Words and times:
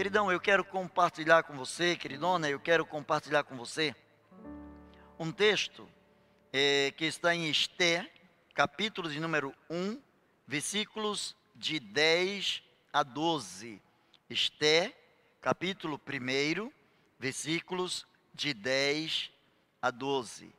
Queridão, 0.00 0.32
eu 0.32 0.40
quero 0.40 0.64
compartilhar 0.64 1.42
com 1.42 1.54
você, 1.54 1.94
queridona, 1.94 2.48
eu 2.48 2.58
quero 2.58 2.86
compartilhar 2.86 3.44
com 3.44 3.54
você 3.54 3.94
um 5.18 5.30
texto 5.30 5.86
é, 6.50 6.90
que 6.96 7.04
está 7.04 7.34
em 7.34 7.50
Esté, 7.50 8.10
capítulo 8.54 9.10
de 9.10 9.20
número 9.20 9.54
1, 9.68 10.00
versículos 10.46 11.36
de 11.54 11.78
10 11.78 12.62
a 12.90 13.02
12. 13.02 13.78
Esté, 14.30 14.96
capítulo 15.38 16.00
1, 16.02 16.72
versículos 17.18 18.06
de 18.32 18.54
10 18.54 19.30
a 19.82 19.90
12. 19.90 20.50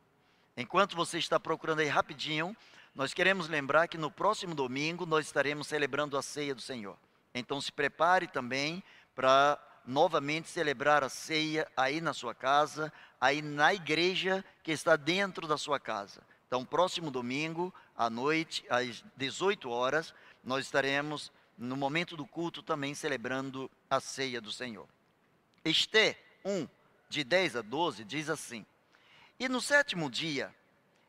Enquanto 0.55 0.95
você 0.95 1.17
está 1.17 1.39
procurando 1.39 1.79
aí 1.79 1.87
rapidinho, 1.87 2.55
nós 2.93 3.11
queremos 3.11 3.49
lembrar 3.49 3.87
que 3.87 3.97
no 3.97 4.11
próximo 4.11 4.53
domingo 4.53 5.07
nós 5.07 5.25
estaremos 5.25 5.65
celebrando 5.65 6.15
a 6.15 6.21
ceia 6.21 6.53
do 6.53 6.61
Senhor. 6.61 6.95
Então 7.33 7.59
se 7.59 7.71
prepare 7.71 8.27
também 8.27 8.83
para 9.21 9.59
novamente 9.85 10.49
celebrar 10.49 11.03
a 11.03 11.09
ceia 11.09 11.71
aí 11.77 12.02
na 12.02 12.11
sua 12.11 12.34
casa, 12.34 12.91
aí 13.20 13.39
na 13.39 13.71
igreja 13.71 14.44
que 14.63 14.71
está 14.71 14.95
dentro 14.95 15.45
da 15.45 15.59
sua 15.59 15.80
casa. 15.80 16.23
Então, 16.47 16.66
próximo 16.66 17.11
domingo, 17.11 17.71
à 17.95 18.09
noite, 18.09 18.66
às 18.67 19.03
18 19.16 19.70
horas, 19.70 20.11
nós 20.44 20.66
estaremos, 20.66 21.31
no 21.55 21.77
momento 21.77 22.17
do 22.17 22.25
culto, 22.25 22.63
também 22.63 22.95
celebrando 22.95 23.70
a 23.88 23.99
ceia 23.99 24.41
do 24.41 24.52
Senhor. 24.52 24.88
Esté 25.63 26.19
1, 26.44 26.67
de 27.08 27.23
10 27.23 27.58
a 27.58 27.61
12, 27.61 28.03
diz 28.03 28.27
assim: 28.27 28.66
E 29.39 29.47
no 29.47 29.61
sétimo 29.61 30.09
dia, 30.09 30.52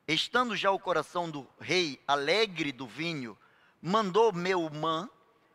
estando 0.07 0.55
já 0.55 0.71
o 0.71 0.79
coração 0.79 1.31
do 1.31 1.49
rei 1.59 1.99
alegre 2.07 2.73
do 2.73 2.87
vinho, 2.87 3.39
mandou 3.81 4.35
Meumã, 4.35 5.09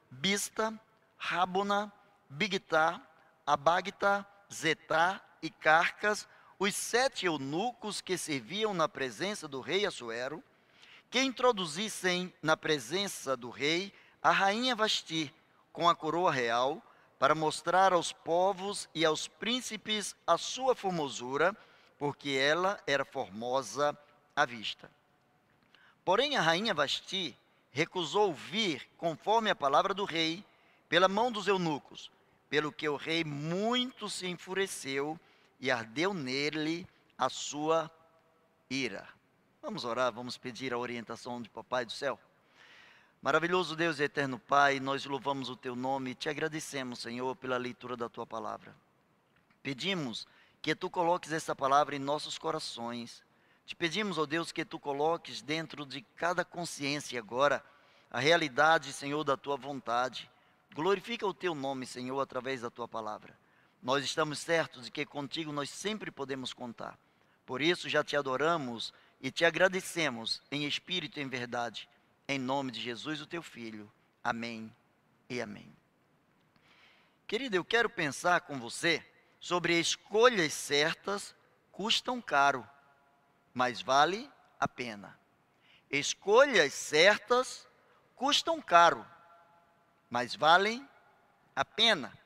Bista, 0.09 0.73
Rabona, 1.19 1.93
Bigtá, 2.29 3.01
Abagta, 3.45 4.25
Zetá 4.53 5.21
e 5.41 5.49
Carcas, 5.49 6.27
os 6.59 6.75
sete 6.75 7.25
eunucos 7.25 8.01
que 8.01 8.17
serviam 8.17 8.73
na 8.73 8.89
presença 8.89 9.47
do 9.47 9.61
rei 9.61 9.85
Assuero, 9.85 10.43
que 11.09 11.21
introduzissem 11.21 12.33
na 12.41 12.57
presença 12.57 13.37
do 13.37 13.49
rei 13.49 13.93
a 14.21 14.31
rainha 14.31 14.75
Vasti 14.75 15.33
com 15.71 15.87
a 15.87 15.95
coroa 15.95 16.31
real, 16.31 16.81
para 17.19 17.33
mostrar 17.33 17.93
aos 17.93 18.11
povos 18.11 18.87
e 18.93 19.03
aos 19.05 19.27
príncipes 19.27 20.15
a 20.25 20.37
sua 20.37 20.75
formosura, 20.75 21.55
porque 21.97 22.31
ela 22.31 22.79
era 22.85 23.03
formosa 23.03 23.97
à 24.35 24.45
vista. 24.45 24.89
Porém, 26.05 26.37
a 26.37 26.41
rainha 26.41 26.73
Vasti 26.73 27.37
recusou 27.71 28.33
vir 28.33 28.87
conforme 28.97 29.49
a 29.49 29.55
palavra 29.55 29.93
do 29.93 30.05
rei, 30.05 30.43
pela 30.89 31.07
mão 31.07 31.31
dos 31.31 31.47
eunucos, 31.47 32.09
pelo 32.49 32.71
que 32.71 32.87
o 32.87 32.95
rei 32.95 33.23
muito 33.23 34.09
se 34.09 34.27
enfureceu 34.27 35.19
e 35.59 35.69
ardeu 35.71 36.13
nele 36.13 36.87
a 37.17 37.29
sua 37.29 37.91
ira. 38.69 39.07
Vamos 39.61 39.83
orar, 39.83 40.11
vamos 40.13 40.37
pedir 40.37 40.73
a 40.73 40.77
orientação 40.77 41.41
de 41.41 41.49
Papai 41.49 41.85
do 41.85 41.91
céu. 41.91 42.19
Maravilhoso 43.21 43.75
Deus 43.75 43.99
e 43.99 44.03
eterno 44.03 44.39
Pai, 44.39 44.79
nós 44.79 45.03
louvamos 45.05 45.49
o 45.49 45.55
teu 45.55 45.75
nome 45.75 46.11
e 46.11 46.15
te 46.15 46.29
agradecemos, 46.29 46.99
Senhor, 46.99 47.35
pela 47.35 47.57
leitura 47.57 47.97
da 47.97 48.07
tua 48.07 48.25
palavra. 48.25 48.75
Pedimos 49.63 50.27
que 50.61 50.75
tu 50.75 50.89
coloques 50.89 51.31
essa 51.31 51.55
palavra 51.55 51.95
em 51.95 51.99
nossos 51.99 52.37
corações. 52.37 53.23
Te 53.65 53.75
pedimos, 53.75 54.17
ó 54.17 54.25
Deus, 54.25 54.51
que 54.51 54.63
tu 54.63 54.79
coloques 54.79 55.41
dentro 55.41 55.85
de 55.85 56.01
cada 56.15 56.45
consciência 56.45 57.19
agora 57.19 57.63
a 58.09 58.19
realidade, 58.19 58.93
Senhor, 58.93 59.23
da 59.23 59.35
tua 59.35 59.57
vontade. 59.57 60.29
Glorifica 60.73 61.25
o 61.25 61.33
teu 61.33 61.55
nome, 61.55 61.85
Senhor, 61.85 62.19
através 62.19 62.61
da 62.61 62.69
tua 62.69 62.87
palavra. 62.87 63.37
Nós 63.81 64.03
estamos 64.03 64.39
certos 64.39 64.85
de 64.85 64.91
que 64.91 65.05
contigo 65.05 65.51
nós 65.51 65.69
sempre 65.69 66.11
podemos 66.11 66.53
contar. 66.53 66.97
Por 67.45 67.61
isso 67.61 67.87
já 67.87 68.03
te 68.03 68.15
adoramos 68.15 68.93
e 69.21 69.31
te 69.31 69.45
agradecemos 69.45 70.41
em 70.51 70.65
espírito 70.65 71.19
e 71.19 71.23
em 71.23 71.27
verdade. 71.27 71.87
Em 72.27 72.37
nome 72.37 72.71
de 72.71 72.81
Jesus, 72.81 73.21
o 73.21 73.25
teu 73.25 73.41
filho. 73.41 73.91
Amém 74.23 74.73
e 75.29 75.41
amém. 75.41 75.71
Querido, 77.25 77.55
eu 77.55 77.63
quero 77.63 77.89
pensar 77.89 78.41
com 78.41 78.59
você 78.59 79.05
sobre 79.39 79.79
escolhas 79.79 80.53
certas 80.53 81.35
custam 81.71 82.21
caro, 82.21 82.67
mas 83.53 83.81
vale 83.81 84.29
a 84.59 84.67
pena. 84.67 85.17
Escolhas 85.91 86.73
certas 86.73 87.67
custam 88.15 88.61
caro, 88.61 89.05
mas 90.09 90.35
valem 90.35 90.87
a 91.55 91.65
pena. 91.65 92.17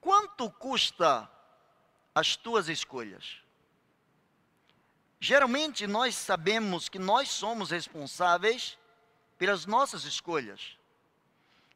Quanto 0.00 0.50
custa 0.50 1.28
as 2.14 2.36
tuas 2.36 2.68
escolhas? 2.68 3.38
Geralmente 5.18 5.86
nós 5.86 6.14
sabemos 6.14 6.88
que 6.88 6.98
nós 6.98 7.28
somos 7.28 7.70
responsáveis 7.70 8.78
pelas 9.38 9.66
nossas 9.66 10.04
escolhas. 10.04 10.78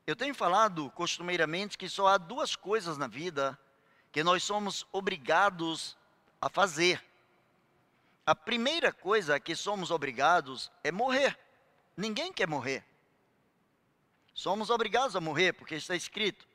Eu 0.07 0.15
tenho 0.17 0.35
falado 0.35 0.91
costumeiramente 0.91 1.77
que 1.77 1.89
só 1.89 2.07
há 2.09 2.19
duas 2.19 2.57
coisas 2.57 2.97
na 2.97 3.07
vida 3.07 3.59
que 4.13 4.25
nós 4.25 4.43
somos 4.43 4.87
obrigados 4.93 5.97
a 6.41 6.49
fazer. 6.49 7.05
A 8.27 8.35
primeira 8.35 8.93
coisa 8.93 9.41
que 9.41 9.55
somos 9.55 9.91
obrigados 9.91 10.71
é 10.83 10.91
morrer. 10.91 11.39
Ninguém 11.97 12.33
quer 12.33 12.47
morrer. 12.47 12.85
Somos 14.41 14.71
obrigados 14.71 15.15
a 15.15 15.21
morrer, 15.21 15.53
porque 15.53 15.75
está 15.75 15.95
escrito 15.95 16.49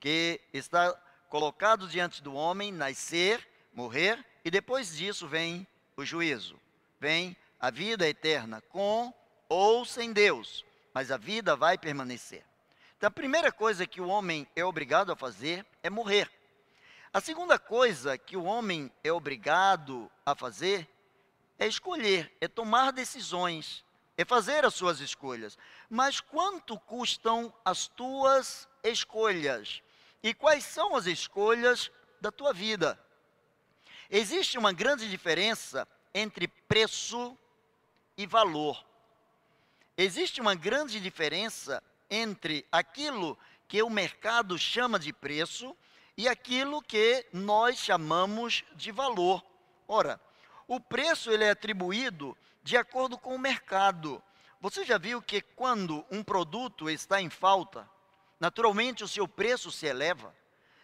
que 0.00 0.40
está 0.54 0.90
colocado 1.28 1.86
diante 1.86 2.22
do 2.22 2.32
homem 2.32 2.72
nascer, 2.72 3.46
morrer, 3.74 4.24
e 4.42 4.50
depois 4.50 4.96
disso 4.96 5.28
vem 5.28 5.66
o 5.98 6.02
juízo. 6.02 6.58
Vem 6.98 7.36
a 7.60 7.70
vida 7.70 8.08
eterna, 8.08 8.62
com 8.70 9.12
ou 9.50 9.84
sem 9.84 10.14
Deus, 10.14 10.64
mas 10.94 11.10
a 11.10 11.18
vida 11.18 11.54
vai 11.54 11.76
permanecer. 11.76 12.42
Então, 12.96 13.08
a 13.08 13.10
primeira 13.10 13.52
coisa 13.52 13.86
que 13.86 14.00
o 14.00 14.08
homem 14.08 14.48
é 14.56 14.64
obrigado 14.64 15.12
a 15.12 15.16
fazer 15.16 15.66
é 15.82 15.90
morrer. 15.90 16.32
A 17.12 17.20
segunda 17.20 17.58
coisa 17.58 18.16
que 18.16 18.34
o 18.34 18.44
homem 18.44 18.90
é 19.04 19.12
obrigado 19.12 20.10
a 20.24 20.34
fazer 20.34 20.88
é 21.58 21.66
escolher, 21.66 22.34
é 22.40 22.48
tomar 22.48 22.92
decisões 22.92 23.84
é 24.16 24.24
fazer 24.24 24.64
as 24.64 24.74
suas 24.74 25.00
escolhas. 25.00 25.58
Mas 25.88 26.20
quanto 26.20 26.78
custam 26.80 27.52
as 27.64 27.86
tuas 27.88 28.68
escolhas? 28.82 29.82
E 30.22 30.32
quais 30.32 30.64
são 30.64 30.96
as 30.96 31.06
escolhas 31.06 31.90
da 32.20 32.32
tua 32.32 32.52
vida? 32.52 32.98
Existe 34.10 34.56
uma 34.56 34.72
grande 34.72 35.08
diferença 35.10 35.86
entre 36.14 36.48
preço 36.48 37.36
e 38.16 38.26
valor. 38.26 38.84
Existe 39.96 40.40
uma 40.40 40.54
grande 40.54 41.00
diferença 41.00 41.82
entre 42.08 42.66
aquilo 42.70 43.38
que 43.68 43.82
o 43.82 43.90
mercado 43.90 44.58
chama 44.58 44.98
de 44.98 45.12
preço 45.12 45.76
e 46.16 46.28
aquilo 46.28 46.80
que 46.80 47.26
nós 47.32 47.76
chamamos 47.76 48.64
de 48.74 48.90
valor. 48.90 49.44
Ora, 49.86 50.20
o 50.66 50.80
preço 50.80 51.30
ele 51.30 51.44
é 51.44 51.50
atribuído 51.50 52.36
de 52.66 52.76
acordo 52.76 53.16
com 53.16 53.32
o 53.32 53.38
mercado. 53.38 54.20
Você 54.60 54.84
já 54.84 54.98
viu 54.98 55.22
que 55.22 55.40
quando 55.40 56.04
um 56.10 56.24
produto 56.24 56.90
está 56.90 57.22
em 57.22 57.30
falta, 57.30 57.88
naturalmente 58.40 59.04
o 59.04 59.08
seu 59.08 59.28
preço 59.28 59.70
se 59.70 59.86
eleva? 59.86 60.34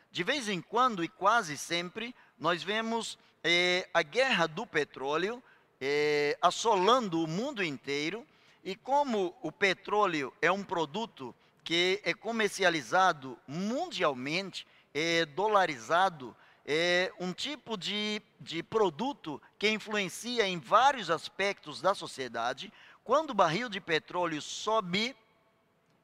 De 0.08 0.22
vez 0.22 0.48
em 0.48 0.62
quando 0.62 1.02
e 1.02 1.08
quase 1.08 1.58
sempre, 1.58 2.14
nós 2.38 2.62
vemos 2.62 3.18
eh, 3.42 3.88
a 3.92 4.00
guerra 4.00 4.46
do 4.46 4.64
petróleo 4.64 5.42
eh, 5.80 6.38
assolando 6.40 7.20
o 7.20 7.26
mundo 7.26 7.64
inteiro, 7.64 8.24
e 8.62 8.76
como 8.76 9.36
o 9.42 9.50
petróleo 9.50 10.32
é 10.40 10.52
um 10.52 10.62
produto 10.62 11.34
que 11.64 12.00
é 12.04 12.14
comercializado 12.14 13.36
mundialmente, 13.44 14.68
é 14.94 15.26
dolarizado, 15.26 16.36
é 16.64 17.12
um 17.18 17.32
tipo 17.32 17.76
de, 17.76 18.22
de 18.40 18.62
produto 18.62 19.40
que 19.58 19.68
influencia 19.68 20.46
em 20.46 20.58
vários 20.58 21.10
aspectos 21.10 21.80
da 21.80 21.94
sociedade. 21.94 22.72
Quando 23.04 23.30
o 23.30 23.34
barril 23.34 23.68
de 23.68 23.80
petróleo 23.80 24.40
sobe, 24.40 25.16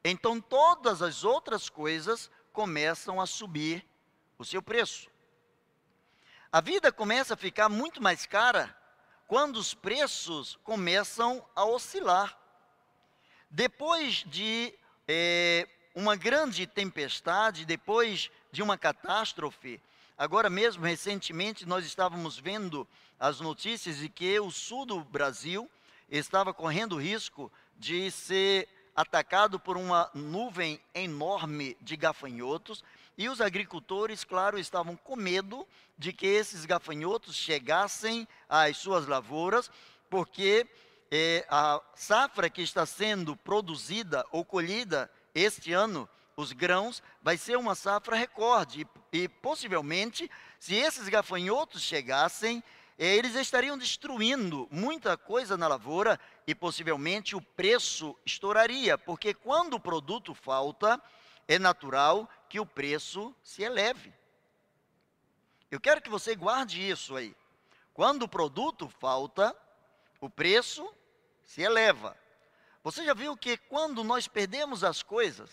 então 0.05 0.41
todas 0.41 1.01
as 1.03 1.25
outras 1.25 1.69
coisas 1.69 2.31
começam 2.53 3.21
a 3.21 3.27
subir 3.27 3.85
o 4.37 4.45
seu 4.45 4.61
preço. 4.63 5.09
A 6.51 6.61
vida 6.61 6.91
começa 6.91 7.35
a 7.35 7.37
ficar 7.37 7.69
muito 7.69 8.03
mais 8.03 8.27
cara 8.27 8.75
quando 9.27 9.57
os 9.57 9.75
preços 9.75 10.59
começam 10.65 11.47
a 11.55 11.65
oscilar. 11.65 12.37
Depois 13.51 14.25
de 14.27 14.75
é, 15.07 15.69
uma 15.95 16.17
grande 16.17 16.67
tempestade, 16.67 17.65
depois 17.65 18.31
de 18.51 18.63
uma 18.63 18.79
catástrofe, 18.79 19.81
Agora 20.19 20.51
mesmo, 20.51 20.85
recentemente, 20.85 21.65
nós 21.65 21.87
estávamos 21.87 22.37
vendo 22.37 22.89
as 23.21 23.39
notícias 23.39 23.99
de 23.99 24.09
que 24.09 24.41
o 24.41 24.51
sul 24.51 24.85
do 24.85 25.05
Brasil 25.05 25.71
estava 26.11 26.53
correndo 26.53 27.01
risco 27.01 27.53
de 27.77 28.11
ser 28.11 28.69
atacado 28.97 29.61
por 29.61 29.77
uma 29.77 30.11
nuvem 30.13 30.81
enorme 30.93 31.77
de 31.81 31.97
gafanhotos. 31.97 32.83
E 33.17 33.29
os 33.29 33.41
agricultores, 33.41 34.25
claro, 34.25 34.59
estavam 34.59 34.97
com 34.97 35.15
medo 35.15 35.65
de 35.97 36.13
que 36.13 36.27
esses 36.27 36.65
gafanhotos 36.65 37.37
chegassem 37.37 38.27
às 38.49 38.77
suas 38.77 39.07
lavouras, 39.07 39.71
porque 40.11 40.67
é, 41.13 41.47
a 41.49 41.81
safra 41.95 42.51
que 42.51 42.63
está 42.63 42.85
sendo 42.85 43.37
produzida 43.37 44.27
ou 44.33 44.45
colhida 44.45 45.09
este 45.33 45.73
ano, 45.73 46.09
os 46.39 46.53
grãos, 46.53 47.03
vai 47.21 47.37
ser 47.37 47.59
uma 47.59 47.75
safra 47.75 48.15
recorde. 48.15 48.87
E, 49.13 49.23
e 49.25 49.29
possivelmente, 49.29 50.31
se 50.61 50.77
esses 50.77 51.09
gafanhotos 51.09 51.83
chegassem, 51.83 52.63
é, 52.97 53.17
eles 53.17 53.35
estariam 53.35 53.77
destruindo 53.77 54.69
muita 54.71 55.17
coisa 55.17 55.57
na 55.57 55.67
lavoura 55.67 56.19
e 56.47 56.55
possivelmente 56.55 57.35
o 57.35 57.43
preço 57.43 58.17
estouraria, 58.25 58.97
porque 58.97 59.35
quando 59.35 59.75
o 59.75 59.81
produto 59.81 60.33
falta, 60.33 61.03
é 61.49 61.59
natural 61.59 62.31
que 62.49 62.61
o 62.61 62.67
preço 62.67 63.35
se 63.43 63.65
eleve. 63.65 64.15
Eu 65.69 65.81
quero 65.81 66.01
que 66.01 66.09
você 66.09 66.37
guarde 66.37 66.89
isso 66.89 67.17
aí. 67.17 67.35
Quando 67.93 68.23
o 68.23 68.29
produto 68.29 68.89
falta, 69.01 69.57
o 70.21 70.31
preço 70.31 70.89
se 71.45 71.63
eleva. 71.63 72.17
Você 72.85 73.05
já 73.05 73.13
viu 73.13 73.37
que 73.37 73.57
quando 73.57 74.05
nós 74.05 74.29
perdemos 74.29 74.85
as 74.85 75.03
coisas, 75.03 75.51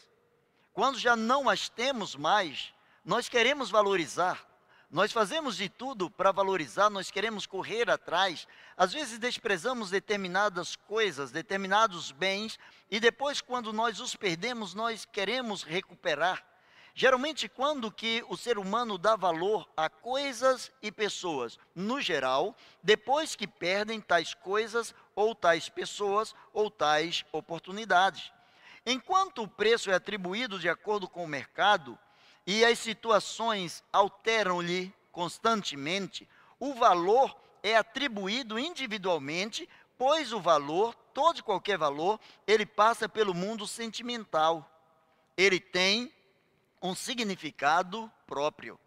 quando 0.75 0.99
já 0.99 1.15
não 1.15 1.49
as 1.49 1.69
temos 1.69 2.17
mais, 2.17 2.73
nós 3.03 3.29
queremos 3.29 3.71
valorizar. 3.71 4.45
Nós 4.91 5.11
fazemos 5.13 5.55
de 5.55 5.69
tudo 5.69 6.09
para 6.09 6.33
valorizar, 6.33 6.89
nós 6.89 7.09
queremos 7.09 7.45
correr 7.45 7.89
atrás. 7.89 8.45
Às 8.75 8.91
vezes 8.91 9.17
desprezamos 9.17 9.89
determinadas 9.89 10.75
coisas, 10.75 11.31
determinados 11.31 12.11
bens, 12.11 12.59
e 12.91 12.99
depois, 12.99 13.39
quando 13.39 13.71
nós 13.71 14.01
os 14.01 14.17
perdemos, 14.17 14.73
nós 14.73 15.05
queremos 15.05 15.63
recuperar. 15.63 16.45
Geralmente, 16.93 17.47
quando 17.47 17.89
que 17.89 18.23
o 18.27 18.35
ser 18.35 18.57
humano 18.57 18.97
dá 18.97 19.15
valor 19.15 19.69
a 19.77 19.89
coisas 19.89 20.71
e 20.81 20.91
pessoas, 20.91 21.57
no 21.73 22.01
geral, 22.01 22.53
depois 22.83 23.33
que 23.33 23.47
perdem 23.47 24.01
tais 24.01 24.33
coisas 24.33 24.93
ou 25.15 25.33
tais 25.33 25.69
pessoas 25.69 26.35
ou 26.53 26.69
tais 26.69 27.23
oportunidades. 27.31 28.34
Enquanto 28.85 29.41
o 29.43 29.47
preço 29.47 29.89
é 29.89 29.95
atribuído 29.95 30.59
de 30.59 30.69
acordo 30.69 31.07
com 31.07 31.23
o 31.23 31.27
mercado 31.27 31.97
e 32.45 32.63
as 32.63 32.77
situações 32.77 33.83
alteram-lhe 33.91 34.93
constantemente, 35.11 36.29
o 36.59 36.73
valor 36.75 37.35
é 37.63 37.75
atribuído 37.75 38.59
individualmente, 38.59 39.67
pois 39.97 40.31
o 40.31 40.39
valor, 40.39 40.93
todo 41.13 41.39
e 41.39 41.43
qualquer 41.43 41.79
valor, 41.79 42.19
ele 42.45 42.65
passa 42.65 43.09
pelo 43.09 43.33
mundo 43.33 43.65
sentimental. 43.65 44.69
Ele 45.35 45.59
tem 45.59 46.13
um 46.79 46.93
significado 46.93 48.11
próprio. 48.27 48.79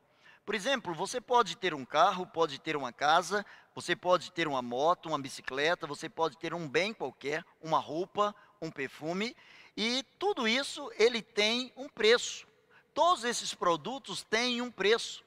Por 0.47 0.55
exemplo, 0.55 0.95
você 0.95 1.21
pode 1.21 1.57
ter 1.57 1.75
um 1.75 1.85
carro, 1.85 2.27
pode 2.27 2.61
ter 2.61 2.77
uma 2.77 2.93
casa, 2.93 3.45
você 3.75 3.97
pode 3.97 4.31
ter 4.33 4.47
uma 4.47 4.63
moto, 4.63 5.07
uma 5.07 5.19
bicicleta, 5.19 5.87
você 5.87 6.09
pode 6.09 6.39
ter 6.39 6.55
um 6.55 6.69
bem 6.69 6.95
qualquer, 6.95 7.45
uma 7.61 7.79
roupa, 7.79 8.35
um 8.63 8.71
perfume, 8.71 9.37
e 9.81 10.03
tudo 10.19 10.49
isso 10.49 10.91
ele 10.99 11.23
tem 11.23 11.73
um 11.77 11.89
preço. 11.89 12.45
Todos 12.93 13.23
esses 13.23 13.55
produtos 13.55 14.25
têm 14.25 14.61
um 14.61 14.73
preço. 14.73 15.23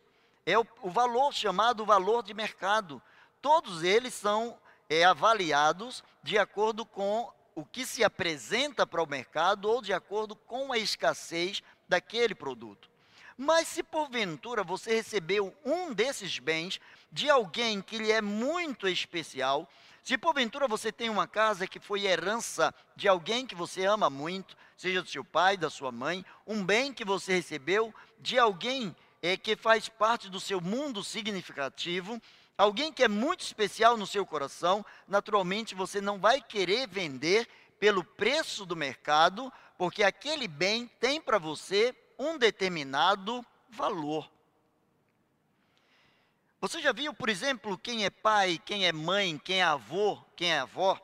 É 0.46 0.60
o, 0.60 0.68
o 0.82 0.90
valor 0.90 1.34
chamado 1.34 1.86
valor 1.86 2.22
de 2.22 2.34
mercado. 2.34 3.02
Todos 3.42 3.82
eles 3.82 4.14
são 4.14 4.60
é, 4.90 5.06
avaliados 5.06 6.04
de 6.22 6.38
acordo 6.38 6.86
com 6.86 7.32
o 7.56 7.64
que 7.64 7.86
se 7.86 8.04
apresenta 8.04 8.86
para 8.86 9.02
o 9.02 9.08
mercado 9.08 9.70
ou 9.70 9.82
de 9.82 9.94
acordo 9.94 10.36
com 10.36 10.74
a 10.74 10.78
escassez 10.78 11.64
daquele 11.88 12.36
produto. 12.36 12.90
Mas 13.38 13.70
se 13.70 13.82
porventura 13.82 14.66
você 14.66 14.96
recebeu 14.96 15.56
um 15.64 15.94
desses 15.94 16.40
bens 16.40 16.78
de 17.10 17.30
alguém 17.30 17.82
que 17.82 17.98
lhe 17.98 18.12
é 18.12 18.22
muito 18.22 18.86
especial, 18.86 19.66
se 20.04 20.18
porventura 20.18 20.68
você 20.68 20.92
tem 20.92 21.10
uma 21.10 21.28
casa 21.28 21.68
que 21.68 21.80
foi 21.80 22.06
herança 22.06 22.74
de 22.96 23.08
alguém 23.08 23.46
que 23.46 23.54
você 23.54 23.86
ama 23.86 24.10
muito, 24.10 24.58
seja 24.76 25.02
do 25.02 25.10
seu 25.10 25.24
pai, 25.24 25.56
da 25.56 25.70
sua 25.70 25.92
mãe, 25.92 26.26
um 26.46 26.64
bem 26.64 26.92
que 26.92 27.06
você 27.06 27.34
recebeu 27.34 27.94
de 28.20 28.40
alguém 28.40 28.96
é, 29.22 29.38
que 29.38 29.56
faz 29.56 29.88
parte 29.88 30.28
do 30.28 30.40
seu 30.40 30.60
mundo 30.60 31.04
significativo, 31.04 32.20
alguém 32.58 32.92
que 32.92 33.04
é 33.04 33.08
muito 33.08 33.42
especial 33.42 33.96
no 33.96 34.08
seu 34.08 34.26
coração, 34.26 34.84
naturalmente 35.08 35.76
você 35.76 36.02
não 36.02 36.20
vai 36.20 36.42
querer 36.42 36.88
vender 36.88 37.48
pelo 37.80 38.04
preço 38.04 38.66
do 38.66 38.76
mercado, 38.76 39.54
porque 39.78 40.04
aquele 40.04 40.48
bem 40.48 40.88
tem 41.00 41.22
para 41.22 41.38
você 41.38 41.96
um 42.18 42.38
determinado 42.38 43.46
valor. 43.70 44.30
Você 46.62 46.80
já 46.80 46.92
viu, 46.92 47.12
por 47.12 47.28
exemplo, 47.28 47.76
quem 47.76 48.06
é 48.06 48.12
pai, 48.12 48.62
quem 48.64 48.86
é 48.86 48.92
mãe, 48.92 49.42
quem 49.44 49.62
é 49.62 49.64
avô, 49.64 50.24
quem 50.36 50.54
é 50.54 50.60
avó? 50.60 50.96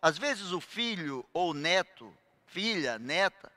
Às 0.00 0.16
vezes 0.16 0.52
o 0.52 0.60
filho 0.60 1.26
ou 1.34 1.52
neto, 1.52 2.16
filha, 2.46 2.96
neta, 2.96 3.50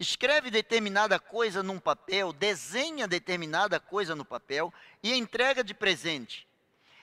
escreve 0.00 0.50
determinada 0.50 1.20
coisa 1.20 1.62
num 1.62 1.78
papel, 1.78 2.32
desenha 2.32 3.06
determinada 3.06 3.78
coisa 3.78 4.14
no 4.14 4.24
papel 4.24 4.72
e 5.02 5.12
entrega 5.12 5.62
de 5.62 5.74
presente. 5.74 6.48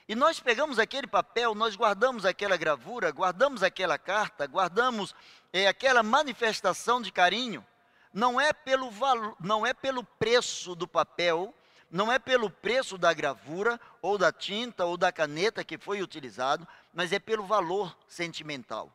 E 0.08 0.16
nós 0.16 0.40
pegamos 0.40 0.80
aquele 0.80 1.06
papel, 1.06 1.54
nós 1.54 1.76
guardamos 1.76 2.24
aquela 2.26 2.56
gravura, 2.56 3.12
guardamos 3.12 3.62
aquela 3.62 3.96
carta, 3.96 4.48
guardamos 4.48 5.14
é, 5.52 5.68
aquela 5.68 6.02
manifestação 6.02 7.00
de 7.00 7.12
carinho. 7.12 7.64
Não 8.12 8.40
é 8.40 8.52
pelo 8.52 8.90
valor, 8.90 9.36
não 9.38 9.64
é 9.64 9.72
pelo 9.72 10.02
preço 10.02 10.74
do 10.74 10.88
papel, 10.88 11.54
não 11.90 12.10
é 12.10 12.18
pelo 12.18 12.48
preço 12.48 12.96
da 12.96 13.12
gravura 13.12 13.80
ou 14.00 14.16
da 14.16 14.30
tinta 14.30 14.84
ou 14.84 14.96
da 14.96 15.10
caneta 15.10 15.64
que 15.64 15.76
foi 15.76 16.00
utilizado, 16.02 16.66
mas 16.94 17.12
é 17.12 17.18
pelo 17.18 17.44
valor 17.44 17.96
sentimental. 18.06 18.92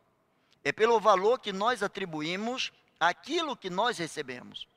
É 0.63 0.71
pelo 0.71 0.99
valor 0.99 1.39
que 1.39 1.51
nós 1.51 1.83
atribuímos 1.83 2.71
àquilo 2.99 3.57
que 3.57 3.69
nós 3.69 3.97
recebemos. 3.97 4.67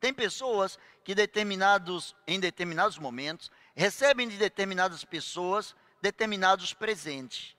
Tem 0.00 0.14
pessoas 0.14 0.78
que 1.04 1.14
determinados, 1.14 2.14
em 2.26 2.40
determinados 2.40 2.98
momentos 2.98 3.50
recebem 3.74 4.28
de 4.28 4.36
determinadas 4.36 5.04
pessoas 5.04 5.74
determinados 6.00 6.72
presentes. 6.72 7.56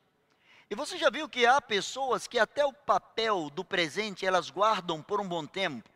E 0.69 0.75
você 0.75 0.97
já 0.97 1.09
viu 1.09 1.27
que 1.27 1.45
há 1.45 1.61
pessoas 1.61 2.27
que 2.27 2.39
até 2.39 2.65
o 2.65 2.73
papel 2.73 3.49
do 3.49 3.65
presente 3.65 4.25
elas 4.25 4.49
guardam 4.49 5.01
por 5.01 5.19
um 5.19 5.27
bom 5.27 5.45
tempo. 5.45 5.89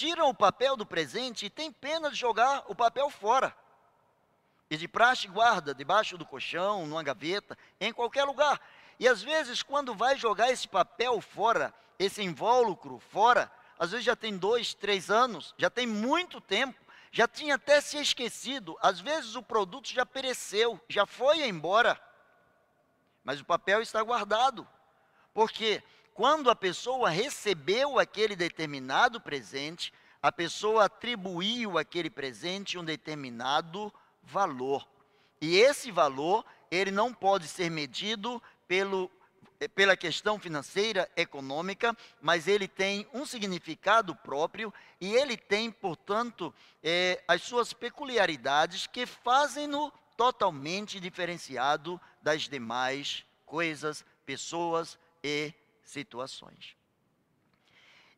Tiram 0.00 0.30
o 0.30 0.34
papel 0.34 0.78
do 0.78 0.86
presente 0.86 1.44
e 1.44 1.50
tem 1.50 1.70
pena 1.70 2.10
de 2.10 2.16
jogar 2.16 2.64
o 2.68 2.74
papel 2.74 3.10
fora. 3.10 3.54
E 4.70 4.74
de 4.78 4.88
praxe 4.88 5.28
guarda 5.28 5.74
debaixo 5.74 6.16
do 6.16 6.24
colchão, 6.24 6.86
numa 6.86 7.02
gaveta, 7.02 7.54
em 7.78 7.92
qualquer 7.92 8.24
lugar. 8.24 8.58
E 8.98 9.06
às 9.06 9.22
vezes, 9.22 9.62
quando 9.62 9.94
vai 9.94 10.16
jogar 10.16 10.50
esse 10.50 10.66
papel 10.66 11.20
fora, 11.20 11.74
esse 11.98 12.22
invólucro 12.22 12.98
fora, 13.10 13.52
às 13.78 13.90
vezes 13.90 14.06
já 14.06 14.16
tem 14.16 14.38
dois, 14.38 14.72
três 14.72 15.10
anos, 15.10 15.54
já 15.58 15.68
tem 15.68 15.86
muito 15.86 16.40
tempo, 16.40 16.80
já 17.12 17.28
tinha 17.28 17.56
até 17.56 17.78
se 17.82 17.98
esquecido. 17.98 18.78
Às 18.80 19.00
vezes 19.00 19.36
o 19.36 19.42
produto 19.42 19.86
já 19.90 20.06
pereceu, 20.06 20.80
já 20.88 21.04
foi 21.04 21.46
embora. 21.46 22.00
Mas 23.22 23.38
o 23.38 23.44
papel 23.44 23.82
está 23.82 24.02
guardado. 24.02 24.66
Porque 25.34 25.82
quando 26.20 26.50
a 26.50 26.54
pessoa 26.54 27.08
recebeu 27.08 27.98
aquele 27.98 28.36
determinado 28.36 29.18
presente, 29.18 29.90
a 30.22 30.30
pessoa 30.30 30.84
atribuiu 30.84 31.78
aquele 31.78 32.10
presente 32.10 32.78
um 32.78 32.84
determinado 32.84 33.92
valor. 34.22 34.86
E 35.40 35.56
esse 35.56 35.90
valor, 35.90 36.44
ele 36.70 36.90
não 36.90 37.14
pode 37.14 37.48
ser 37.48 37.70
medido 37.70 38.42
pelo 38.68 39.10
é, 39.62 39.68
pela 39.68 39.94
questão 39.94 40.38
financeira, 40.38 41.06
econômica, 41.14 41.94
mas 42.18 42.48
ele 42.48 42.66
tem 42.66 43.06
um 43.12 43.26
significado 43.26 44.16
próprio 44.16 44.72
e 44.98 45.12
ele 45.14 45.36
tem, 45.36 45.70
portanto, 45.70 46.54
é, 46.82 47.22
as 47.28 47.42
suas 47.42 47.74
peculiaridades 47.74 48.86
que 48.86 49.04
fazem-no 49.04 49.92
totalmente 50.16 50.98
diferenciado 50.98 52.00
das 52.22 52.48
demais 52.48 53.22
coisas, 53.44 54.02
pessoas 54.24 54.98
e 55.22 55.52
situações. 55.82 56.74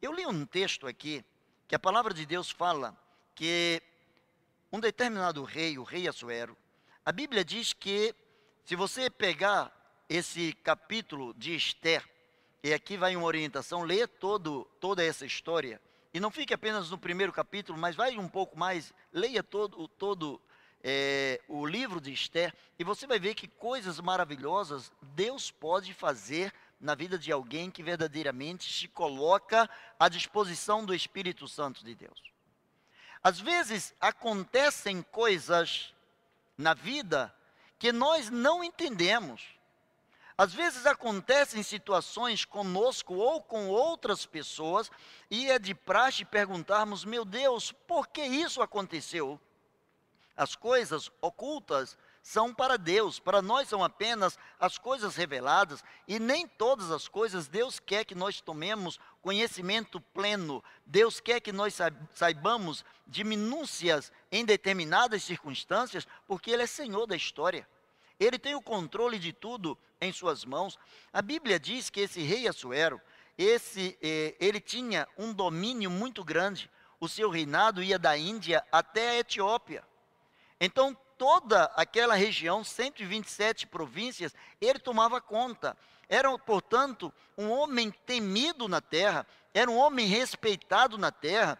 Eu 0.00 0.12
li 0.12 0.24
um 0.24 0.46
texto 0.46 0.86
aqui 0.86 1.24
que 1.72 1.76
a 1.76 1.78
palavra 1.78 2.12
de 2.12 2.26
Deus 2.26 2.50
fala 2.50 2.94
que 3.34 3.80
um 4.70 4.78
determinado 4.78 5.42
rei, 5.42 5.78
o 5.78 5.82
rei 5.82 6.06
Assuero, 6.06 6.54
a 7.02 7.10
Bíblia 7.10 7.42
diz 7.42 7.72
que 7.72 8.14
se 8.62 8.76
você 8.76 9.08
pegar 9.08 9.72
esse 10.06 10.52
capítulo 10.52 11.32
de 11.32 11.56
Esther, 11.56 12.06
e 12.62 12.74
aqui 12.74 12.98
vai 12.98 13.16
uma 13.16 13.24
orientação, 13.24 13.84
lê 13.84 14.06
todo, 14.06 14.68
toda 14.80 15.02
essa 15.02 15.24
história, 15.24 15.80
e 16.12 16.20
não 16.20 16.30
fique 16.30 16.52
apenas 16.52 16.90
no 16.90 16.98
primeiro 16.98 17.32
capítulo, 17.32 17.78
mas 17.78 17.96
vai 17.96 18.18
um 18.18 18.28
pouco 18.28 18.58
mais, 18.58 18.92
leia 19.10 19.42
todo, 19.42 19.88
todo 19.88 20.38
é, 20.84 21.40
o 21.48 21.64
livro 21.64 22.02
de 22.02 22.12
Esther, 22.12 22.54
e 22.78 22.84
você 22.84 23.06
vai 23.06 23.18
ver 23.18 23.34
que 23.34 23.48
coisas 23.48 23.98
maravilhosas 23.98 24.92
Deus 25.00 25.50
pode 25.50 25.94
fazer 25.94 26.52
na 26.82 26.96
vida 26.96 27.16
de 27.16 27.30
alguém 27.30 27.70
que 27.70 27.80
verdadeiramente 27.80 28.70
se 28.70 28.88
coloca 28.88 29.70
à 29.98 30.08
disposição 30.08 30.84
do 30.84 30.92
Espírito 30.92 31.46
Santo 31.46 31.84
de 31.84 31.94
Deus. 31.94 32.20
Às 33.22 33.38
vezes 33.38 33.94
acontecem 34.00 35.00
coisas 35.00 35.94
na 36.58 36.74
vida 36.74 37.32
que 37.78 37.92
nós 37.92 38.28
não 38.28 38.64
entendemos. 38.64 39.42
Às 40.36 40.52
vezes 40.52 40.84
acontecem 40.84 41.62
situações 41.62 42.44
conosco 42.44 43.14
ou 43.14 43.40
com 43.40 43.68
outras 43.68 44.26
pessoas 44.26 44.90
e 45.30 45.48
é 45.48 45.60
de 45.60 45.76
praxe 45.76 46.24
perguntarmos: 46.24 47.04
meu 47.04 47.24
Deus, 47.24 47.70
por 47.70 48.08
que 48.08 48.22
isso 48.22 48.60
aconteceu? 48.60 49.40
As 50.36 50.56
coisas 50.56 51.12
ocultas 51.20 51.96
são 52.22 52.54
para 52.54 52.78
Deus, 52.78 53.18
para 53.18 53.42
nós 53.42 53.68
são 53.68 53.82
apenas 53.82 54.38
as 54.58 54.78
coisas 54.78 55.16
reveladas, 55.16 55.82
e 56.06 56.20
nem 56.20 56.46
todas 56.46 56.92
as 56.92 57.08
coisas 57.08 57.48
Deus 57.48 57.80
quer 57.80 58.04
que 58.04 58.14
nós 58.14 58.40
tomemos 58.40 59.00
conhecimento 59.20 60.00
pleno. 60.00 60.62
Deus 60.86 61.18
quer 61.18 61.40
que 61.40 61.50
nós 61.50 61.76
saibamos 62.14 62.84
de 63.06 63.24
minúcias 63.24 64.12
em 64.30 64.44
determinadas 64.44 65.24
circunstâncias, 65.24 66.06
porque 66.26 66.52
Ele 66.52 66.62
é 66.62 66.66
Senhor 66.66 67.06
da 67.06 67.16
história. 67.16 67.68
Ele 68.20 68.38
tem 68.38 68.54
o 68.54 68.62
controle 68.62 69.18
de 69.18 69.32
tudo 69.32 69.76
em 70.00 70.12
suas 70.12 70.44
mãos. 70.44 70.78
A 71.12 71.20
Bíblia 71.20 71.58
diz 71.58 71.90
que 71.90 72.00
esse 72.00 72.22
rei 72.22 72.46
Assuero, 72.46 73.00
esse, 73.36 73.98
eh, 74.00 74.36
ele 74.38 74.60
tinha 74.60 75.08
um 75.18 75.32
domínio 75.32 75.90
muito 75.90 76.22
grande. 76.22 76.70
O 77.00 77.08
seu 77.08 77.28
reinado 77.30 77.82
ia 77.82 77.98
da 77.98 78.16
Índia 78.16 78.64
até 78.70 79.10
a 79.10 79.18
Etiópia. 79.18 79.84
Então, 80.60 80.96
toda 81.18 81.64
aquela 81.76 82.14
região, 82.14 82.64
127 82.64 83.66
províncias, 83.66 84.34
ele 84.60 84.78
tomava 84.78 85.20
conta. 85.20 85.76
Era, 86.08 86.36
portanto, 86.38 87.12
um 87.36 87.50
homem 87.50 87.90
temido 88.04 88.68
na 88.68 88.80
terra, 88.80 89.26
era 89.54 89.70
um 89.70 89.76
homem 89.76 90.06
respeitado 90.06 90.98
na 90.98 91.10
terra, 91.10 91.58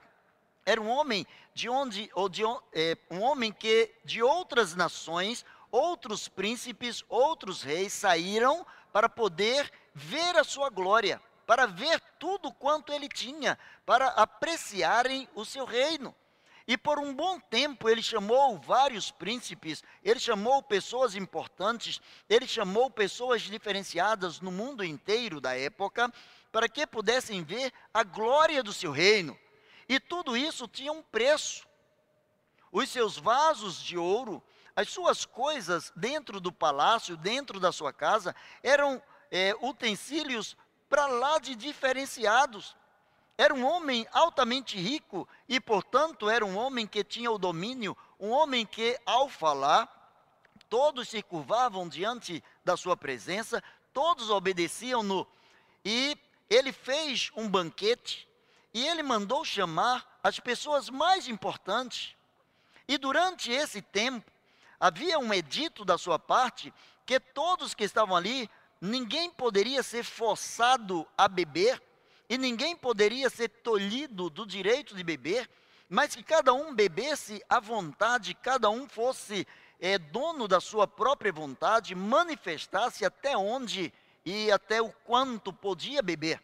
era 0.65 0.81
um 0.81 0.89
homem 0.89 1.27
de 1.55 1.69
onde, 1.69 2.11
ou 2.15 2.29
de, 2.29 2.43
é, 2.73 2.97
um 3.11 3.21
homem 3.21 3.53
que 3.53 3.91
de 4.05 4.23
outras 4.23 4.75
nações, 4.75 5.45
outros 5.71 6.29
príncipes, 6.29 7.05
outros 7.09 7.63
reis 7.63 7.93
saíram 7.93 8.67
para 8.93 9.09
poder 9.09 9.71
ver 9.95 10.37
a 10.37 10.45
sua 10.45 10.69
glória, 10.69 11.21
para 11.47 11.67
ver 11.67 12.01
tudo 12.19 12.53
quanto 12.53 12.93
ele 12.93 13.09
tinha, 13.09 13.59
para 13.85 14.09
apreciarem 14.09 15.29
o 15.35 15.45
seu 15.45 15.65
reino. 15.65 16.15
E 16.73 16.77
por 16.79 16.99
um 16.99 17.15
bom 17.15 17.39
tempo 17.39 17.87
ele 17.87 18.03
chamou 18.03 18.59
vários 18.59 19.11
príncipes, 19.11 19.85
ele 20.03 20.19
chamou 20.19 20.63
pessoas 20.63 21.15
importantes, 21.15 22.01
ele 22.27 22.47
chamou 22.47 22.91
pessoas 22.91 23.43
diferenciadas 23.43 24.41
no 24.41 24.51
mundo 24.51 24.83
inteiro 24.83 25.39
da 25.39 25.55
época, 25.55 26.11
para 26.51 26.71
que 26.71 26.87
pudessem 26.87 27.45
ver 27.45 27.71
a 27.93 28.03
glória 28.03 28.63
do 28.63 28.73
seu 28.73 28.91
reino. 28.91 29.39
E 29.87 30.01
tudo 30.01 30.35
isso 30.35 30.67
tinha 30.67 30.91
um 30.91 31.03
preço. 31.03 31.69
Os 32.73 32.89
seus 32.89 33.19
vasos 33.19 33.79
de 33.83 33.99
ouro, 33.99 34.43
as 34.75 34.89
suas 34.89 35.27
coisas 35.27 35.93
dentro 35.95 36.41
do 36.41 36.51
palácio, 36.51 37.19
dentro 37.19 37.61
da 37.61 37.71
sua 37.71 37.93
casa, 37.93 38.35
eram 38.63 39.03
é, 39.31 39.55
utensílios 39.61 40.57
para 40.89 41.07
lá 41.07 41.39
de 41.39 41.55
diferenciados. 41.55 42.75
Era 43.37 43.55
um 43.55 43.65
homem 43.65 44.07
altamente 44.13 44.79
rico 44.79 45.29
e, 45.49 45.59
portanto, 45.59 46.29
era 46.29 46.45
um 46.45 46.57
homem 46.57 46.87
que 46.87 47.03
tinha 47.03 47.31
o 47.31 47.39
domínio, 47.39 47.97
um 48.21 48.31
homem 48.31 48.65
que, 48.67 48.99
ao 49.07 49.29
falar, 49.29 49.89
todos 50.69 51.09
se 51.09 51.23
curvavam 51.23 51.89
diante 51.89 52.43
da 52.65 52.77
sua 52.77 52.97
presença, 52.97 53.63
todos 53.93 54.31
obedeciam-no. 54.31 55.27
E 55.85 56.17
ele 56.49 56.73
fez 56.73 57.31
um 57.35 57.49
banquete 57.49 58.29
e 58.73 58.87
ele 58.87 59.03
mandou 59.03 59.45
chamar 59.45 60.19
as 60.23 60.39
pessoas 60.39 60.89
mais 60.89 61.27
importantes. 61.27 62.15
E 62.87 62.99
durante 62.99 63.51
esse 63.51 63.81
tempo, 63.81 64.31
havia 64.79 65.19
um 65.19 65.33
edito 65.33 65.85
da 65.85 65.97
sua 65.97 66.19
parte 66.19 66.73
que 67.07 67.19
todos 67.19 67.75
que 67.75 67.85
estavam 67.85 68.17
ali, 68.17 68.49
ninguém 68.81 69.31
poderia 69.31 69.83
ser 69.83 70.05
forçado 70.05 71.07
a 71.17 71.27
beber 71.29 71.83
e 72.33 72.39
ninguém 72.39 72.75
poderia 72.75 73.29
ser 73.29 73.51
tolhido 73.51 74.31
do 74.31 74.47
direito 74.47 74.97
de 74.97 75.05
beber, 75.05 75.51
mas 75.87 76.17
que 76.17 76.23
cada 76.23 76.55
um 76.55 76.75
bebesse 76.75 77.45
à 77.47 77.61
vontade, 77.61 78.33
cada 78.33 78.71
um 78.71 78.89
fosse 78.89 79.47
é, 79.79 79.99
dono 79.99 80.49
da 80.49 80.59
sua 80.59 80.89
própria 80.89 81.31
vontade, 81.31 81.95
manifestasse 81.95 83.05
até 83.05 83.37
onde 83.37 83.93
e 84.25 84.51
até 84.51 84.81
o 84.81 84.91
quanto 85.05 85.53
podia 85.53 86.01
beber. 86.01 86.43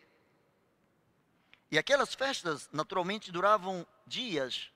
E 1.70 1.78
aquelas 1.78 2.14
festas, 2.14 2.68
naturalmente, 2.70 3.32
duravam 3.32 3.86
dias, 4.06 4.70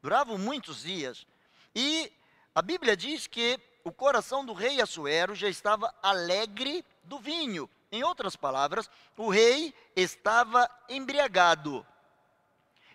duravam 0.00 0.38
muitos 0.38 0.84
dias. 0.84 1.26
E 1.74 2.10
a 2.54 2.62
Bíblia 2.62 2.96
diz 2.96 3.26
que 3.26 3.60
o 3.84 3.92
coração 3.92 4.46
do 4.46 4.54
rei 4.54 4.80
Assuero 4.80 5.34
já 5.34 5.50
estava 5.50 5.94
alegre 6.02 6.82
do 7.04 7.18
vinho. 7.18 7.68
Em 7.92 8.02
outras 8.02 8.34
palavras, 8.34 8.90
o 9.18 9.28
rei 9.28 9.74
estava 9.94 10.66
embriagado. 10.88 11.86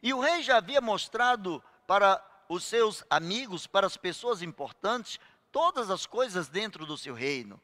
E 0.02 0.12
o 0.12 0.20
rei 0.20 0.42
já 0.42 0.58
havia 0.58 0.82
mostrado 0.82 1.64
para 1.86 2.20
os 2.50 2.64
seus 2.64 3.04
amigos, 3.08 3.68
para 3.68 3.86
as 3.86 3.96
pessoas 3.96 4.42
importantes, 4.42 5.20
todas 5.52 5.92
as 5.92 6.08
coisas 6.08 6.50
dentro 6.50 6.84
do 6.84 6.98
seu 6.98 7.14
reino. 7.14 7.62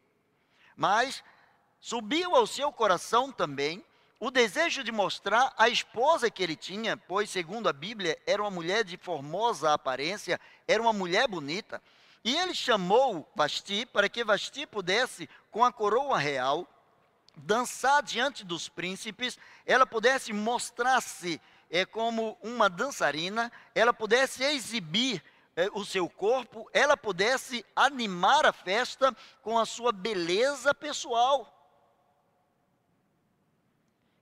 Mas 0.76 1.24
subiu 1.80 2.36
ao 2.36 2.46
seu 2.46 2.72
coração 2.72 3.32
também 3.32 3.84
o 4.20 4.30
desejo 4.30 4.84
de 4.84 4.92
mostrar 4.92 5.54
a 5.58 5.68
esposa 5.68 6.30
que 6.30 6.42
ele 6.42 6.56
tinha, 6.56 6.96
pois, 6.96 7.30
segundo 7.32 7.68
a 7.68 7.74
Bíblia, 7.74 8.18
era 8.28 8.42
uma 8.42 8.52
mulher 8.52 8.84
de 8.84 8.96
formosa 8.96 9.74
aparência, 9.74 10.40
era 10.68 10.82
uma 10.82 10.94
mulher 10.94 11.28
bonita. 11.28 11.82
E 12.24 12.36
ele 12.38 12.54
chamou 12.54 13.30
Vasti 13.36 13.86
para 13.86 14.08
que 14.08 14.24
Vasti 14.24 14.66
pudesse, 14.66 15.28
com 15.52 15.66
a 15.66 15.74
coroa 15.74 16.18
real, 16.18 16.66
dançar 17.36 18.04
diante 18.04 18.44
dos 18.44 18.70
príncipes, 18.70 19.38
ela 19.66 19.86
pudesse 19.86 20.32
mostrar-se 20.32 21.42
é, 21.70 21.86
como 21.86 22.38
uma 22.42 22.70
dançarina, 22.70 23.52
ela 23.74 23.94
pudesse 23.94 24.44
exibir 24.44 25.24
é, 25.56 25.68
o 25.74 25.84
seu 25.86 26.10
corpo, 26.10 26.70
ela 26.74 26.96
pudesse 26.96 27.66
animar 27.76 28.46
a 28.46 28.54
festa 28.54 29.16
com 29.42 29.58
a 29.58 29.66
sua 29.66 29.92
beleza 29.92 30.74
pessoal. 30.74 31.50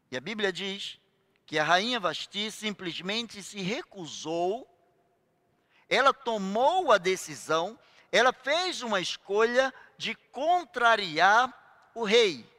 E 0.10 0.18
a 0.18 0.22
Bíblia 0.22 0.52
diz 0.52 1.00
que 1.46 1.58
a 1.58 1.64
rainha 1.64 2.00
Vasti 2.00 2.52
simplesmente 2.52 3.42
se 3.44 3.62
recusou, 3.62 4.68
ela 5.90 6.14
tomou 6.14 6.92
a 6.92 6.98
decisão, 6.98 7.78
ela 8.12 8.34
fez 8.34 8.82
uma 8.82 9.00
escolha 9.00 9.74
de 9.98 10.16
contrariar 10.16 11.92
o 11.94 12.04
rei. 12.04 12.50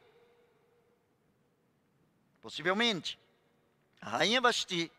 Possivelmente, 2.43 3.17
a 4.01 4.09
rainha 4.17 4.41
Vasti 4.41 4.91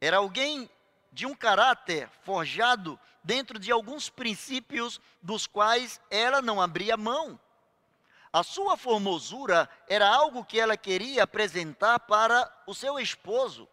era 0.00 0.18
alguém 0.18 0.70
de 1.10 1.26
um 1.26 1.34
caráter 1.34 2.08
forjado 2.22 2.96
dentro 3.24 3.58
de 3.58 3.72
alguns 3.72 4.08
princípios 4.08 5.00
dos 5.20 5.44
quais 5.44 6.00
ela 6.08 6.40
não 6.40 6.62
abria 6.62 6.96
mão. 6.96 7.38
A 8.32 8.44
sua 8.44 8.76
formosura 8.76 9.68
era 9.88 10.08
algo 10.08 10.44
que 10.44 10.60
ela 10.60 10.76
queria 10.76 11.24
apresentar 11.24 11.98
para 11.98 12.48
o 12.64 12.72
seu 12.72 13.00
esposo. 13.00 13.68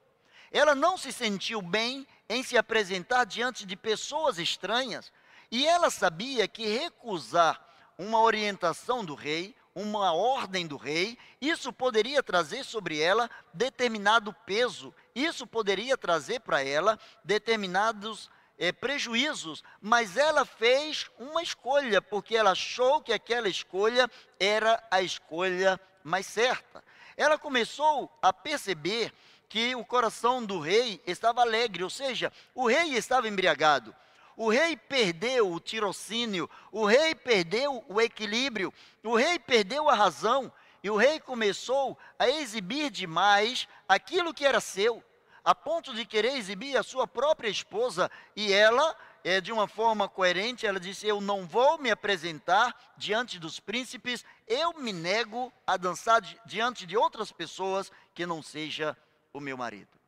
Ela 0.51 0.73
não 0.73 0.97
se 0.97 1.11
sentiu 1.11 1.61
bem 1.61 2.07
em 2.27 2.41
se 2.41 2.57
apresentar 2.57 3.25
diante 3.25 3.67
de 3.67 3.75
pessoas 3.75 4.39
estranhas, 4.39 5.13
e 5.51 5.67
ela 5.67 5.91
sabia 5.91 6.47
que 6.47 6.65
recusar 6.65 7.63
uma 7.99 8.19
orientação 8.19 9.05
do 9.05 9.13
rei, 9.13 9.55
uma 9.73 10.13
ordem 10.13 10.67
do 10.67 10.77
rei, 10.77 11.17
isso 11.39 11.71
poderia 11.71 12.21
trazer 12.21 12.63
sobre 12.63 12.99
ela 12.99 13.29
determinado 13.53 14.33
peso, 14.45 14.93
isso 15.15 15.47
poderia 15.47 15.97
trazer 15.97 16.41
para 16.41 16.61
ela 16.63 16.99
determinados 17.23 18.29
é, 18.57 18.71
prejuízos, 18.71 19.63
mas 19.81 20.17
ela 20.17 20.45
fez 20.45 21.09
uma 21.17 21.41
escolha, 21.41 22.01
porque 22.01 22.35
ela 22.35 22.51
achou 22.51 23.01
que 23.01 23.13
aquela 23.13 23.49
escolha 23.49 24.09
era 24.39 24.81
a 24.91 25.01
escolha 25.01 25.79
mais 26.03 26.25
certa. 26.25 26.83
Ela 27.17 27.37
começou 27.37 28.11
a 28.21 28.31
perceber 28.31 29.13
que 29.49 29.75
o 29.75 29.83
coração 29.83 30.45
do 30.45 30.59
rei 30.59 31.01
estava 31.05 31.41
alegre, 31.41 31.83
ou 31.83 31.89
seja, 31.89 32.31
o 32.53 32.67
rei 32.67 32.95
estava 32.95 33.27
embriagado. 33.27 33.95
O 34.35 34.49
rei 34.49 34.75
perdeu 34.75 35.51
o 35.51 35.59
tirocínio, 35.59 36.49
o 36.71 36.85
rei 36.85 37.13
perdeu 37.13 37.83
o 37.87 37.99
equilíbrio, 37.99 38.73
o 39.03 39.15
rei 39.15 39.37
perdeu 39.37 39.89
a 39.89 39.95
razão, 39.95 40.51
e 40.83 40.89
o 40.89 40.95
rei 40.95 41.19
começou 41.19 41.97
a 42.17 42.27
exibir 42.29 42.89
demais 42.89 43.67
aquilo 43.87 44.33
que 44.33 44.45
era 44.45 44.59
seu, 44.59 45.03
a 45.43 45.53
ponto 45.53 45.93
de 45.93 46.05
querer 46.05 46.35
exibir 46.35 46.77
a 46.77 46.83
sua 46.83 47.07
própria 47.07 47.49
esposa, 47.49 48.09
e 48.35 48.51
ela, 48.51 48.95
é, 49.23 49.41
de 49.41 49.51
uma 49.51 49.67
forma 49.67 50.07
coerente, 50.07 50.65
ela 50.65 50.79
disse: 50.79 51.07
Eu 51.07 51.19
não 51.19 51.45
vou 51.45 51.77
me 51.77 51.91
apresentar 51.91 52.93
diante 52.97 53.39
dos 53.39 53.59
príncipes, 53.59 54.23
eu 54.47 54.73
me 54.73 54.93
nego 54.93 55.51
a 55.65 55.77
dançar 55.77 56.21
diante 56.45 56.85
de 56.85 56.97
outras 56.97 57.31
pessoas 57.31 57.91
que 58.13 58.25
não 58.25 58.41
seja 58.41 58.97
o 59.33 59.39
meu 59.39 59.57
marido. 59.57 60.01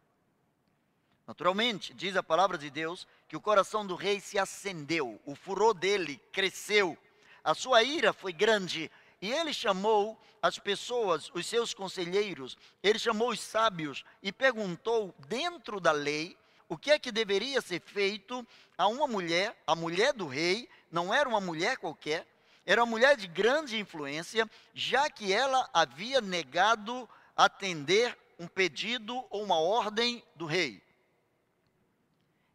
Naturalmente, 1.26 1.94
diz 1.94 2.16
a 2.16 2.24
palavra 2.24 2.58
de 2.58 2.70
Deus 2.70 3.08
que 3.34 3.38
o 3.38 3.42
coração 3.42 3.84
do 3.84 3.96
rei 3.96 4.20
se 4.20 4.38
acendeu, 4.38 5.20
o 5.26 5.34
furor 5.34 5.74
dele 5.74 6.22
cresceu, 6.32 6.96
a 7.44 7.56
sua 7.56 7.82
ira 7.82 8.14
foi 8.14 8.32
grande, 8.32 8.92
e 9.20 9.32
ele 9.32 9.52
chamou 9.52 10.22
as 10.40 10.60
pessoas, 10.60 11.32
os 11.34 11.48
seus 11.48 11.74
conselheiros, 11.74 12.56
ele 12.84 13.00
chamou 13.00 13.30
os 13.32 13.40
sábios 13.40 14.06
e 14.22 14.32
perguntou 14.32 15.16
dentro 15.28 15.80
da 15.80 15.92
lei 15.92 16.38
o 16.70 16.78
que 16.78 16.92
é 16.92 17.00
que 17.00 17.12
deveria 17.12 17.60
ser 17.60 17.82
feito 17.82 18.46
a 18.78 18.86
uma 18.88 19.08
mulher, 19.08 19.60
a 19.66 19.76
mulher 19.76 20.14
do 20.14 20.28
rei, 20.28 20.70
não 20.92 21.12
era 21.12 21.28
uma 21.28 21.42
mulher 21.42 21.78
qualquer, 21.78 22.28
era 22.68 22.84
uma 22.84 22.92
mulher 22.92 23.18
de 23.18 23.26
grande 23.26 23.80
influência, 23.80 24.48
já 24.76 25.10
que 25.10 25.34
ela 25.34 25.68
havia 25.74 26.22
negado 26.22 27.10
atender 27.36 28.16
um 28.38 28.46
pedido 28.46 29.26
ou 29.32 29.42
uma 29.42 29.58
ordem 29.58 30.24
do 30.36 30.46
rei. 30.46 30.83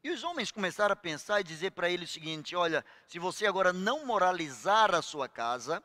E 0.02 0.10
os 0.10 0.22
homens 0.22 0.50
começaram 0.50 0.92
a 0.92 0.96
pensar 0.96 1.40
e 1.40 1.44
dizer 1.44 1.72
para 1.72 1.90
ele 1.90 2.04
o 2.04 2.08
seguinte: 2.08 2.54
olha, 2.54 2.84
se 3.06 3.18
você 3.18 3.46
agora 3.46 3.72
não 3.72 4.06
moralizar 4.06 4.94
a 4.94 5.02
sua 5.02 5.28
casa, 5.28 5.82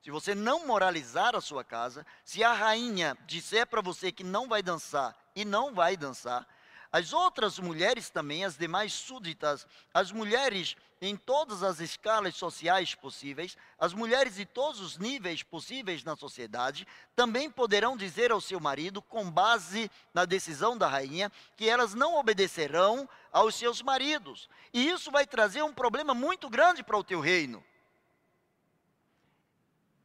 se 0.00 0.10
você 0.10 0.34
não 0.34 0.66
moralizar 0.66 1.34
a 1.34 1.40
sua 1.40 1.64
casa, 1.64 2.06
se 2.24 2.42
a 2.44 2.52
rainha 2.52 3.16
disser 3.26 3.66
para 3.66 3.80
você 3.80 4.12
que 4.12 4.22
não 4.22 4.48
vai 4.48 4.62
dançar 4.62 5.16
e 5.34 5.44
não 5.44 5.74
vai 5.74 5.96
dançar, 5.96 6.46
as 6.90 7.12
outras 7.12 7.58
mulheres 7.58 8.08
também, 8.08 8.44
as 8.44 8.56
demais 8.56 8.92
súditas, 8.92 9.66
as 9.92 10.10
mulheres 10.10 10.76
em 11.00 11.16
todas 11.16 11.62
as 11.62 11.78
escalas 11.80 12.34
sociais 12.34 12.94
possíveis, 12.94 13.56
as 13.78 13.92
mulheres 13.92 14.34
de 14.34 14.44
todos 14.44 14.80
os 14.80 14.98
níveis 14.98 15.42
possíveis 15.42 16.02
na 16.02 16.16
sociedade, 16.16 16.86
também 17.14 17.50
poderão 17.50 17.96
dizer 17.96 18.32
ao 18.32 18.40
seu 18.40 18.58
marido, 18.58 19.00
com 19.00 19.30
base 19.30 19.90
na 20.12 20.24
decisão 20.24 20.76
da 20.76 20.88
rainha, 20.88 21.30
que 21.56 21.68
elas 21.68 21.94
não 21.94 22.16
obedecerão 22.16 23.08
aos 23.32 23.54
seus 23.54 23.80
maridos. 23.80 24.48
E 24.72 24.88
isso 24.88 25.10
vai 25.10 25.26
trazer 25.26 25.62
um 25.62 25.72
problema 25.72 26.14
muito 26.14 26.50
grande 26.50 26.82
para 26.82 26.98
o 26.98 27.04
teu 27.04 27.20
reino. 27.20 27.64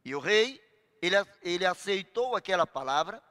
E 0.04 0.14
o 0.14 0.20
rei, 0.20 0.62
ele, 1.02 1.16
ele 1.42 1.66
aceitou 1.66 2.36
aquela 2.36 2.66
palavra 2.66 3.22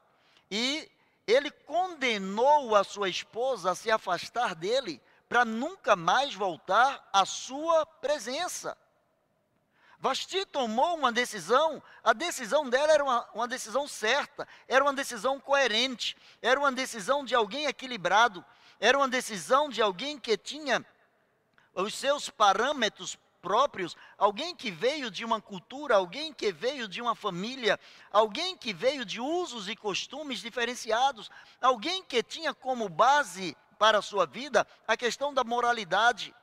e 0.51 0.89
ele 1.25 1.49
condenou 1.49 2.75
a 2.75 2.83
sua 2.83 3.07
esposa 3.07 3.71
a 3.71 3.75
se 3.75 3.89
afastar 3.89 4.53
dele 4.53 5.01
para 5.33 5.43
nunca 5.43 5.95
mais 5.95 6.35
voltar 6.35 7.09
à 7.11 7.25
sua 7.25 7.87
presença. 7.87 8.77
Vasti 9.97 10.45
tomou 10.45 10.95
uma 10.95 11.11
decisão, 11.11 11.81
a 12.03 12.13
decisão 12.13 12.69
dela 12.69 12.93
era 12.93 13.03
uma, 13.03 13.27
uma, 13.33 13.47
decisão 13.47 13.87
certa, 13.87 14.47
era 14.67 14.85
uma 14.85 14.93
decisão 14.93 15.39
coerente, 15.39 16.15
era 16.39 16.59
uma 16.59 16.71
decisão 16.71 17.25
de 17.25 17.33
alguém 17.33 17.65
equilibrado, 17.65 18.45
era 18.79 18.95
uma 18.95 19.07
decisão 19.07 19.69
de 19.69 19.81
alguém 19.81 20.19
que 20.19 20.37
tinha 20.37 20.85
os 21.73 21.95
seus 21.95 22.29
parâmetros 22.29 23.17
próprios, 23.41 23.97
alguém 24.19 24.55
que 24.55 24.69
veio 24.69 25.09
de 25.09 25.25
uma 25.25 25.41
cultura, 25.41 25.95
alguém 25.95 26.31
que 26.31 26.51
veio 26.51 26.87
de 26.87 27.01
uma 27.01 27.15
família, 27.15 27.79
alguém 28.11 28.55
que 28.55 28.71
veio 28.71 29.03
de 29.03 29.19
usos 29.19 29.67
e 29.67 29.75
costumes 29.75 30.41
diferenciados, 30.41 31.31
alguém 31.59 32.03
que 32.03 32.21
tinha 32.21 32.53
como 32.53 32.87
base 32.87 33.57
para 33.83 33.97
a 33.97 34.01
sua 34.01 34.25
vida 34.25 34.65
a 34.87 34.95
questão 34.95 35.33
da 35.33 35.43
moralidade, 35.43 36.33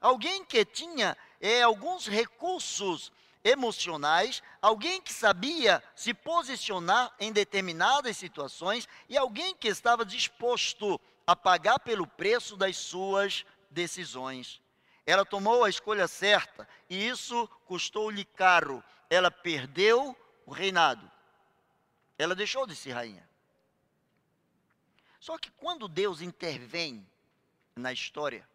alguém 0.00 0.44
que 0.44 0.64
tinha 0.64 1.16
é, 1.40 1.62
alguns 1.62 2.08
recursos 2.08 3.12
emocionais, 3.44 4.42
alguém 4.60 5.00
que 5.00 5.12
sabia 5.12 5.80
se 5.94 6.12
posicionar 6.12 7.14
em 7.20 7.30
determinadas 7.30 8.16
situações 8.16 8.88
e 9.08 9.16
alguém 9.16 9.54
que 9.54 9.68
estava 9.68 10.04
disposto 10.04 11.00
a 11.24 11.36
pagar 11.36 11.78
pelo 11.78 12.04
preço 12.04 12.56
das 12.56 12.76
suas 12.76 13.46
decisões. 13.70 14.60
Ela 15.06 15.24
tomou 15.24 15.62
a 15.62 15.70
escolha 15.70 16.08
certa 16.08 16.68
e 16.90 17.06
isso 17.06 17.46
custou-lhe 17.64 18.24
caro. 18.24 18.82
Ela 19.08 19.30
perdeu 19.30 20.16
o 20.44 20.50
reinado. 20.50 21.08
Ela 22.18 22.34
deixou 22.34 22.66
de 22.66 22.74
ser 22.74 22.90
rainha. 22.90 23.27
Só 25.18 25.36
que 25.36 25.50
quando 25.52 25.88
Deus 25.88 26.20
intervém 26.20 27.06
na 27.74 27.92
história, 27.92 28.48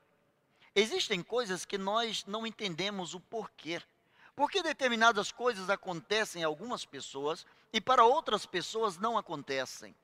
existem 0.74 1.22
coisas 1.22 1.66
que 1.66 1.78
nós 1.78 2.26
não 2.26 2.48
entendemos 2.48 3.14
o 3.14 3.20
porquê. 3.20 3.82
Por 4.36 4.50
que 4.50 4.64
determinadas 4.64 5.32
coisas 5.32 5.70
acontecem 5.70 6.44
a 6.44 6.48
algumas 6.48 6.86
pessoas 6.86 7.46
e 7.72 7.80
para 7.80 8.04
outras 8.06 8.46
pessoas 8.46 8.98
não 8.98 9.18
acontecem? 9.18 9.96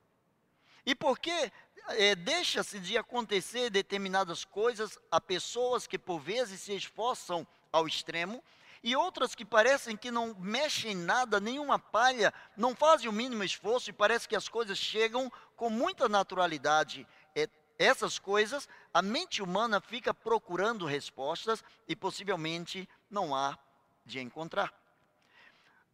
E 0.85 0.93
por 0.93 1.19
que 1.19 1.51
é, 1.89 2.15
deixa-se 2.15 2.79
de 2.79 2.97
acontecer 2.97 3.69
determinadas 3.69 4.45
coisas 4.45 4.97
a 5.11 5.19
pessoas 5.19 5.87
que 5.87 5.97
por 5.97 6.19
vezes 6.19 6.61
se 6.61 6.75
esforçam 6.75 7.47
ao 7.71 7.87
extremo 7.87 8.43
e 8.83 8.95
outras 8.95 9.35
que 9.35 9.43
parecem 9.43 9.97
que 9.97 10.09
não 10.09 10.35
mexem 10.39 10.93
em 10.93 10.95
nada, 10.95 11.39
nenhuma 11.39 11.77
palha, 11.77 12.33
não 12.55 12.75
fazem 12.75 13.09
o 13.09 13.13
mínimo 13.13 13.43
esforço 13.43 13.89
e 13.89 13.93
parece 13.93 14.27
que 14.27 14.35
as 14.35 14.47
coisas 14.47 14.77
chegam 14.77 15.31
com 15.55 15.69
muita 15.69 16.07
naturalidade. 16.07 17.05
É, 17.35 17.49
essas 17.77 18.17
coisas, 18.17 18.69
a 18.93 19.01
mente 19.01 19.41
humana 19.41 19.81
fica 19.81 20.13
procurando 20.13 20.85
respostas 20.85 21.63
e 21.87 21.95
possivelmente 21.95 22.87
não 23.09 23.35
há 23.35 23.57
de 24.05 24.19
encontrar. 24.19 24.73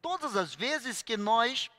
Todas 0.02 0.36
as 0.36 0.54
vezes 0.54 1.02
que 1.02 1.17
nós 1.17 1.71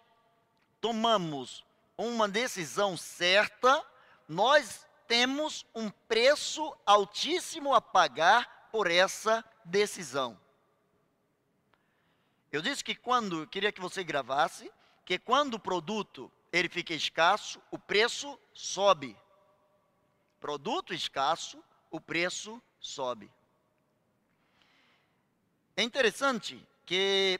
tomamos 0.80 1.64
uma 1.96 2.28
decisão 2.28 2.96
certa, 2.96 3.84
nós 4.28 4.84
temos 5.06 5.64
um 5.72 5.88
preço 5.88 6.76
altíssimo 6.84 7.72
a 7.72 7.80
pagar 7.80 8.68
por 8.72 8.90
essa 8.90 9.44
decisão. 9.64 10.36
Eu 12.56 12.62
disse 12.62 12.82
que 12.82 12.94
quando, 12.94 13.46
queria 13.48 13.70
que 13.70 13.82
você 13.82 14.02
gravasse, 14.02 14.72
que 15.04 15.18
quando 15.18 15.54
o 15.54 15.60
produto 15.60 16.32
ele 16.50 16.70
fica 16.70 16.94
escasso, 16.94 17.60
o 17.70 17.78
preço 17.78 18.40
sobe. 18.54 19.14
Produto 20.40 20.94
escasso, 20.94 21.62
o 21.90 22.00
preço 22.00 22.62
sobe. 22.80 23.30
É 25.76 25.82
interessante 25.82 26.66
que 26.86 27.38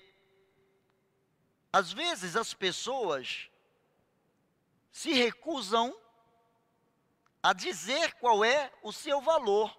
às 1.73 1.95
vezes 1.95 2.37
as 2.37 2.53
pessoas 2.53 3.49
se 4.93 5.15
recusam 5.15 5.99
a 7.43 7.55
dizer 7.55 8.13
qual 8.17 8.45
é 8.45 8.71
o 8.83 8.93
seu 8.93 9.23
valor. 9.23 9.75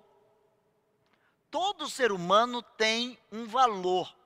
Todo 1.52 1.88
ser 1.88 2.12
humano 2.12 2.64
tem 2.64 3.20
um 3.32 3.46
valor. 3.46 4.17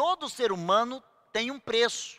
Todo 0.00 0.30
ser 0.30 0.50
humano 0.50 1.04
tem 1.30 1.50
um 1.50 1.60
preço. 1.60 2.18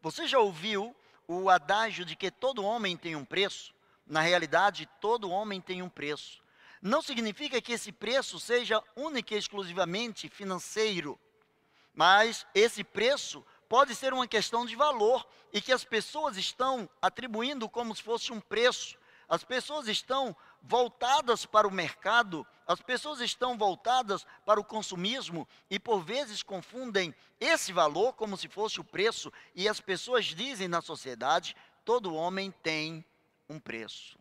Você 0.00 0.28
já 0.28 0.38
ouviu 0.38 0.94
o 1.26 1.50
adágio 1.50 2.04
de 2.04 2.14
que 2.14 2.30
todo 2.30 2.64
homem 2.64 2.96
tem 2.96 3.16
um 3.16 3.24
preço? 3.24 3.74
Na 4.06 4.20
realidade, 4.20 4.88
todo 5.00 5.28
homem 5.28 5.60
tem 5.60 5.82
um 5.82 5.88
preço. 5.88 6.40
Não 6.80 7.02
significa 7.02 7.60
que 7.60 7.72
esse 7.72 7.90
preço 7.90 8.38
seja 8.38 8.80
único 8.94 9.34
e 9.34 9.36
exclusivamente 9.36 10.28
financeiro, 10.28 11.18
mas 11.92 12.46
esse 12.54 12.84
preço 12.84 13.44
pode 13.68 13.96
ser 13.96 14.12
uma 14.12 14.28
questão 14.28 14.64
de 14.64 14.76
valor 14.76 15.26
e 15.52 15.60
que 15.60 15.72
as 15.72 15.82
pessoas 15.82 16.36
estão 16.36 16.88
atribuindo 17.02 17.68
como 17.68 17.96
se 17.96 18.02
fosse 18.04 18.32
um 18.32 18.40
preço. 18.40 18.96
As 19.28 19.42
pessoas 19.42 19.88
estão 19.88 20.36
voltadas 20.62 21.44
para 21.44 21.66
o 21.66 21.72
mercado, 21.72 22.46
as 22.72 22.80
pessoas 22.80 23.20
estão 23.20 23.56
voltadas 23.56 24.26
para 24.44 24.60
o 24.60 24.64
consumismo 24.64 25.46
e 25.70 25.78
por 25.78 26.02
vezes 26.02 26.42
confundem 26.42 27.14
esse 27.38 27.72
valor 27.72 28.14
como 28.14 28.36
se 28.36 28.48
fosse 28.48 28.80
o 28.80 28.84
preço, 28.84 29.32
e 29.54 29.68
as 29.68 29.80
pessoas 29.80 30.26
dizem 30.26 30.68
na 30.68 30.80
sociedade: 30.80 31.56
todo 31.84 32.14
homem 32.14 32.50
tem 32.50 33.04
um 33.48 33.60
preço. 33.60 34.18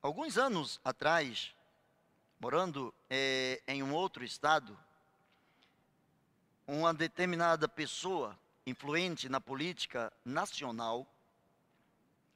Alguns 0.00 0.38
anos 0.38 0.80
atrás, 0.84 1.54
morando 2.38 2.94
é, 3.10 3.60
em 3.66 3.82
um 3.82 3.92
outro 3.92 4.24
estado, 4.24 4.78
uma 6.66 6.94
determinada 6.94 7.68
pessoa 7.68 8.38
influente 8.66 9.28
na 9.28 9.40
política 9.40 10.12
nacional 10.24 11.06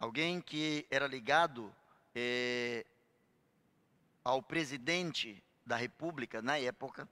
alguém 0.01 0.41
que 0.41 0.87
era 0.91 1.07
ligado 1.07 1.73
é, 2.15 2.87
ao 4.25 4.43
presidente 4.43 5.43
da 5.65 5.77
República 5.77 6.43
na 6.43 6.59
época. 6.59 7.09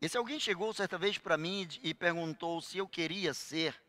Esse 0.00 0.16
alguém 0.16 0.38
chegou 0.38 0.72
certa 0.72 0.96
vez 0.96 1.18
para 1.18 1.36
mim 1.36 1.68
e 1.82 1.92
perguntou 1.92 2.60
se 2.60 2.78
eu 2.78 2.86
queria 2.86 3.34
ser 3.34 3.80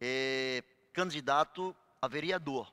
é, 0.00 0.62
candidato 0.92 1.74
a 2.00 2.06
vereador. 2.06 2.72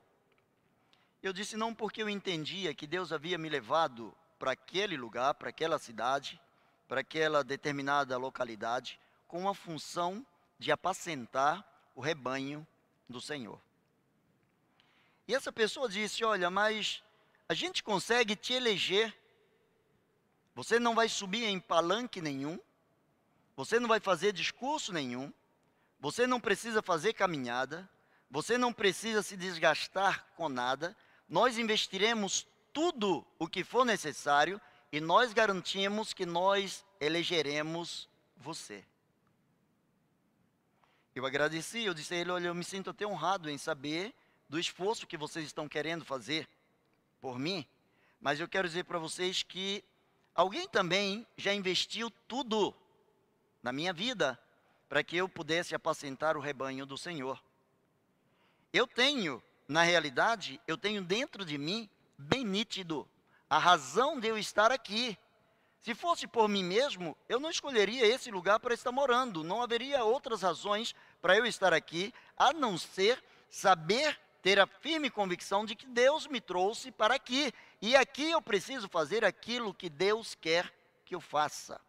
Eu 1.22 1.34
disse 1.34 1.58
não, 1.58 1.74
porque 1.74 2.02
eu 2.02 2.10
entendia 2.10 2.74
que 2.74 2.86
Deus 2.86 3.12
havia 3.12 3.38
me 3.38 3.50
levado 3.50 4.16
para 4.38 4.52
aquele 4.52 4.96
lugar, 4.96 5.34
para 5.34 5.50
aquela 5.50 5.80
cidade, 5.80 6.40
para 6.88 7.02
aquela 7.02 7.44
determinada 7.44 8.16
localidade, 8.18 9.00
com 9.28 9.50
a 9.50 9.56
função 9.56 10.26
de 10.60 10.72
apacentar 10.72 11.66
o 11.96 12.02
rebanho 12.02 12.66
do 13.10 13.20
Senhor. 13.20 13.60
E 15.28 15.36
essa 15.36 15.52
pessoa 15.52 15.90
disse: 15.90 16.24
Olha, 16.24 16.50
mas 16.50 17.04
a 17.50 17.54
gente 17.54 17.84
consegue 17.84 18.36
te 18.36 18.54
eleger. 18.54 19.16
Você 20.54 20.80
não 20.80 20.94
vai 20.94 21.08
subir 21.08 21.46
em 21.46 21.60
palanque 21.60 22.22
nenhum. 22.22 22.60
Você 23.56 23.80
não 23.80 23.88
vai 23.88 24.00
fazer 24.00 24.34
discurso 24.34 24.92
nenhum. 24.92 25.32
Você 26.00 26.28
não 26.28 26.40
precisa 26.40 26.82
fazer 26.82 27.14
caminhada. 27.14 27.90
Você 28.30 28.58
não 28.58 28.74
precisa 28.74 29.24
se 29.24 29.38
desgastar 29.38 30.28
com 30.36 30.50
nada. 30.50 30.96
Nós 31.30 31.58
investiremos 31.58 32.46
tudo 32.74 33.26
o 33.40 33.48
que 33.48 33.64
for 33.64 33.86
necessário 33.86 34.60
e 34.92 35.00
nós 35.00 35.32
garantimos 35.32 36.14
que 36.14 36.26
nós 36.26 36.86
elegeremos 37.00 38.10
você. 38.36 38.84
Eu 41.16 41.26
agradeci, 41.26 41.84
eu 41.84 41.94
disse 41.94 42.14
a 42.14 42.18
ele: 42.18 42.32
Olha, 42.32 42.48
eu 42.48 42.56
me 42.56 42.64
sinto 42.64 42.90
até 42.90 43.06
honrado 43.06 43.50
em 43.50 43.58
saber 43.58 44.14
do 44.48 44.60
esforço 44.60 45.08
que 45.08 45.18
vocês 45.18 45.46
estão 45.46 45.68
querendo 45.68 46.06
fazer 46.06 46.48
por 47.20 47.40
mim, 47.40 47.66
mas 48.20 48.40
eu 48.40 48.48
quero 48.48 48.68
dizer 48.68 48.84
para 48.86 49.00
vocês 49.00 49.44
que 49.44 49.84
alguém 50.34 50.68
também 50.68 51.26
já 51.36 51.54
investiu 51.54 52.12
tudo 52.28 52.74
na 53.62 53.72
minha 53.72 53.94
vida 53.94 54.40
para 54.88 55.04
que 55.04 55.18
eu 55.18 55.28
pudesse 55.28 55.76
apacentar 55.76 56.38
o 56.38 56.40
rebanho 56.42 56.86
do 56.86 56.98
Senhor. 56.98 57.42
Eu 58.72 58.88
tenho, 58.88 59.42
na 59.68 59.84
realidade, 59.84 60.60
eu 60.68 60.78
tenho 60.78 61.02
dentro 61.02 61.44
de 61.44 61.58
mim, 61.58 61.90
bem 62.18 62.46
nítido, 62.46 63.08
a 63.50 63.58
razão 63.58 64.20
de 64.20 64.28
eu 64.28 64.38
estar 64.38 64.72
aqui. 64.72 65.18
Se 65.82 65.96
fosse 65.96 66.28
por 66.28 66.48
mim 66.50 66.64
mesmo, 66.64 67.16
eu 67.30 67.40
não 67.40 67.50
escolheria 67.50 68.06
esse 68.06 68.30
lugar 68.30 68.60
para 68.60 68.74
estar 68.74 68.92
morando. 68.92 69.44
Não 69.44 69.62
haveria 69.62 70.04
outras 70.04 70.42
razões 70.42 70.94
para 71.22 71.38
eu 71.38 71.46
estar 71.46 71.74
aqui, 71.74 72.14
a 72.38 72.52
não 72.52 72.78
ser 72.78 73.24
saber 73.50 74.20
ter 74.42 74.60
a 74.60 74.68
firme 74.68 75.10
convicção 75.10 75.66
de 75.66 75.76
que 75.76 75.88
Deus 75.88 76.28
me 76.28 76.40
trouxe 76.40 76.92
para 76.92 77.16
aqui. 77.16 77.54
E 77.82 77.96
aqui 77.96 78.32
eu 78.32 78.42
preciso 78.42 78.88
fazer 78.88 79.26
aquilo 79.26 79.74
que 79.74 79.90
Deus 79.90 80.36
quer 80.36 80.74
que 81.06 81.16
eu 81.16 81.22
faça. 81.22 81.80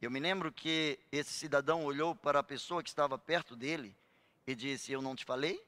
Eu 0.00 0.10
me 0.10 0.20
lembro 0.20 0.52
que 0.52 0.98
esse 1.10 1.32
cidadão 1.32 1.84
olhou 1.84 2.14
para 2.14 2.38
a 2.38 2.42
pessoa 2.42 2.82
que 2.82 2.88
estava 2.88 3.18
perto 3.18 3.56
dele 3.56 3.94
e 4.46 4.54
disse: 4.54 4.92
Eu 4.92 5.02
não 5.02 5.16
te 5.16 5.24
falei? 5.24 5.60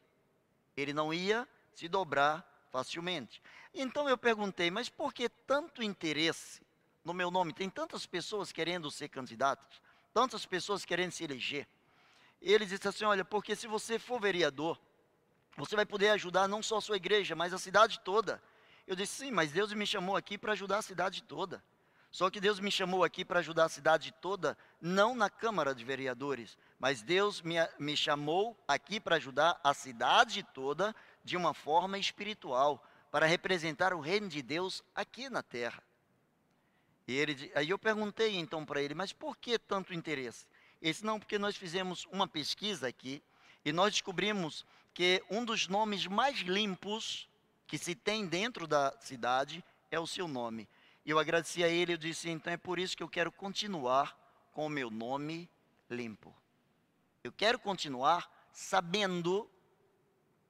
Ele 0.77 0.92
não 0.92 1.12
ia 1.12 1.49
se 1.75 1.88
dobrar 1.88 2.46
facilmente. 2.70 3.42
Então 3.75 4.09
eu 4.09 4.16
perguntei: 4.16 4.70
Mas 4.70 4.88
por 4.88 5.12
que 5.12 5.29
tanto 5.29 5.83
interesse 5.83 6.62
no 7.05 7.12
meu 7.12 7.31
nome? 7.31 7.53
Tem 7.53 7.68
tantas 7.68 8.07
pessoas 8.07 8.53
querendo 8.53 8.88
ser 8.90 9.09
candidatas, 9.09 9.83
tantas 10.14 10.46
pessoas 10.46 10.85
querendo 10.85 11.11
se 11.11 11.25
eleger. 11.25 11.66
Ele 12.40 12.64
disse 12.64 12.87
assim: 12.87 13.05
Olha, 13.05 13.25
porque 13.25 13.57
se 13.57 13.66
você 13.66 13.99
for 13.99 14.20
vereador, 14.20 14.81
você 15.57 15.77
vai 15.77 15.87
poder 15.87 16.11
ajudar 16.11 16.49
não 16.49 16.63
só 16.63 16.79
a 16.79 16.81
sua 16.81 16.97
igreja, 16.97 17.35
mas 17.35 17.53
a 17.53 17.59
cidade 17.59 18.01
toda. 18.01 18.43
Eu 18.87 18.97
disse: 18.97 19.25
Sim, 19.25 19.31
mas 19.31 19.53
Deus 19.53 19.73
me 19.73 19.87
chamou 19.87 20.17
aqui 20.17 20.39
para 20.39 20.53
ajudar 20.53 20.79
a 20.79 20.83
cidade 20.83 21.23
toda. 21.23 21.63
Só 22.11 22.29
que 22.29 22.41
Deus 22.41 22.59
me 22.59 22.73
chamou 22.73 23.05
aqui 23.05 23.25
para 23.25 23.39
ajudar 23.39 23.67
a 23.67 23.69
cidade 23.69 24.13
toda, 24.21 24.59
não 24.81 25.15
na 25.15 25.31
Câmara 25.31 25.73
de 25.73 25.85
Vereadores, 25.85 26.59
mas 26.79 27.03
Deus 27.03 27.41
me, 27.41 27.55
me 27.79 27.97
chamou 27.97 28.59
aqui 28.67 28.99
para 28.99 29.17
ajudar 29.17 29.61
a 29.63 29.73
cidade 29.73 30.43
toda 30.43 30.95
de 31.23 31.37
uma 31.37 31.55
forma 31.55 31.99
espiritual, 31.99 32.85
para 33.13 33.27
representar 33.27 33.95
o 33.95 34.01
reino 34.01 34.29
de 34.29 34.43
Deus 34.43 34.83
aqui 34.93 35.31
na 35.31 35.43
terra. 35.43 35.83
E 37.07 37.17
ele, 37.17 37.53
aí 37.55 37.71
eu 37.71 37.79
perguntei 37.79 38.37
então 38.37 38.65
para 38.65 38.83
ele, 38.83 38.95
mas 38.95 39.13
por 39.13 39.37
que 39.37 39.59
tanto 39.59 39.95
interesse? 39.95 40.47
Ele 40.83 40.93
disse, 40.93 41.05
não, 41.05 41.19
porque 41.19 41.39
nós 41.39 41.57
fizemos 41.57 42.07
uma 42.11 42.27
pesquisa 42.27 42.89
aqui 42.89 43.23
e 43.65 43.73
nós 43.73 43.93
descobrimos 43.93 44.65
que 44.92 45.22
um 45.31 45.44
dos 45.44 45.68
nomes 45.68 46.07
mais 46.07 46.38
limpos 46.40 47.29
que 47.66 47.79
se 47.79 47.94
tem 47.94 48.26
dentro 48.26 48.66
da 48.66 48.92
cidade 49.00 49.64
é 49.90 49.98
o 49.98 50.07
seu 50.07 50.26
nome. 50.26 50.68
E 51.05 51.11
eu 51.11 51.18
agradeci 51.18 51.64
a 51.64 51.68
ele, 51.68 51.94
eu 51.94 51.98
disse, 51.98 52.29
então 52.29 52.53
é 52.53 52.57
por 52.57 52.79
isso 52.79 52.96
que 52.96 53.03
eu 53.03 53.09
quero 53.09 53.33
continuar 53.33 54.16
com 54.53 54.66
o 54.66 54.70
meu 54.70 54.90
nome 54.90 55.48
limpo. 55.88 56.35
Eu 57.22 57.33
quero 57.33 57.59
continuar 57.59 58.31
sabendo 58.53 59.48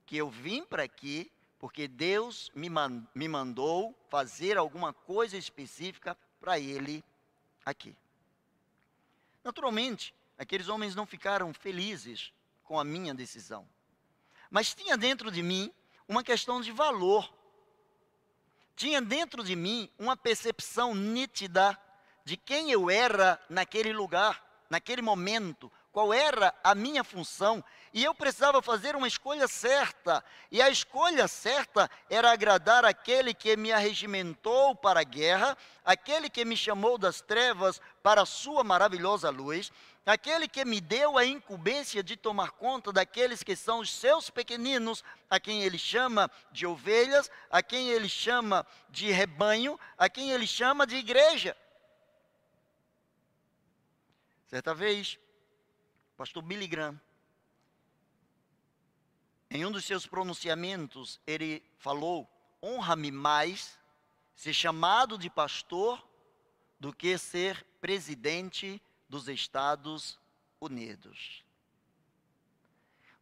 que 0.07 0.17
eu 0.17 0.31
vim 0.31 0.65
para 0.65 0.83
aqui 0.83 1.31
porque 1.59 1.87
Deus 1.87 2.51
me, 2.55 2.69
me 3.15 3.29
mandou 3.29 3.95
fazer 4.09 4.57
alguma 4.57 4.95
coisa 4.95 5.37
específica 5.37 6.17
para 6.41 6.59
ele 6.59 7.05
aqui. 7.65 7.95
Naturalmente, 9.45 10.15
aqueles 10.39 10.69
homens 10.69 10.95
não 10.95 11.05
ficaram 11.05 11.53
felizes 11.53 12.33
com 12.65 12.81
a 12.81 12.85
minha 12.85 13.15
decisão. 13.15 13.69
Mas 14.51 14.75
tinha 14.75 14.97
dentro 14.97 15.31
de 15.31 15.43
mim 15.43 15.73
uma 16.09 16.25
questão 16.25 16.61
de 16.61 16.73
valor. 16.73 17.33
Tinha 18.75 19.01
dentro 19.01 19.45
de 19.45 19.55
mim 19.55 19.89
uma 19.99 20.17
percepção 20.17 20.95
nítida 20.95 21.79
de 22.25 22.37
quem 22.37 22.71
eu 22.71 22.91
era 22.91 23.41
naquele 23.49 23.93
lugar, 23.93 24.45
naquele 24.69 25.03
momento, 25.03 25.71
qual 25.93 26.13
era 26.13 26.55
a 26.63 26.75
minha 26.75 27.03
função, 27.03 27.63
e 27.93 28.05
eu 28.05 28.15
precisava 28.15 28.63
fazer 28.63 28.95
uma 28.95 29.09
escolha 29.09 29.49
certa, 29.49 30.25
e 30.51 30.63
a 30.63 30.71
escolha 30.71 31.27
certa 31.27 31.91
era 32.09 32.31
agradar 32.31 32.85
aquele 32.85 33.35
que 33.35 33.57
me 33.57 33.73
arregimentou 33.73 34.77
para 34.77 35.01
a 35.01 35.05
guerra, 35.05 35.59
aquele 35.85 36.31
que 36.31 36.45
me 36.45 36.57
chamou 36.57 36.97
das 36.97 37.21
trevas 37.21 37.81
para 38.03 38.23
a 38.23 38.27
sua 38.27 38.63
maravilhosa 38.63 39.29
luz, 39.31 39.73
aquele 40.11 40.49
que 40.49 40.65
me 40.65 40.81
deu 40.81 41.17
a 41.17 41.25
incumbência 41.25 42.03
de 42.03 42.17
tomar 42.17 42.51
conta 42.53 42.93
daqueles 42.93 43.43
que 43.43 43.55
são 43.55 43.79
os 43.79 43.93
seus 43.93 44.29
pequeninos, 44.29 45.05
a 45.29 45.39
quem 45.39 45.63
ele 45.63 45.79
chama 45.79 46.31
de 46.51 46.67
ovelhas, 46.67 47.31
a 47.51 47.63
quem 47.63 47.91
ele 47.91 48.09
chama 48.09 48.67
de 48.89 49.11
rebanho, 49.11 49.79
a 49.97 50.09
quem 50.09 50.31
ele 50.31 50.47
chama 50.47 50.87
de 50.87 50.97
igreja. 50.97 51.57
Certa 54.49 54.75
vez, 54.75 55.17
pastor 56.17 56.43
Billy 56.43 56.67
Graham, 56.67 57.01
em 59.49 59.65
um 59.65 59.71
dos 59.71 59.85
seus 59.85 60.07
pronunciamentos, 60.07 61.21
ele 61.25 61.63
falou: 61.79 62.29
honra-me 62.63 63.13
mais 63.13 63.79
ser 64.35 64.53
chamado 64.53 65.17
de 65.17 65.31
pastor 65.31 66.05
do 66.81 66.93
que 66.93 67.17
ser 67.17 67.65
presidente 67.81 68.83
dos 69.11 69.29
Estados 69.29 70.19
Unidos. 70.59 71.45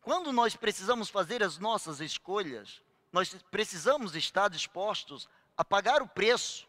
Quando 0.01 0.33
nós 0.33 0.55
precisamos 0.55 1.11
fazer 1.11 1.43
as 1.43 1.59
nossas 1.59 2.01
escolhas, 2.01 2.81
nós 3.13 3.35
precisamos 3.51 4.15
estar 4.15 4.49
dispostos 4.49 5.29
a 5.57 5.65
pagar 5.65 6.01
o 6.01 6.09
preço 6.09 6.69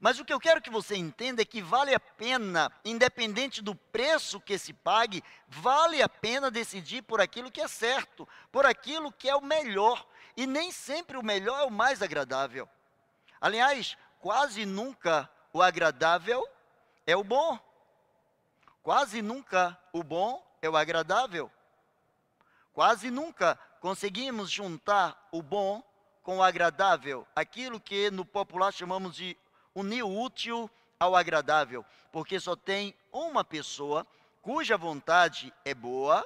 mas 0.00 0.18
o 0.18 0.24
que 0.24 0.32
eu 0.32 0.40
quero 0.40 0.62
que 0.62 0.70
você 0.70 0.96
entenda 0.96 1.42
é 1.42 1.44
que 1.44 1.60
vale 1.60 1.94
a 1.94 2.00
pena, 2.00 2.72
independente 2.82 3.60
do 3.60 3.74
preço 3.74 4.40
que 4.40 4.56
se 4.56 4.72
pague, 4.72 5.22
vale 5.46 6.02
a 6.02 6.08
pena 6.08 6.50
decidir 6.50 7.02
por 7.02 7.20
aquilo 7.20 7.50
que 7.50 7.60
é 7.60 7.68
certo, 7.68 8.26
por 8.50 8.64
aquilo 8.64 9.12
que 9.12 9.28
é 9.28 9.36
o 9.36 9.44
melhor. 9.44 10.06
E 10.34 10.46
nem 10.46 10.72
sempre 10.72 11.18
o 11.18 11.22
melhor 11.22 11.60
é 11.60 11.64
o 11.64 11.70
mais 11.70 12.00
agradável. 12.00 12.66
Aliás, 13.38 13.94
quase 14.20 14.64
nunca 14.64 15.30
o 15.52 15.60
agradável 15.60 16.48
é 17.06 17.14
o 17.14 17.22
bom. 17.22 17.58
Quase 18.82 19.20
nunca 19.20 19.78
o 19.92 20.02
bom 20.02 20.44
é 20.62 20.68
o 20.68 20.76
agradável. 20.76 21.50
Quase 22.72 23.10
nunca 23.10 23.58
conseguimos 23.80 24.50
juntar 24.50 25.28
o 25.32 25.42
bom 25.42 25.82
com 26.22 26.38
o 26.38 26.42
agradável, 26.42 27.26
aquilo 27.34 27.80
que 27.80 28.10
no 28.10 28.24
popular 28.24 28.72
chamamos 28.72 29.16
de 29.16 29.36
unir 29.74 30.02
o 30.02 30.20
útil 30.20 30.70
ao 30.98 31.16
agradável, 31.16 31.84
porque 32.12 32.38
só 32.38 32.54
tem 32.54 32.94
uma 33.12 33.42
pessoa 33.42 34.06
cuja 34.42 34.76
vontade 34.76 35.52
é 35.64 35.74
boa, 35.74 36.24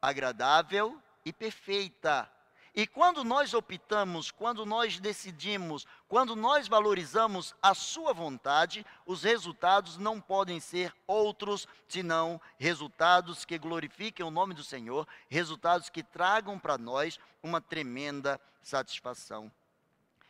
agradável 0.00 1.00
e 1.24 1.32
perfeita. 1.32 2.30
E 2.74 2.86
quando 2.86 3.24
nós 3.24 3.52
optamos, 3.52 4.30
quando 4.30 4.64
nós 4.64 5.00
decidimos, 5.00 5.86
quando 6.08 6.36
nós 6.36 6.68
valorizamos 6.68 7.54
a 7.60 7.74
sua 7.74 8.12
vontade, 8.12 8.86
os 9.04 9.24
resultados 9.24 9.98
não 9.98 10.20
podem 10.20 10.60
ser 10.60 10.94
outros 11.06 11.66
senão 11.88 12.40
resultados 12.58 13.44
que 13.44 13.58
glorifiquem 13.58 14.24
o 14.24 14.30
nome 14.30 14.54
do 14.54 14.62
Senhor, 14.62 15.06
resultados 15.28 15.88
que 15.88 16.02
tragam 16.02 16.58
para 16.58 16.78
nós 16.78 17.18
uma 17.42 17.60
tremenda 17.60 18.40
satisfação. 18.62 19.50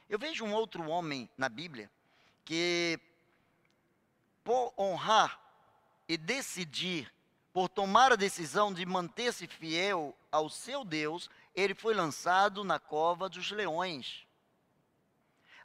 Eu 0.09 0.19
vejo 0.19 0.45
um 0.45 0.55
outro 0.55 0.89
homem 0.89 1.29
na 1.37 1.49
Bíblia 1.49 1.91
que 2.45 2.99
por 4.43 4.73
honrar 4.77 5.39
e 6.09 6.17
decidir, 6.17 7.13
por 7.53 7.69
tomar 7.69 8.13
a 8.13 8.17
decisão 8.17 8.73
de 8.73 8.85
manter-se 8.87 9.47
fiel 9.47 10.17
ao 10.33 10.49
seu 10.49 10.85
Deus, 10.85 11.31
ele 11.55 11.75
foi 11.75 11.95
lançado 11.95 12.65
na 12.65 12.79
cova 12.79 13.29
dos 13.29 13.51
leões. 13.51 14.27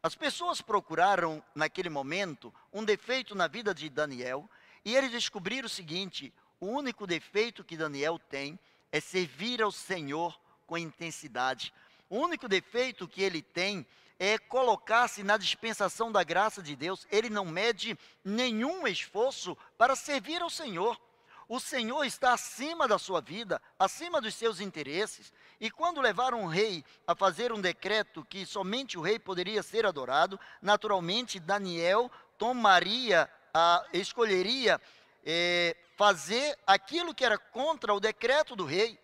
As 0.02 0.16
pessoas 0.16 0.62
procuraram, 0.62 1.44
naquele 1.56 1.90
momento, 1.90 2.54
um 2.72 2.84
defeito 2.84 3.34
na 3.34 3.48
vida 3.48 3.74
de 3.74 3.90
Daniel, 3.90 4.50
e 4.84 4.96
eles 4.96 5.12
descobriram 5.12 5.66
o 5.66 5.70
seguinte: 5.70 6.34
o 6.60 6.68
único 6.68 7.08
defeito 7.08 7.64
que 7.64 7.76
Daniel 7.76 8.20
tem 8.20 8.60
é 8.92 9.00
servir 9.00 9.62
ao 9.62 9.72
Senhor 9.72 10.40
com 10.68 10.78
intensidade. 10.78 11.74
O 12.10 12.18
único 12.18 12.48
defeito 12.48 13.08
que 13.08 13.24
ele 13.24 13.42
tem 13.42 13.86
é 14.20 14.38
colocar-se 14.38 15.24
na 15.24 15.38
dispensação 15.38 16.12
da 16.12 16.24
graça 16.24 16.62
de 16.62 16.76
Deus. 16.76 17.08
Ele 17.12 17.30
não 17.30 17.46
mede 17.46 17.98
nenhum 18.24 18.88
esforço 18.88 19.58
para 19.78 19.96
servir 19.96 20.42
ao 20.42 20.50
Senhor. 20.50 21.00
O 21.48 21.60
Senhor 21.60 22.04
está 22.04 22.34
acima 22.34 22.88
da 22.88 22.98
sua 22.98 23.22
vida, 23.22 23.62
acima 23.78 24.20
dos 24.20 24.34
seus 24.34 24.60
interesses. 24.60 25.32
E 25.60 25.70
quando 25.70 26.02
levaram 26.02 26.42
um 26.42 26.48
rei 26.48 26.84
a 27.06 27.16
fazer 27.16 27.52
um 27.52 27.62
decreto 27.62 28.26
que 28.26 28.46
somente 28.46 28.98
o 28.98 29.02
rei 29.02 29.20
poderia 29.20 29.62
ser 29.62 29.86
adorado, 29.86 30.40
naturalmente 30.62 31.40
Daniel 31.40 32.12
tomaria, 32.38 33.30
a, 33.54 33.86
escolheria 33.94 34.82
é, 35.24 35.78
fazer 35.96 36.58
aquilo 36.66 37.14
que 37.14 37.24
era 37.24 37.38
contra 37.38 37.94
o 37.94 38.00
decreto 38.00 38.56
do 38.56 38.66
rei. 38.66 39.00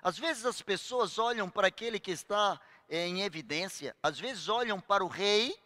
Às 0.00 0.16
vezes 0.16 0.46
as 0.46 0.62
pessoas 0.62 1.18
olham 1.18 1.50
para 1.50 1.66
aquele 1.66 1.98
que 1.98 2.12
está 2.12 2.60
é, 2.88 3.06
em 3.06 3.22
evidência, 3.22 3.94
às 4.00 4.18
vezes 4.20 4.48
olham 4.48 4.80
para 4.80 5.04
o 5.04 5.08
rei 5.08 5.58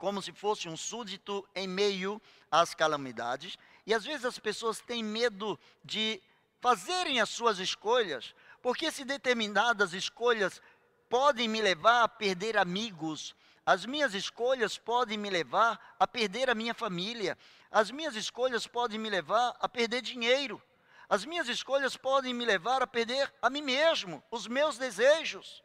como 0.00 0.22
se 0.22 0.32
fosse 0.32 0.66
um 0.66 0.78
súdito 0.78 1.46
em 1.54 1.68
meio 1.68 2.20
às 2.50 2.74
calamidades, 2.74 3.58
e 3.90 3.94
às 3.94 4.04
vezes 4.04 4.24
as 4.24 4.38
pessoas 4.38 4.78
têm 4.78 5.02
medo 5.02 5.58
de 5.84 6.22
fazerem 6.60 7.20
as 7.20 7.28
suas 7.28 7.58
escolhas, 7.58 8.32
porque 8.62 8.88
se 8.92 9.04
determinadas 9.04 9.92
escolhas 9.92 10.62
podem 11.08 11.48
me 11.48 11.60
levar 11.60 12.04
a 12.04 12.08
perder 12.08 12.56
amigos, 12.56 13.34
as 13.66 13.84
minhas 13.84 14.14
escolhas 14.14 14.78
podem 14.78 15.18
me 15.18 15.28
levar 15.28 15.96
a 15.98 16.06
perder 16.06 16.48
a 16.48 16.54
minha 16.54 16.72
família, 16.72 17.36
as 17.68 17.90
minhas 17.90 18.14
escolhas 18.14 18.64
podem 18.64 18.96
me 18.96 19.10
levar 19.10 19.56
a 19.58 19.68
perder 19.68 20.02
dinheiro, 20.02 20.62
as 21.08 21.24
minhas 21.24 21.48
escolhas 21.48 21.96
podem 21.96 22.32
me 22.32 22.44
levar 22.44 22.84
a 22.84 22.86
perder 22.86 23.34
a 23.42 23.50
mim 23.50 23.60
mesmo, 23.60 24.22
os 24.30 24.46
meus 24.46 24.78
desejos. 24.78 25.64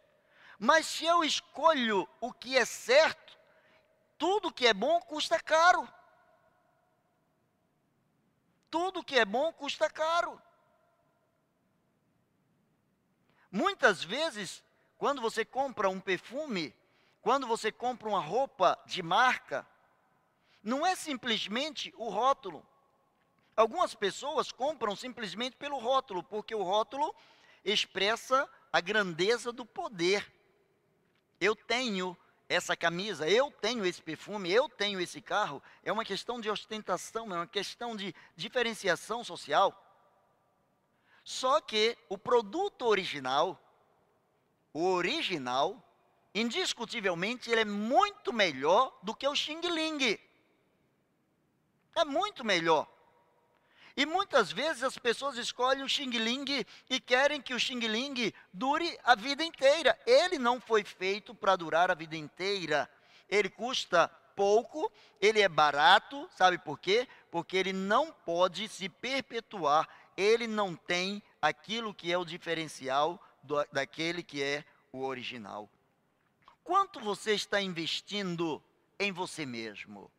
Mas 0.57 0.87
se 0.87 1.05
eu 1.05 1.23
escolho 1.23 2.09
o 2.19 2.33
que 2.33 2.57
é 2.57 2.65
certo, 2.65 3.37
tudo 4.17 4.51
que 4.51 4.65
é 4.65 4.73
bom 4.73 4.99
custa 5.01 5.39
caro. 5.39 5.87
Tudo 8.75 9.05
que 9.05 9.17
é 9.17 9.23
bom 9.23 9.53
custa 9.53 9.89
caro. 9.89 10.37
Muitas 13.49 14.03
vezes, 14.03 14.61
quando 14.97 15.21
você 15.21 15.45
compra 15.45 15.89
um 15.89 16.01
perfume, 16.01 16.75
quando 17.21 17.47
você 17.47 17.71
compra 17.71 18.09
uma 18.09 18.19
roupa 18.19 18.77
de 18.85 19.01
marca, 19.01 19.65
não 20.61 20.85
é 20.85 20.93
simplesmente 20.93 21.93
o 21.95 22.09
rótulo. 22.09 22.67
Algumas 23.55 23.95
pessoas 23.95 24.51
compram 24.51 24.93
simplesmente 24.93 25.55
pelo 25.55 25.77
rótulo, 25.77 26.21
porque 26.21 26.53
o 26.53 26.61
rótulo 26.61 27.15
expressa 27.63 28.45
a 28.73 28.81
grandeza 28.81 29.53
do 29.53 29.65
poder. 29.65 30.29
Eu 31.39 31.55
tenho 31.55 32.17
essa 32.47 32.75
camisa, 32.75 33.27
eu 33.27 33.51
tenho 33.51 33.85
esse 33.85 34.01
perfume, 34.01 34.51
eu 34.51 34.69
tenho 34.69 34.99
esse 34.99 35.19
carro, 35.21 35.61
é 35.83 35.91
uma 35.91 36.05
questão 36.05 36.39
de 36.39 36.49
ostentação, 36.49 37.33
é 37.33 37.37
uma 37.37 37.47
questão 37.47 37.95
de 37.95 38.13
diferenciação 38.35 39.23
social. 39.23 39.81
Só 41.23 41.59
que 41.59 41.97
o 42.07 42.17
produto 42.17 42.85
original, 42.85 43.59
o 44.71 44.85
original, 44.91 45.81
indiscutivelmente, 46.35 47.49
ele 47.49 47.61
é 47.61 47.65
muito 47.65 48.31
melhor 48.31 48.95
do 49.01 49.15
que 49.15 49.27
o 49.27 49.35
Xing 49.35 49.61
Ling. 49.61 50.19
É 51.95 52.05
muito 52.05 52.45
melhor. 52.45 52.87
E 53.97 54.05
muitas 54.05 54.51
vezes 54.51 54.83
as 54.83 54.97
pessoas 54.97 55.37
escolhem 55.37 55.83
o 55.83 55.89
Xing 55.89 56.09
Ling 56.09 56.65
e 56.89 56.99
querem 56.99 57.41
que 57.41 57.53
o 57.53 57.59
Xing 57.59 57.79
Ling 57.79 58.33
dure 58.51 58.99
a 59.03 59.15
vida 59.15 59.43
inteira. 59.43 59.97
Ele 60.05 60.37
não 60.37 60.59
foi 60.59 60.83
feito 60.83 61.33
para 61.33 61.55
durar 61.55 61.89
a 61.89 61.95
vida 61.95 62.17
inteira. 62.17 62.89
Ele 63.29 63.49
custa 63.49 64.09
pouco, 64.35 64.91
ele 65.21 65.39
é 65.39 65.47
barato, 65.47 66.29
sabe 66.35 66.57
por 66.57 66.77
quê? 66.77 67.07
Porque 67.31 67.55
ele 67.55 67.71
não 67.71 68.11
pode 68.11 68.67
se 68.67 68.89
perpetuar, 68.89 69.87
ele 70.17 70.45
não 70.45 70.75
tem 70.75 71.23
aquilo 71.41 71.93
que 71.93 72.11
é 72.11 72.17
o 72.17 72.25
diferencial 72.25 73.21
do, 73.41 73.65
daquele 73.71 74.21
que 74.21 74.43
é 74.43 74.65
o 74.91 75.03
original. 75.05 75.69
Quanto 76.63 76.99
você 76.99 77.33
está 77.33 77.61
investindo 77.61 78.61
em 78.99 79.11
você 79.11 79.45
mesmo? 79.45 80.11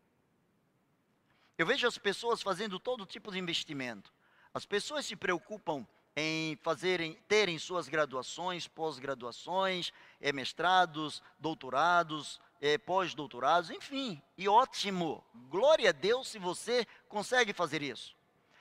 Eu 1.58 1.64
vejo 1.64 1.86
as 1.86 1.96
pessoas 1.96 2.42
fazendo 2.42 2.78
todo 2.78 3.06
tipo 3.06 3.32
de 3.32 3.38
investimento. 3.38 4.12
As 4.52 4.66
pessoas 4.66 5.06
se 5.06 5.16
preocupam 5.16 5.86
em 6.14 6.56
fazerem, 6.62 7.14
terem 7.28 7.58
suas 7.58 7.88
graduações, 7.88 8.66
pós-graduações, 8.68 9.92
é, 10.20 10.32
mestrados, 10.32 11.22
doutorados, 11.38 12.40
é, 12.60 12.78
pós-doutorados, 12.78 13.70
enfim, 13.70 14.20
e 14.36 14.48
ótimo. 14.48 15.24
Glória 15.48 15.90
a 15.90 15.92
Deus 15.92 16.28
se 16.28 16.38
você 16.38 16.86
consegue 17.08 17.52
fazer 17.52 17.82
isso. 17.82 18.14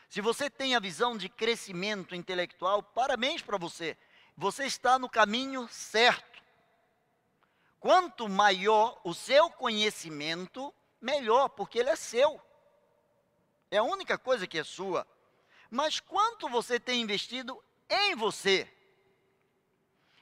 Se 0.10 0.22
você 0.22 0.50
tem 0.50 0.76
a 0.76 0.80
visão 0.80 1.18
de 1.18 1.28
crescimento 1.28 2.16
intelectual, 2.16 2.82
parabéns 2.82 3.42
para 3.42 3.58
você. 3.58 3.98
Você 4.38 4.66
está 4.66 5.00
no 5.00 5.10
caminho 5.10 5.68
certo. 5.70 6.42
Quanto 7.80 8.28
maior 8.28 9.00
o 9.04 9.14
seu 9.14 9.50
conhecimento, 9.50 10.74
melhor, 11.02 11.50
porque 11.50 11.80
ele 11.80 11.90
é 11.90 11.96
seu. 11.96 12.42
É 13.76 13.78
a 13.78 13.84
única 13.84 14.18
coisa 14.18 14.48
que 14.48 14.58
é 14.58 14.64
sua. 14.64 15.06
Mas 15.70 16.00
quanto 16.00 16.48
você 16.48 16.80
tem 16.80 17.02
investido 17.02 17.62
em 17.90 18.16
você? 18.16 18.72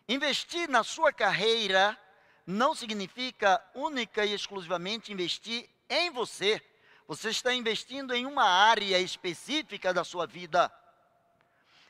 Investir 0.09 0.67
na 0.67 0.83
sua 0.83 1.13
carreira 1.13 1.95
não 2.47 2.73
significa 2.73 3.63
única 3.75 4.25
e 4.25 4.33
exclusivamente 4.33 5.13
investir 5.13 5.69
em 5.87 6.09
você. 6.09 6.59
Você 7.07 7.29
está 7.29 7.53
investindo 7.53 8.15
em 8.15 8.25
uma 8.25 8.43
área 8.43 8.99
específica 8.99 9.93
da 9.93 10.03
sua 10.03 10.25
vida. 10.25 10.73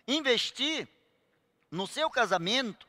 Investir 0.05 0.85
no 1.71 1.87
seu 1.87 2.09
casamento 2.09 2.85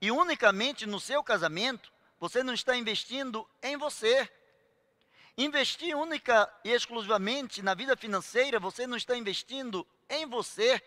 e 0.00 0.10
unicamente 0.10 0.84
no 0.84 0.98
seu 0.98 1.22
casamento, 1.22 1.92
você 2.18 2.42
não 2.42 2.54
está 2.54 2.76
investindo 2.76 3.48
em 3.62 3.76
você. 3.76 4.28
Investir 5.38 5.94
única 5.94 6.50
e 6.64 6.70
exclusivamente 6.70 7.60
na 7.60 7.74
vida 7.74 7.94
financeira, 7.96 8.58
você 8.58 8.86
não 8.86 8.96
está 8.96 9.16
investindo 9.16 9.86
em 10.08 10.24
você. 10.24 10.82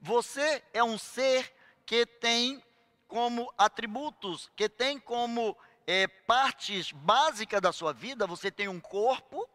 Você 0.00 0.62
é 0.72 0.82
um 0.82 0.96
ser 0.96 1.54
que 1.84 2.06
tem 2.06 2.62
como 3.06 3.52
atributos, 3.58 4.50
que 4.56 4.68
tem 4.68 4.98
como 4.98 5.54
é, 5.86 6.06
partes 6.06 6.92
básicas 6.92 7.60
da 7.60 7.72
sua 7.72 7.92
vida, 7.92 8.26
você 8.26 8.50
tem 8.50 8.68
um 8.68 8.80
corpo, 8.80 9.48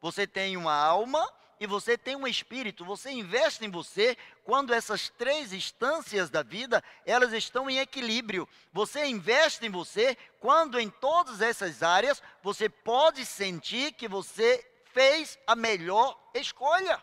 você 0.00 0.26
tem 0.26 0.56
uma 0.56 0.74
alma 0.74 1.30
e 1.62 1.66
você 1.66 1.96
tem 1.96 2.16
um 2.16 2.26
espírito. 2.26 2.84
Você 2.84 3.12
investe 3.12 3.64
em 3.64 3.70
você 3.70 4.18
quando 4.42 4.74
essas 4.74 5.08
três 5.10 5.52
instâncias 5.52 6.28
da 6.28 6.42
vida, 6.42 6.82
elas 7.06 7.32
estão 7.32 7.70
em 7.70 7.78
equilíbrio. 7.78 8.48
Você 8.72 9.06
investe 9.06 9.64
em 9.64 9.70
você 9.70 10.18
quando 10.40 10.80
em 10.80 10.90
todas 10.90 11.40
essas 11.40 11.80
áreas 11.80 12.20
você 12.42 12.68
pode 12.68 13.24
sentir 13.24 13.92
que 13.92 14.08
você 14.08 14.68
fez 14.86 15.38
a 15.46 15.54
melhor 15.54 16.18
escolha. 16.34 17.00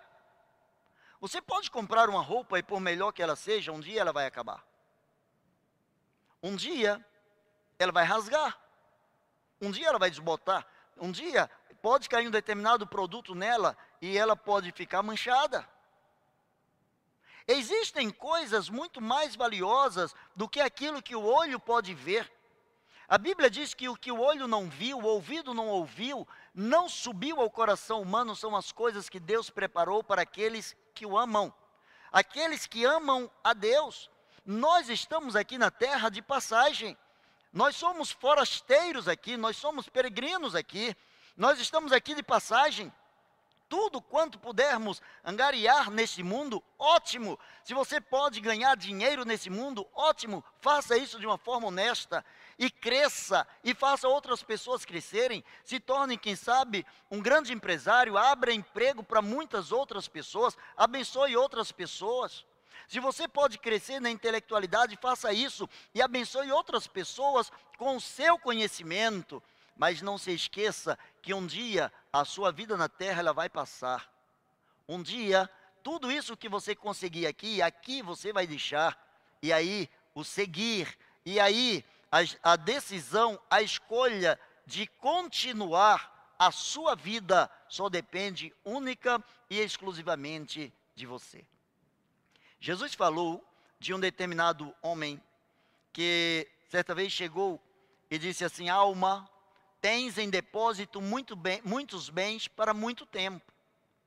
Você 1.22 1.42
pode 1.42 1.72
comprar 1.72 2.10
uma 2.10 2.22
roupa 2.22 2.60
e 2.60 2.64
por 2.64 2.82
melhor 2.82 3.14
que 3.14 3.24
ela 3.24 3.38
seja, 3.38 3.72
um 3.72 3.80
dia 3.80 4.02
ela 4.02 4.12
vai 4.12 4.26
acabar. 4.26 4.62
Um 6.44 6.58
dia 6.58 7.02
ela 7.80 7.94
vai 7.94 8.04
rasgar. 8.04 8.60
Um 9.62 9.72
dia 9.72 9.88
ela 9.88 10.00
vai 10.00 10.10
desbotar. 10.10 10.68
Um 10.98 11.14
dia 11.14 11.50
pode 11.82 12.10
cair 12.10 12.28
um 12.28 12.32
determinado 12.32 12.86
produto 12.86 13.34
nela 13.34 13.78
e 14.02 14.18
ela 14.18 14.36
pode 14.36 14.72
ficar 14.72 15.04
manchada. 15.04 15.68
Existem 17.48 18.12
coisas 18.12 18.70
muito 18.70 19.02
mais 19.02 19.36
valiosas 19.36 20.14
do 20.36 20.48
que 20.48 20.62
aquilo 20.62 21.02
que 21.02 21.16
o 21.16 21.24
olho 21.24 21.60
pode 21.60 21.94
ver. 21.94 22.32
A 23.08 23.18
Bíblia 23.18 23.50
diz 23.50 23.74
que 23.74 23.90
o 23.90 23.96
que 23.96 24.12
o 24.12 24.20
olho 24.20 24.48
não 24.48 24.70
viu, 24.70 25.00
o 25.00 25.06
ouvido 25.06 25.52
não 25.52 25.68
ouviu, 25.68 26.28
não 26.54 26.88
subiu 26.88 27.42
ao 27.42 27.50
coração 27.50 28.04
humano, 28.04 28.36
são 28.36 28.56
as 28.56 28.72
coisas 28.72 29.10
que 29.10 29.20
Deus 29.20 29.50
preparou 29.50 30.04
para 30.04 30.22
aqueles 30.22 30.78
que 30.94 31.08
o 31.08 31.18
amam. 31.18 31.52
Aqueles 32.12 32.68
que 32.68 32.86
amam 32.86 33.30
a 33.44 33.54
Deus. 33.54 34.12
Nós 34.46 34.90
estamos 34.90 35.36
aqui 35.36 35.58
na 35.58 35.72
terra 35.72 36.10
de 36.10 36.22
passagem. 36.22 36.96
Nós 37.52 37.76
somos 37.76 38.12
forasteiros 38.12 39.08
aqui, 39.08 39.36
nós 39.38 39.58
somos 39.58 39.90
peregrinos 39.90 40.54
aqui. 40.54 40.96
Nós 41.36 41.60
estamos 41.60 41.92
aqui 41.92 42.14
de 42.14 42.22
passagem 42.22 42.94
tudo 43.70 44.02
quanto 44.02 44.40
pudermos 44.40 45.02
angariar 45.24 45.92
nesse 45.92 46.24
mundo, 46.24 46.62
ótimo. 46.78 47.40
Se 47.64 47.74
você 47.74 48.02
pode 48.02 48.42
ganhar 48.42 48.76
dinheiro 48.76 49.24
nesse 49.24 49.50
mundo, 49.50 49.88
ótimo. 49.94 50.44
Faça 50.60 50.98
isso 50.98 51.20
de 51.20 51.28
uma 51.28 51.38
forma 51.38 51.68
honesta 51.68 52.26
e 52.58 52.70
cresça 52.72 53.48
e 53.64 53.74
faça 53.76 54.08
outras 54.08 54.42
pessoas 54.42 54.84
crescerem. 54.84 55.44
Se 55.64 55.80
torne, 55.80 56.18
quem 56.18 56.36
sabe, 56.36 56.86
um 57.12 57.22
grande 57.22 57.54
empresário, 57.54 58.18
abra 58.18 58.52
emprego 58.52 59.04
para 59.04 59.22
muitas 59.22 59.72
outras 59.72 60.08
pessoas, 60.08 60.58
abençoe 60.76 61.38
outras 61.38 61.72
pessoas. 61.72 62.44
Se 62.88 63.00
você 63.00 63.28
pode 63.28 63.60
crescer 63.60 64.02
na 64.02 64.10
intelectualidade, 64.10 64.98
faça 64.98 65.32
isso 65.32 65.70
e 65.94 66.02
abençoe 66.02 66.52
outras 66.52 66.88
pessoas 66.88 67.52
com 67.78 67.96
o 67.96 68.02
seu 68.02 68.40
conhecimento. 68.40 69.44
Mas 69.80 70.02
não 70.02 70.18
se 70.18 70.32
esqueça 70.32 71.00
que 71.22 71.34
um 71.34 71.48
dia 71.48 71.90
a 72.12 72.26
sua 72.26 72.52
vida 72.52 72.76
na 72.76 72.90
terra 72.90 73.22
ela 73.22 73.32
vai 73.32 73.48
passar. 73.48 74.12
Um 74.86 75.02
dia, 75.02 75.50
tudo 75.82 76.12
isso 76.12 76.36
que 76.36 76.50
você 76.50 76.76
conseguir 76.76 77.26
aqui, 77.26 77.62
aqui 77.62 78.02
você 78.02 78.34
vai 78.34 78.46
deixar. 78.46 79.02
E 79.42 79.54
aí, 79.54 79.90
o 80.14 80.22
seguir, 80.26 81.00
e 81.26 81.40
aí, 81.40 81.86
a, 82.12 82.52
a 82.52 82.56
decisão, 82.58 83.40
a 83.50 83.62
escolha 83.62 84.38
de 84.66 84.86
continuar 84.86 86.36
a 86.38 86.52
sua 86.52 86.94
vida 86.94 87.50
só 87.70 87.88
depende 87.88 88.54
única 88.66 89.24
e 89.50 89.62
exclusivamente 89.62 90.74
de 90.94 91.06
você. 91.06 91.46
Jesus 92.60 92.94
falou 92.94 93.42
de 93.80 93.94
um 93.94 94.00
determinado 94.00 94.76
homem 94.82 95.22
que 95.94 96.46
certa 96.68 96.94
vez 96.94 97.14
chegou 97.14 97.62
e 98.12 98.18
disse 98.18 98.44
assim: 98.44 98.68
Alma, 98.68 99.30
tens 99.82 100.18
em 100.18 100.30
depósito 100.30 101.02
muito 101.02 101.36
bem, 101.36 101.62
muitos 101.64 102.10
bens 102.10 102.48
para 102.48 102.74
muito 102.74 103.06
tempo. 103.06 103.52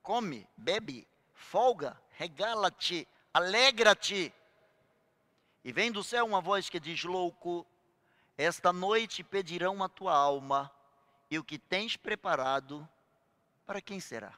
Come, 0.02 0.46
bebe, 0.56 1.06
folga, 1.35 2.00
regala-te, 2.12 3.06
alegra-te. 3.32 4.32
E 5.64 5.72
vem 5.72 5.92
do 5.92 6.02
céu 6.02 6.26
uma 6.26 6.40
voz 6.40 6.68
que 6.68 6.80
diz: 6.80 7.02
Louco, 7.04 7.66
esta 8.37 8.72
noite 8.72 9.22
pedirão 9.22 9.82
a 9.82 9.88
tua 9.88 10.14
alma, 10.14 10.70
e 11.30 11.38
o 11.38 11.44
que 11.44 11.58
tens 11.58 11.96
preparado, 11.96 12.87
para 13.64 13.80
quem 13.80 14.00
será? 14.00 14.35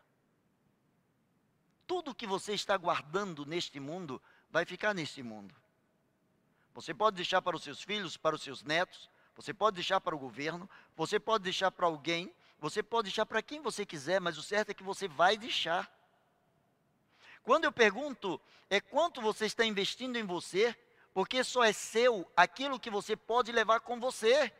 Tudo 1.86 2.14
que 2.14 2.26
você 2.26 2.54
está 2.54 2.76
guardando 2.76 3.44
neste 3.44 3.80
mundo 3.80 4.20
vai 4.50 4.64
ficar 4.64 4.94
neste 4.94 5.22
mundo. 5.22 5.54
Você 6.74 6.92
pode 6.92 7.16
deixar 7.16 7.40
para 7.40 7.56
os 7.56 7.62
seus 7.62 7.82
filhos, 7.82 8.16
para 8.16 8.34
os 8.34 8.42
seus 8.42 8.62
netos, 8.62 9.08
você 9.34 9.52
pode 9.52 9.74
deixar 9.74 10.00
para 10.00 10.14
o 10.14 10.18
governo, 10.18 10.68
você 10.96 11.18
pode 11.18 11.44
deixar 11.44 11.70
para 11.70 11.86
alguém, 11.86 12.32
você 12.58 12.82
pode 12.82 13.04
deixar 13.06 13.26
para 13.26 13.42
quem 13.42 13.60
você 13.60 13.84
quiser, 13.84 14.20
mas 14.20 14.38
o 14.38 14.42
certo 14.42 14.70
é 14.70 14.74
que 14.74 14.82
você 14.82 15.08
vai 15.08 15.36
deixar. 15.36 15.90
Quando 17.42 17.64
eu 17.64 17.72
pergunto 17.72 18.40
é 18.70 18.80
quanto 18.80 19.20
você 19.20 19.46
está 19.46 19.64
investindo 19.64 20.16
em 20.16 20.24
você, 20.24 20.76
porque 21.12 21.44
só 21.44 21.62
é 21.62 21.72
seu 21.72 22.30
aquilo 22.36 22.80
que 22.80 22.90
você 22.90 23.14
pode 23.14 23.52
levar 23.52 23.80
com 23.80 24.00
você. 24.00 24.52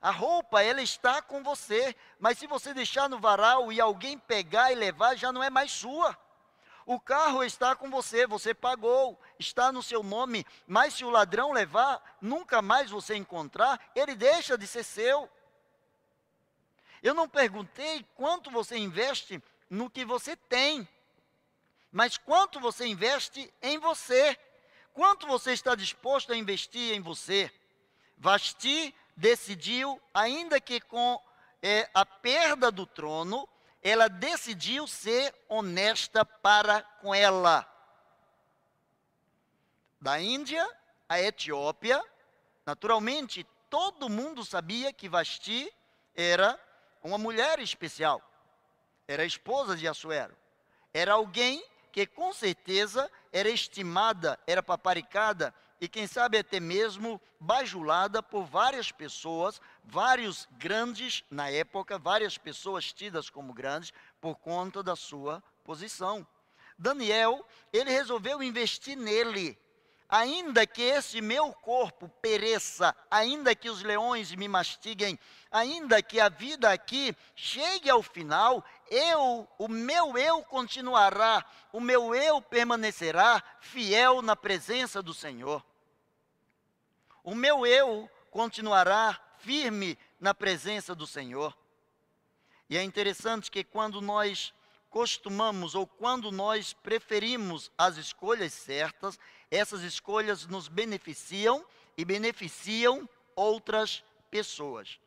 A 0.00 0.10
roupa, 0.10 0.62
ela 0.62 0.82
está 0.82 1.22
com 1.22 1.42
você, 1.42 1.94
mas 2.18 2.38
se 2.38 2.46
você 2.46 2.74
deixar 2.74 3.08
no 3.08 3.18
varal 3.18 3.72
e 3.72 3.80
alguém 3.80 4.18
pegar 4.18 4.72
e 4.72 4.74
levar, 4.74 5.16
já 5.16 5.32
não 5.32 5.42
é 5.42 5.48
mais 5.48 5.70
sua. 5.70 6.16
O 6.84 6.98
carro 6.98 7.44
está 7.44 7.76
com 7.76 7.90
você, 7.90 8.26
você 8.26 8.52
pagou, 8.52 9.20
está 9.38 9.70
no 9.70 9.82
seu 9.82 10.02
nome, 10.02 10.44
mas 10.66 10.94
se 10.94 11.04
o 11.04 11.10
ladrão 11.10 11.52
levar, 11.52 12.18
nunca 12.20 12.60
mais 12.60 12.90
você 12.90 13.14
encontrar, 13.14 13.80
ele 13.94 14.14
deixa 14.14 14.58
de 14.58 14.66
ser 14.66 14.82
seu. 14.82 15.30
Eu 17.02 17.14
não 17.14 17.28
perguntei 17.28 18.04
quanto 18.14 18.50
você 18.50 18.76
investe 18.76 19.42
no 19.68 19.90
que 19.90 20.04
você 20.04 20.36
tem, 20.36 20.88
mas 21.90 22.16
quanto 22.16 22.58
você 22.58 22.86
investe 22.86 23.52
em 23.60 23.78
você. 23.78 24.38
Quanto 24.94 25.26
você 25.26 25.52
está 25.52 25.74
disposto 25.74 26.32
a 26.32 26.36
investir 26.36 26.94
em 26.94 27.00
você? 27.00 27.50
Vasti 28.18 28.94
decidiu, 29.16 30.00
ainda 30.12 30.60
que 30.60 30.80
com 30.80 31.20
é, 31.62 31.88
a 31.94 32.04
perda 32.04 32.70
do 32.70 32.86
trono, 32.86 33.48
ela 33.82 34.08
decidiu 34.08 34.86
ser 34.86 35.34
honesta 35.48 36.24
para 36.24 36.82
com 37.00 37.14
ela. 37.14 37.66
Da 40.00 40.20
Índia 40.20 40.68
à 41.08 41.20
Etiópia, 41.20 42.02
naturalmente, 42.64 43.44
todo 43.68 44.08
mundo 44.08 44.44
sabia 44.44 44.92
que 44.92 45.08
Vasti 45.08 45.72
era 46.14 46.58
uma 47.02 47.18
mulher 47.18 47.58
especial. 47.58 48.22
Era 49.08 49.24
esposa 49.24 49.76
de 49.76 49.88
Assuero. 49.88 50.36
Era 50.94 51.14
alguém 51.14 51.64
que 51.90 52.06
com 52.06 52.32
certeza 52.32 53.10
era 53.32 53.48
estimada, 53.48 54.38
era 54.46 54.62
paparicada 54.62 55.54
e 55.82 55.88
quem 55.88 56.06
sabe 56.06 56.38
até 56.38 56.60
mesmo 56.60 57.20
bajulada 57.40 58.22
por 58.22 58.44
várias 58.44 58.92
pessoas, 58.92 59.60
vários 59.82 60.46
grandes 60.52 61.24
na 61.28 61.50
época, 61.50 61.98
várias 61.98 62.38
pessoas 62.38 62.92
tidas 62.92 63.28
como 63.28 63.52
grandes 63.52 63.92
por 64.20 64.36
conta 64.36 64.80
da 64.80 64.94
sua 64.94 65.42
posição. 65.64 66.24
Daniel, 66.78 67.44
ele 67.72 67.90
resolveu 67.90 68.40
investir 68.44 68.96
nele. 68.96 69.58
Ainda 70.08 70.64
que 70.64 70.82
esse 70.82 71.20
meu 71.20 71.52
corpo 71.52 72.08
pereça, 72.08 72.94
ainda 73.10 73.52
que 73.52 73.68
os 73.68 73.82
leões 73.82 74.32
me 74.36 74.46
mastiguem, 74.46 75.18
ainda 75.50 76.00
que 76.00 76.20
a 76.20 76.28
vida 76.28 76.70
aqui 76.70 77.12
chegue 77.34 77.90
ao 77.90 78.04
final, 78.04 78.64
eu, 78.88 79.48
o 79.58 79.66
meu 79.66 80.16
eu 80.16 80.44
continuará, 80.44 81.44
o 81.72 81.80
meu 81.80 82.14
eu 82.14 82.40
permanecerá 82.40 83.42
fiel 83.58 84.22
na 84.22 84.36
presença 84.36 85.02
do 85.02 85.12
Senhor 85.12 85.60
o 87.22 87.34
meu 87.34 87.66
eu 87.66 88.10
continuará 88.30 89.20
firme 89.38 89.98
na 90.20 90.34
presença 90.34 90.94
do 90.94 91.06
Senhor. 91.06 91.56
E 92.68 92.76
é 92.76 92.82
interessante 92.82 93.50
que 93.50 93.62
quando 93.62 94.00
nós 94.00 94.54
costumamos 94.88 95.74
ou 95.74 95.86
quando 95.86 96.30
nós 96.30 96.72
preferimos 96.72 97.70
as 97.76 97.96
escolhas 97.96 98.52
certas, 98.52 99.18
essas 99.50 99.82
escolhas 99.82 100.46
nos 100.46 100.68
beneficiam 100.68 101.64
e 101.96 102.04
beneficiam 102.04 103.08
outras 103.34 104.04
pessoas. 104.30 104.98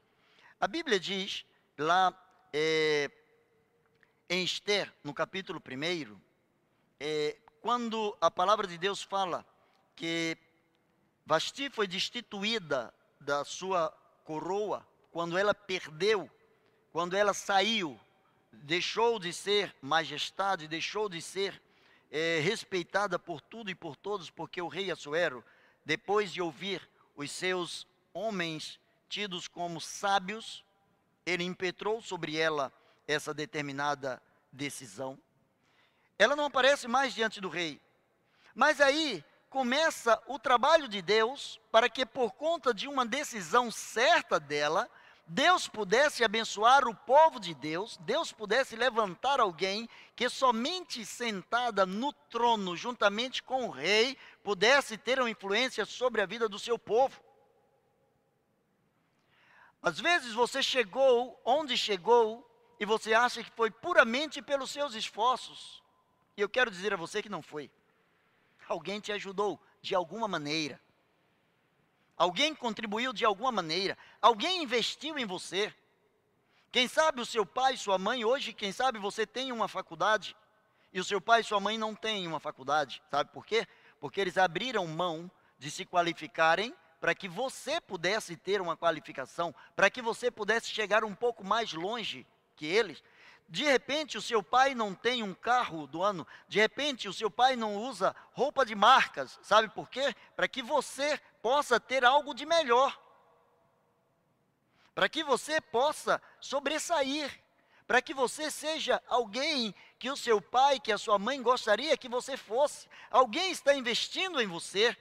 A 0.59 0.67
Bíblia 0.67 0.99
diz 0.99 1.45
lá 1.77 2.13
é, 2.53 3.11
em 4.29 4.43
Esther, 4.43 4.91
no 5.03 5.13
capítulo 5.13 5.61
1, 5.61 6.19
é, 6.99 7.37
quando 7.61 8.15
a 8.21 8.31
palavra 8.31 8.67
de 8.67 8.77
Deus 8.77 9.01
fala 9.01 9.45
que 9.95 10.37
Vasti 11.25 11.69
foi 11.69 11.87
destituída 11.87 12.93
da 13.19 13.43
sua 13.43 13.89
coroa 14.23 14.87
quando 15.11 15.37
ela 15.37 15.55
perdeu, 15.55 16.29
quando 16.91 17.15
ela 17.15 17.33
saiu, 17.33 17.99
deixou 18.51 19.19
de 19.19 19.33
ser 19.33 19.75
majestade, 19.81 20.67
deixou 20.67 21.09
de 21.09 21.21
ser 21.21 21.61
é, 22.11 22.39
respeitada 22.39 23.17
por 23.17 23.41
tudo 23.41 23.71
e 23.71 23.75
por 23.75 23.95
todos, 23.95 24.29
porque 24.29 24.61
o 24.61 24.67
rei 24.67 24.91
Assuero, 24.91 25.43
depois 25.83 26.31
de 26.31 26.41
ouvir 26.41 26.87
os 27.15 27.31
seus 27.31 27.87
homens 28.13 28.79
tidos 29.09 29.47
como 29.47 29.81
sábios, 29.81 30.63
ele 31.25 31.43
impetrou 31.43 32.01
sobre 32.01 32.37
ela 32.37 32.71
essa 33.07 33.33
determinada 33.33 34.21
decisão. 34.51 35.19
Ela 36.17 36.35
não 36.35 36.45
aparece 36.45 36.87
mais 36.87 37.13
diante 37.13 37.41
do 37.41 37.49
rei. 37.49 37.81
Mas 38.53 38.79
aí 38.79 39.23
começa 39.49 40.21
o 40.27 40.37
trabalho 40.37 40.87
de 40.87 41.01
Deus 41.01 41.59
para 41.71 41.89
que, 41.89 42.05
por 42.05 42.33
conta 42.33 42.73
de 42.73 42.87
uma 42.87 43.05
decisão 43.05 43.71
certa 43.71 44.39
dela, 44.39 44.89
Deus 45.27 45.67
pudesse 45.67 46.23
abençoar 46.23 46.87
o 46.87 46.93
povo 46.93 47.39
de 47.39 47.55
Deus, 47.55 47.97
Deus 47.97 48.31
pudesse 48.31 48.75
levantar 48.75 49.39
alguém 49.39 49.89
que 50.15 50.29
somente 50.29 51.03
sentada 51.03 51.85
no 51.85 52.13
trono, 52.13 52.75
juntamente 52.75 53.41
com 53.41 53.65
o 53.65 53.71
rei, 53.71 54.15
pudesse 54.43 54.97
ter 54.97 55.19
uma 55.19 55.29
influência 55.29 55.83
sobre 55.83 56.21
a 56.21 56.27
vida 56.27 56.47
do 56.47 56.59
seu 56.59 56.77
povo. 56.77 57.19
Às 59.81 59.99
vezes 59.99 60.33
você 60.33 60.61
chegou 60.61 61.39
onde 61.43 61.75
chegou 61.75 62.47
e 62.79 62.85
você 62.85 63.13
acha 63.13 63.43
que 63.43 63.51
foi 63.51 63.71
puramente 63.71 64.41
pelos 64.41 64.69
seus 64.69 64.93
esforços. 64.93 65.83
E 66.37 66.41
eu 66.41 66.49
quero 66.49 66.69
dizer 66.69 66.93
a 66.93 66.97
você 66.97 67.21
que 67.21 67.29
não 67.29 67.41
foi. 67.41 67.71
Alguém 68.67 68.99
te 68.99 69.11
ajudou 69.11 69.59
de 69.81 69.93
alguma 69.93 70.27
maneira. 70.27 70.79
Alguém 72.17 72.55
contribuiu 72.55 73.11
de 73.11 73.25
alguma 73.25 73.51
maneira. 73.51 73.97
Alguém 74.21 74.63
investiu 74.63 75.17
em 75.19 75.25
você. 75.25 75.73
Quem 76.71 76.87
sabe 76.87 77.21
o 77.21 77.25
seu 77.25 77.45
pai, 77.45 77.77
sua 77.77 77.97
mãe, 77.97 78.25
hoje, 78.25 78.53
quem 78.53 78.71
sabe 78.71 78.99
você 78.99 79.25
tem 79.25 79.51
uma 79.51 79.67
faculdade 79.67 80.35
e 80.91 80.99
o 80.99 81.03
seu 81.03 81.19
pai 81.19 81.41
e 81.41 81.43
sua 81.43 81.59
mãe 81.59 81.77
não 81.77 81.93
têm 81.93 82.27
uma 82.27 82.39
faculdade. 82.39 83.01
Sabe 83.11 83.31
por 83.31 83.45
quê? 83.45 83.67
Porque 83.99 84.19
eles 84.19 84.37
abriram 84.37 84.87
mão 84.87 85.29
de 85.57 85.69
se 85.69 85.85
qualificarem 85.85 86.73
para 86.99 87.13
que 87.13 87.27
você 87.27 87.79
pudesse 87.81 88.35
ter 88.35 88.61
uma 88.61 88.75
qualificação, 88.75 89.53
para 89.75 89.89
que 89.89 90.01
você 90.01 90.31
pudesse 90.31 90.69
chegar 90.69 91.03
um 91.03 91.13
pouco 91.13 91.43
mais 91.43 91.73
longe 91.73 92.25
que 92.55 92.65
eles. 92.65 93.03
De 93.47 93.63
repente, 93.63 94.17
o 94.17 94.21
seu 94.21 94.41
pai 94.41 94.73
não 94.73 94.95
tem 94.95 95.21
um 95.21 95.33
carro 95.33 95.85
do 95.85 96.01
ano. 96.01 96.25
De 96.47 96.59
repente, 96.59 97.07
o 97.07 97.13
seu 97.13 97.29
pai 97.29 97.55
não 97.55 97.75
usa 97.75 98.15
roupa 98.31 98.65
de 98.65 98.73
marcas. 98.73 99.39
Sabe 99.43 99.69
por 99.69 99.89
quê? 99.89 100.15
Para 100.35 100.47
que 100.47 100.63
você 100.63 101.19
possa 101.41 101.79
ter 101.79 102.03
algo 102.03 102.33
de 102.33 102.45
melhor. 102.45 102.99
Para 104.95 105.07
que 105.07 105.23
você 105.23 105.61
possa 105.61 106.21
sobressair. 106.39 107.43
para 107.87 108.01
que 108.01 108.13
você 108.13 108.49
seja 108.49 108.99
alguém 109.07 109.73
que 109.99 110.09
o 110.09 110.17
seu 110.17 110.41
pai, 110.41 110.79
que 110.79 110.91
a 110.91 110.97
sua 110.97 111.19
mãe 111.19 111.41
gostaria 111.41 111.95
que 111.95 112.09
você 112.09 112.35
fosse. 112.35 112.87
Alguém 113.11 113.51
está 113.51 113.75
investindo 113.75 114.41
em 114.41 114.47
você. 114.47 114.97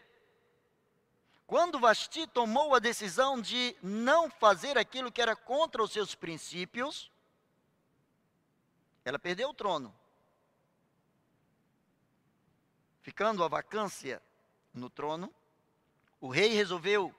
Quando 1.47 1.79
Vasti 1.79 2.27
tomou 2.27 2.75
a 2.75 2.79
decisão 2.79 3.41
de 3.41 3.77
não 3.83 4.31
fazer 4.31 4.79
aquilo 4.79 5.11
que 5.11 5.23
era 5.23 5.35
contra 5.35 5.83
os 5.83 5.93
seus 5.93 6.15
princípios, 6.15 7.11
ela 9.05 9.19
perdeu 9.19 9.51
o 9.51 9.55
trono. 9.55 9.95
Ficando 13.03 13.45
a 13.45 13.49
vacância 13.49 14.23
no 14.73 14.89
trono, 14.89 15.33
o 16.21 16.29
rei 16.29 16.49
resolveu 16.55 17.15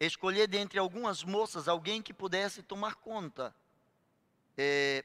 escolher 0.00 0.48
dentre 0.48 0.78
algumas 0.78 1.22
moças 1.22 1.68
alguém 1.68 2.00
que 2.00 2.14
pudesse 2.14 2.62
tomar 2.62 2.94
conta 2.94 3.54
é, 4.56 5.04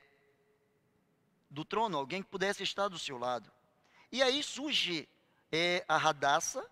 do 1.49 1.65
trono, 1.65 1.97
alguém 1.97 2.23
que 2.23 2.29
pudesse 2.29 2.63
estar 2.63 2.87
do 2.87 2.97
seu 2.97 3.17
lado. 3.17 3.51
E 4.09 4.23
aí 4.23 4.41
surge 4.41 5.09
é, 5.51 5.83
a 5.87 5.97
Radassa, 5.97 6.65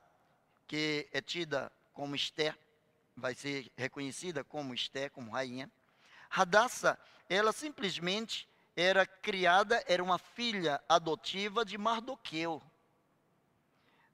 que 0.66 1.08
é 1.12 1.22
tida 1.22 1.70
como 1.92 2.16
Esté, 2.16 2.56
vai 3.16 3.36
ser 3.36 3.70
reconhecida 3.76 4.44
como 4.44 4.74
Esté, 4.74 5.10
como 5.10 5.32
rainha. 5.32 5.70
Radassa, 6.30 6.98
ela 7.30 7.52
simplesmente 7.52 8.48
era 8.76 9.06
criada, 9.06 9.84
era 9.88 10.04
uma 10.04 10.18
filha 10.18 10.82
adotiva 10.90 11.64
de 11.64 11.78
Mardoqueu. 11.78 12.62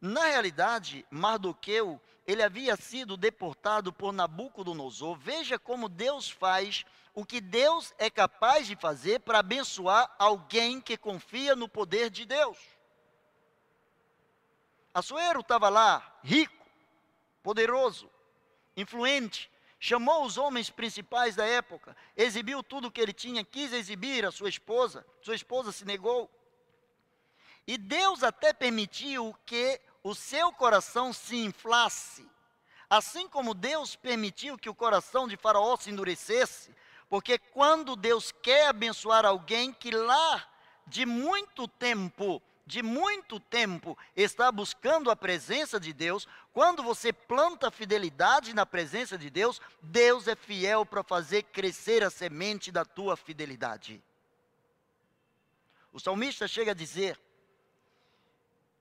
Na 0.02 0.26
realidade, 0.26 1.06
Mardoqueu, 1.10 2.00
ele 2.26 2.44
havia 2.44 2.76
sido 2.76 3.18
deportado 3.18 3.92
por 3.92 4.14
Nabucodonosor. 4.14 5.18
Veja 5.18 5.58
como 5.58 5.90
Deus 5.90 6.30
faz 6.30 6.86
o 7.14 7.26
que 7.26 7.42
Deus 7.42 7.94
é 7.98 8.10
capaz 8.10 8.68
de 8.68 8.76
fazer 8.76 9.20
para 9.20 9.40
abençoar 9.40 10.14
alguém 10.18 10.80
que 10.80 10.98
confia 10.98 11.56
no 11.56 11.68
poder 11.68 12.10
de 12.10 12.26
Deus. 12.26 12.58
Assuero 14.94 15.42
estava 15.42 15.70
lá, 15.70 16.20
rico, 16.24 16.66
poderoso, 17.44 18.10
influente, 18.76 19.52
chamou 19.80 20.26
os 20.26 20.38
homens 20.38 20.70
principais 20.70 21.36
da 21.36 21.46
época, 21.46 21.96
exibiu 22.16 22.62
tudo 22.62 22.88
o 22.88 22.92
que 22.92 23.00
ele 23.00 23.14
tinha, 23.14 23.46
quis 23.46 23.72
exibir 23.72 24.26
a 24.26 24.32
sua 24.32 24.50
esposa, 24.50 25.06
sua 25.22 25.36
esposa 25.36 25.72
se 25.72 25.86
negou. 25.86 26.30
E 27.66 27.78
Deus 27.78 28.22
até 28.24 28.52
permitiu 28.52 29.34
que 29.46 29.80
o 30.04 30.14
seu 30.14 30.52
coração 30.52 31.14
se 31.14 31.38
inflasse, 31.38 32.28
assim 32.90 33.28
como 33.28 33.54
Deus 33.54 33.96
permitiu 33.96 34.58
que 34.58 34.70
o 34.70 34.76
coração 34.76 35.28
de 35.28 35.38
Faraó 35.38 35.78
se 35.78 35.90
endurecesse, 35.90 36.76
porque 37.08 37.38
quando 37.40 37.96
Deus 37.96 38.32
quer 38.32 38.68
abençoar 38.68 39.26
alguém 39.26 39.72
que 39.72 39.92
lá 39.92 40.46
de 40.86 41.06
muito 41.06 41.68
tempo 41.68 42.42
de 42.70 42.84
muito 42.84 43.40
tempo 43.40 43.98
está 44.16 44.52
buscando 44.52 45.10
a 45.10 45.16
presença 45.16 45.80
de 45.80 45.92
Deus, 45.92 46.28
quando 46.54 46.84
você 46.84 47.12
planta 47.12 47.72
fidelidade 47.72 48.54
na 48.54 48.64
presença 48.64 49.18
de 49.18 49.28
Deus, 49.28 49.60
Deus 49.82 50.28
é 50.28 50.36
fiel 50.36 50.86
para 50.86 51.02
fazer 51.02 51.42
crescer 51.42 52.04
a 52.04 52.12
semente 52.12 52.72
da 52.72 52.86
tua 52.86 53.18
fidelidade. 53.18 54.04
O 55.92 56.00
salmista 56.00 56.48
chega 56.48 56.70
a 56.70 56.76
dizer: 56.76 57.20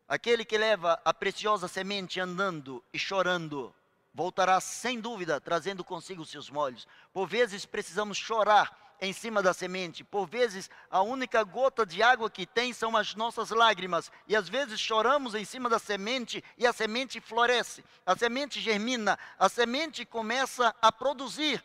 aquele 0.07 0.45
que 0.45 0.59
leva 0.59 1.01
a 1.03 1.14
preciosa 1.14 1.66
semente 1.66 2.20
andando 2.20 2.84
e 2.93 2.99
chorando, 2.99 3.74
voltará 4.12 4.61
sem 4.61 5.01
dúvida 5.01 5.41
trazendo 5.41 5.82
consigo 5.82 6.20
os 6.20 6.28
seus 6.28 6.51
molhos. 6.51 6.86
Por 7.11 7.26
vezes 7.26 7.64
precisamos 7.64 8.18
chorar 8.18 8.88
em 9.01 9.12
cima 9.12 9.42
da 9.42 9.55
semente. 9.55 10.03
Por 10.03 10.26
vezes, 10.26 10.70
a 10.90 11.03
única 11.03 11.42
gota 11.44 11.86
de 11.86 12.03
água 12.03 12.30
que 12.30 12.46
tem 12.46 12.72
são 12.72 12.96
as 12.96 13.14
nossas 13.14 13.51
lágrimas. 13.51 14.11
E 14.26 14.34
às 14.34 14.49
vezes 14.49 14.80
choramos 14.80 15.34
em 15.34 15.44
cima 15.44 15.68
da 15.68 15.78
semente 15.78 16.42
e 16.57 16.66
a 16.66 16.72
semente 16.72 17.20
floresce, 17.20 17.84
a 18.05 18.16
semente 18.16 18.61
germina, 18.61 19.18
a 19.38 19.49
semente 19.49 20.05
começa 20.05 20.74
a 20.80 20.90
produzir. 20.90 21.62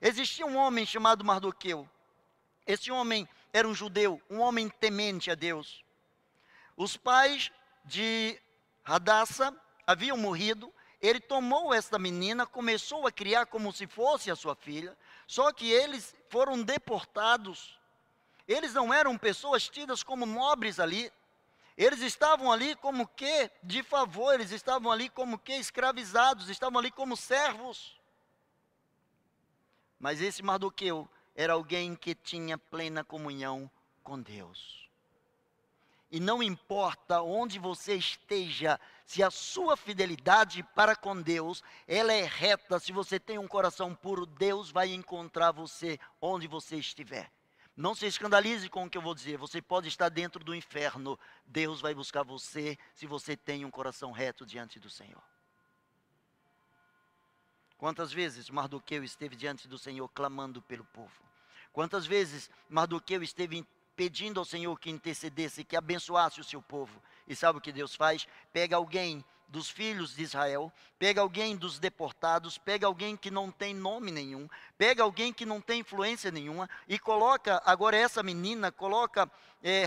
Existia 0.00 0.46
um 0.46 0.56
homem 0.56 0.84
chamado 0.84 1.24
Mardoqueu. 1.24 1.88
Esse 2.66 2.90
homem 2.90 3.28
era 3.52 3.68
um 3.68 3.74
judeu, 3.74 4.20
um 4.28 4.40
homem 4.40 4.68
temente 4.68 5.30
a 5.30 5.34
Deus. 5.34 5.84
Os 6.76 6.96
pais 6.96 7.52
de 7.84 8.40
Radassa 8.82 9.54
haviam 9.86 10.16
morrido 10.16 10.72
ele 11.02 11.18
tomou 11.18 11.74
esta 11.74 11.98
menina, 11.98 12.46
começou 12.46 13.08
a 13.08 13.12
criar 13.12 13.46
como 13.46 13.72
se 13.72 13.88
fosse 13.88 14.30
a 14.30 14.36
sua 14.36 14.54
filha, 14.54 14.96
só 15.26 15.52
que 15.52 15.68
eles 15.68 16.14
foram 16.28 16.62
deportados. 16.62 17.76
Eles 18.46 18.72
não 18.72 18.94
eram 18.94 19.18
pessoas 19.18 19.68
tidas 19.68 20.04
como 20.04 20.24
nobres 20.24 20.78
ali. 20.78 21.12
Eles 21.76 22.00
estavam 22.02 22.52
ali 22.52 22.76
como 22.76 23.08
que 23.08 23.50
de 23.64 23.82
favor, 23.82 24.34
eles 24.34 24.52
estavam 24.52 24.92
ali 24.92 25.08
como 25.08 25.38
que 25.38 25.54
escravizados, 25.54 26.48
estavam 26.48 26.78
ali 26.78 26.92
como 26.92 27.16
servos. 27.16 28.00
Mas 29.98 30.20
esse 30.20 30.40
Mardoqueu 30.40 31.08
era 31.34 31.54
alguém 31.54 31.96
que 31.96 32.14
tinha 32.14 32.56
plena 32.56 33.02
comunhão 33.02 33.68
com 34.04 34.20
Deus. 34.20 34.88
E 36.12 36.20
não 36.20 36.42
importa 36.42 37.22
onde 37.22 37.58
você 37.58 37.94
esteja, 37.94 38.78
se 39.12 39.22
a 39.22 39.30
sua 39.30 39.76
fidelidade 39.76 40.62
para 40.74 40.96
com 40.96 41.20
Deus, 41.20 41.62
ela 41.86 42.14
é 42.14 42.24
reta, 42.24 42.80
se 42.80 42.92
você 42.92 43.20
tem 43.20 43.36
um 43.36 43.46
coração 43.46 43.94
puro, 43.94 44.24
Deus 44.24 44.70
vai 44.70 44.90
encontrar 44.90 45.52
você 45.52 46.00
onde 46.18 46.46
você 46.46 46.76
estiver. 46.76 47.30
Não 47.76 47.94
se 47.94 48.06
escandalize 48.06 48.70
com 48.70 48.86
o 48.86 48.88
que 48.88 48.96
eu 48.96 49.02
vou 49.02 49.14
dizer. 49.14 49.36
Você 49.36 49.60
pode 49.60 49.86
estar 49.86 50.08
dentro 50.08 50.42
do 50.42 50.54
inferno. 50.54 51.18
Deus 51.44 51.78
vai 51.78 51.94
buscar 51.94 52.22
você 52.22 52.78
se 52.94 53.06
você 53.06 53.36
tem 53.36 53.66
um 53.66 53.70
coração 53.70 54.12
reto 54.12 54.46
diante 54.46 54.80
do 54.80 54.88
Senhor. 54.88 55.22
Quantas 57.76 58.14
vezes 58.14 58.48
Mardoqueu 58.48 59.04
esteve 59.04 59.36
diante 59.36 59.68
do 59.68 59.76
Senhor 59.78 60.08
clamando 60.08 60.62
pelo 60.62 60.86
povo? 60.86 61.22
Quantas 61.70 62.06
vezes 62.06 62.48
Mardoqueu 62.66 63.22
esteve 63.22 63.62
pedindo 63.94 64.40
ao 64.40 64.44
Senhor 64.44 64.78
que 64.78 64.90
intercedesse, 64.90 65.64
que 65.64 65.76
abençoasse 65.76 66.40
o 66.40 66.44
seu 66.44 66.62
povo. 66.62 67.00
E 67.32 67.36
sabe 67.36 67.58
o 67.58 67.62
que 67.62 67.72
Deus 67.72 67.94
faz? 67.94 68.26
Pega 68.52 68.76
alguém 68.76 69.24
dos 69.48 69.68
filhos 69.68 70.14
de 70.14 70.22
Israel, 70.22 70.72
pega 70.98 71.20
alguém 71.20 71.56
dos 71.56 71.78
deportados, 71.78 72.56
pega 72.56 72.86
alguém 72.86 73.16
que 73.16 73.30
não 73.30 73.50
tem 73.50 73.74
nome 73.74 74.10
nenhum, 74.10 74.48
pega 74.78 75.02
alguém 75.02 75.32
que 75.32 75.44
não 75.44 75.60
tem 75.60 75.80
influência 75.80 76.30
nenhuma 76.30 76.68
e 76.88 76.98
coloca 76.98 77.62
agora 77.66 77.96
essa 77.96 78.22
menina, 78.22 78.70
coloca 78.70 79.30
é, 79.62 79.86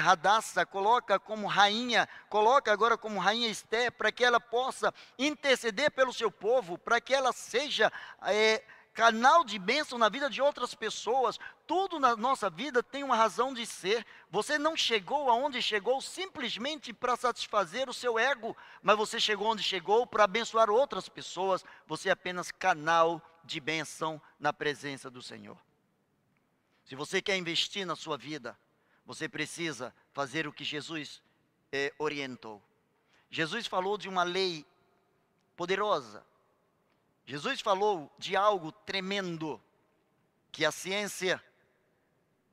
coloca 0.71 1.19
como 1.19 1.47
rainha, 1.47 2.07
coloca 2.29 2.71
agora 2.71 2.97
como 2.97 3.19
rainha 3.19 3.49
Esté, 3.49 3.91
para 3.91 4.11
que 4.11 4.23
ela 4.23 4.39
possa 4.39 4.93
interceder 5.17 5.91
pelo 5.91 6.13
seu 6.13 6.31
povo, 6.31 6.77
para 6.77 7.01
que 7.01 7.13
ela 7.13 7.33
seja 7.33 7.91
é, 8.23 8.63
canal 8.95 9.43
de 9.43 9.59
bênção 9.59 9.97
na 9.97 10.07
vida 10.07 10.29
de 10.29 10.41
outras 10.41 10.73
pessoas. 10.73 11.37
Tudo 11.67 11.99
na 11.99 12.15
nossa 12.15 12.49
vida 12.49 12.81
tem 12.81 13.03
uma 13.03 13.15
razão 13.15 13.53
de 13.53 13.65
ser. 13.65 14.05
Você 14.31 14.57
não 14.57 14.75
chegou 14.75 15.29
aonde 15.29 15.61
chegou 15.61 16.01
simplesmente 16.01 16.93
para 16.93 17.17
satisfazer 17.17 17.89
o 17.89 17.93
seu 17.93 18.17
ego, 18.17 18.55
mas 18.81 18.97
você 18.97 19.19
chegou 19.19 19.47
onde 19.47 19.61
chegou 19.61 20.07
para 20.07 20.23
abençoar 20.23 20.69
outras 20.69 21.09
pessoas. 21.09 21.63
Você 21.85 22.07
é 22.07 22.13
apenas 22.13 22.51
canal 22.51 23.21
de 23.43 23.59
bênção 23.59 24.19
na 24.39 24.53
presença 24.53 25.09
do 25.09 25.21
Senhor. 25.21 25.57
Se 26.85 26.95
você 26.95 27.21
quer 27.21 27.35
investir 27.35 27.85
na 27.85 27.97
sua 27.97 28.17
vida, 28.17 28.57
você 29.05 29.27
precisa 29.27 29.93
fazer 30.13 30.47
o 30.47 30.53
que 30.53 30.63
Jesus 30.63 31.21
eh, 31.71 31.93
orientou. 31.99 32.63
Jesus 33.29 33.67
falou 33.67 33.97
de 33.97 34.07
uma 34.07 34.23
lei 34.23 34.65
poderosa, 35.57 36.25
Jesus 37.25 37.59
falou 37.59 38.13
de 38.19 38.35
algo 38.35 38.71
tremendo 38.71 39.61
que 40.51 40.63
a 40.63 40.71
ciência 40.71 41.43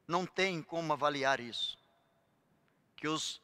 não 0.09 0.25
tem 0.25 0.63
como 0.63 0.93
avaliar 0.93 1.41
isso. 1.41 1.79
Que 2.97 3.07
os 3.07 3.41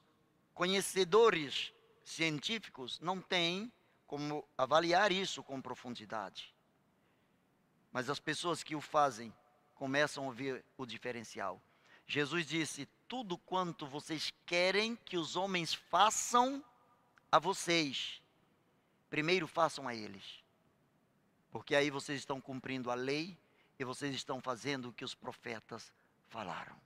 conhecedores 0.55 1.72
científicos 2.03 2.99
não 3.01 3.20
têm 3.20 3.70
como 4.07 4.43
avaliar 4.57 5.12
isso 5.12 5.43
com 5.43 5.61
profundidade. 5.61 6.55
Mas 7.93 8.09
as 8.09 8.18
pessoas 8.18 8.62
que 8.62 8.74
o 8.74 8.81
fazem 8.81 9.33
começam 9.74 10.29
a 10.31 10.33
ver 10.33 10.64
o 10.79 10.87
diferencial. 10.87 11.61
Jesus 12.07 12.47
disse: 12.47 12.89
Tudo 13.07 13.37
quanto 13.37 13.87
vocês 13.87 14.33
querem 14.47 14.97
que 14.97 15.18
os 15.18 15.37
homens 15.37 15.74
façam 15.74 16.64
a 17.31 17.39
vocês, 17.39 18.22
primeiro 19.11 19.47
façam 19.47 19.87
a 19.87 19.95
eles. 19.95 20.43
Porque 21.51 21.74
aí 21.74 21.90
vocês 21.90 22.18
estão 22.18 22.40
cumprindo 22.40 22.90
a 22.90 22.94
lei 22.94 23.36
e 23.78 23.84
vocês 23.84 24.14
estão 24.14 24.40
fazendo 24.40 24.88
o 24.88 24.92
que 24.92 25.05
os 25.05 25.14
profetas 25.14 25.92
falaram. 26.28 26.76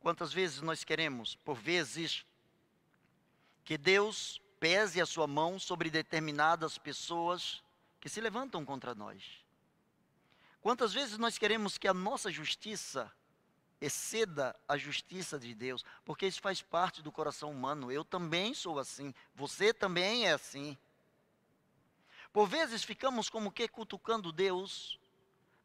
Quantas 0.00 0.32
vezes 0.32 0.62
nós 0.62 0.82
queremos, 0.82 1.34
por 1.36 1.56
vezes, 1.56 2.24
que 3.64 3.76
Deus 3.76 4.40
pese 4.58 5.00
a 5.00 5.06
sua 5.06 5.26
mão 5.26 5.58
sobre 5.58 5.90
determinadas 5.90 6.78
pessoas 6.78 7.62
que 8.00 8.08
se 8.08 8.20
levantam 8.20 8.64
contra 8.64 8.94
nós? 8.94 9.22
Quantas 10.60 10.92
vezes 10.92 11.18
nós 11.18 11.38
queremos 11.38 11.78
que 11.78 11.88
a 11.88 11.94
nossa 11.94 12.30
justiça 12.30 13.10
exceda 13.80 14.54
a 14.68 14.76
justiça 14.76 15.38
de 15.38 15.54
Deus? 15.54 15.84
Porque 16.04 16.26
isso 16.26 16.40
faz 16.40 16.60
parte 16.60 17.02
do 17.02 17.10
coração 17.10 17.50
humano. 17.50 17.90
Eu 17.90 18.04
também 18.04 18.52
sou 18.54 18.78
assim. 18.78 19.14
Você 19.34 19.72
também 19.72 20.26
é 20.26 20.32
assim. 20.32 20.76
Por 22.32 22.48
vezes 22.48 22.84
ficamos 22.84 23.28
como 23.28 23.50
que 23.50 23.66
cutucando 23.68 24.32
Deus 24.32 24.98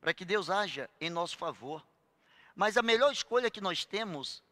para 0.06 0.14
que 0.14 0.24
Deus 0.24 0.52
haja 0.52 0.88
em 1.02 1.10
nosso 1.10 1.36
favor. 1.36 1.84
Mas 2.56 2.78
a 2.78 2.84
melhor 2.84 3.12
escolha 3.12 3.50
que 3.50 3.60
nós 3.60 3.86
temos 3.86 4.44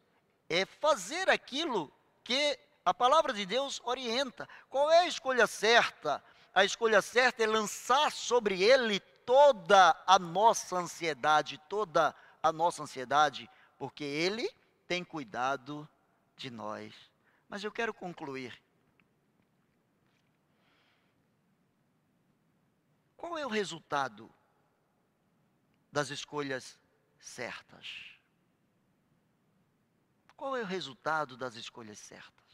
é 0.50 0.66
fazer 0.66 1.30
aquilo 1.30 1.94
que 2.24 2.60
a 2.84 2.94
palavra 2.94 3.32
de 3.34 3.46
Deus 3.46 3.80
orienta. 3.84 4.50
Qual 4.70 4.92
é 4.92 5.02
a 5.02 5.08
escolha 5.08 5.46
certa? 5.46 6.24
A 6.56 6.66
escolha 6.66 7.02
certa 7.02 7.44
é 7.44 7.48
lançar 7.48 8.12
sobre 8.12 8.64
ele 8.64 9.00
toda 9.00 9.96
a 10.08 10.18
nossa 10.18 10.76
ansiedade, 10.76 11.62
toda 11.70 12.16
a 12.42 12.52
nossa 12.52 12.84
ansiedade, 12.84 13.50
porque 13.78 14.04
ele 14.04 14.50
tem 14.88 15.04
cuidado 15.04 15.88
de 16.36 16.50
nós. 16.50 16.94
Mas 17.48 17.64
eu 17.64 17.72
quero 17.72 17.94
concluir. 17.94 18.60
Qual 23.24 23.38
é 23.38 23.46
o 23.46 23.50
resultado 23.50 24.30
das 25.90 26.10
escolhas 26.10 26.78
certas? 27.18 28.20
Qual 30.36 30.58
é 30.58 30.62
o 30.62 30.66
resultado 30.66 31.38
das 31.38 31.56
escolhas 31.56 32.00
certas? 32.00 32.46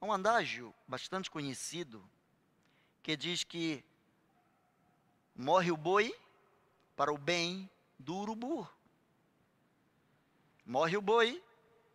Há 0.00 0.04
um 0.04 0.12
andágio 0.12 0.74
bastante 0.88 1.30
conhecido 1.30 2.04
que 3.00 3.16
diz 3.16 3.44
que 3.44 3.84
morre 5.36 5.70
o 5.70 5.76
boi 5.76 6.12
para 6.96 7.12
o 7.12 7.16
bem 7.16 7.70
do 7.96 8.16
urubu. 8.16 8.68
Morre 10.66 10.96
o 10.96 11.00
boi 11.00 11.40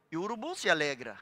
e 0.10 0.16
o 0.16 0.22
urubu 0.22 0.56
se 0.56 0.70
alegra. 0.70 1.22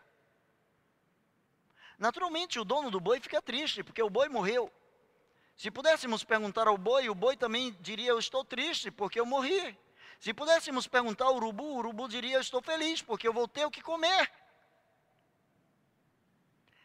Naturalmente, 1.97 2.59
o 2.59 2.63
dono 2.63 2.91
do 2.91 2.99
boi 2.99 3.19
fica 3.19 3.41
triste, 3.41 3.83
porque 3.83 4.03
o 4.03 4.09
boi 4.09 4.29
morreu. 4.29 4.71
Se 5.57 5.71
pudéssemos 5.71 6.23
perguntar 6.23 6.67
ao 6.67 6.77
boi, 6.77 7.09
o 7.09 7.15
boi 7.15 7.35
também 7.35 7.75
diria: 7.81 8.11
Eu 8.11 8.19
estou 8.19 8.45
triste 8.45 8.91
porque 8.91 9.19
eu 9.19 9.25
morri. 9.25 9.75
Se 10.19 10.31
pudéssemos 10.31 10.87
perguntar 10.87 11.25
ao 11.25 11.35
urubu, 11.35 11.63
o 11.63 11.77
urubu 11.77 12.07
diria: 12.07 12.37
Eu 12.37 12.41
estou 12.41 12.61
feliz 12.61 13.01
porque 13.01 13.27
eu 13.27 13.33
vou 13.33 13.47
ter 13.47 13.65
o 13.65 13.71
que 13.71 13.81
comer. 13.81 14.31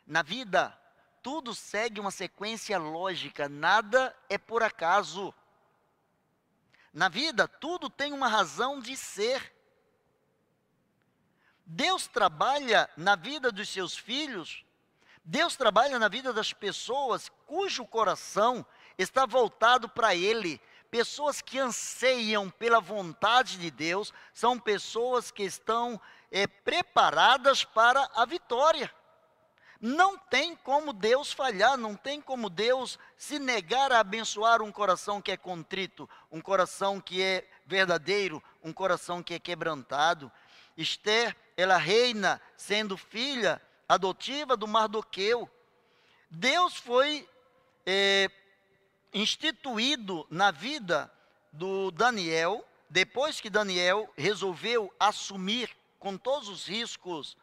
Na 0.07 0.23
vida, 0.23 0.77
tudo 1.23 1.55
segue 1.55 2.01
uma 2.01 2.11
sequência 2.11 2.79
lógica, 2.79 3.47
nada 3.47 4.17
é 4.31 4.39
por 4.39 4.63
acaso. 4.63 5.35
Na 6.95 7.11
vida, 7.11 7.47
tudo 7.47 7.91
tem 7.91 8.13
uma 8.13 8.27
razão 8.27 8.81
de 8.81 8.97
ser. 8.97 9.55
Deus 11.65 12.07
trabalha 12.07 12.89
na 12.97 13.17
vida 13.17 13.53
dos 13.53 13.69
seus 13.69 13.97
filhos 13.97 14.65
Deus 15.25 15.55
trabalha 15.55 15.99
na 15.99 16.09
vida 16.09 16.33
das 16.33 16.53
pessoas 16.53 17.31
cujo 17.53 17.85
coração 17.85 18.65
está 18.97 19.27
voltado 19.27 19.87
para 19.87 20.15
Ele. 20.15 20.59
Pessoas 20.91 21.43
que 21.43 21.59
anseiam 21.59 22.49
pela 22.49 22.81
vontade 22.81 23.59
de 23.59 23.71
Deus 23.71 24.11
são 24.33 24.59
pessoas 24.59 25.31
que 25.31 25.43
estão 25.43 26.01
é, 26.31 26.47
preparadas 26.47 27.63
para 27.63 28.09
a 28.15 28.25
vitória. 28.25 28.91
Não 29.79 30.17
tem 30.17 30.57
como 30.57 30.95
Deus 30.95 31.31
falhar, 31.31 31.77
não 31.77 31.95
tem 31.95 32.23
como 32.23 32.49
Deus 32.49 32.99
se 33.19 33.39
negar 33.39 33.93
a 33.93 34.01
abençoar 34.01 34.63
um 34.63 34.73
coração 34.73 35.21
que 35.21 35.31
é 35.31 35.37
contrito, 35.37 36.09
um 36.31 36.41
coração 36.41 37.03
que 37.03 37.21
é 37.21 37.47
verdadeiro, 37.67 38.43
um 38.65 38.73
coração 38.73 39.23
que 39.23 39.35
é 39.35 39.39
quebrantado. 39.39 40.33
Esther, 40.75 41.37
ela 41.55 41.77
reina 41.77 42.41
sendo 42.57 42.97
filha 42.97 43.61
adotiva 43.87 44.57
do 44.57 44.67
Mardoqueu. 44.67 45.51
Deus 46.31 46.79
foi 46.79 47.29
é, 47.87 48.31
instituído 49.13 50.27
na 50.31 50.51
vida 50.51 51.13
do 51.53 51.91
Daniel, 51.91 52.67
depois 52.89 53.41
que 53.41 53.51
Daniel 53.51 54.13
resolveu 54.17 54.93
assumir 54.99 55.71
com 55.99 56.17
todos 56.17 56.49
os 56.49 56.67
riscos 56.67 57.37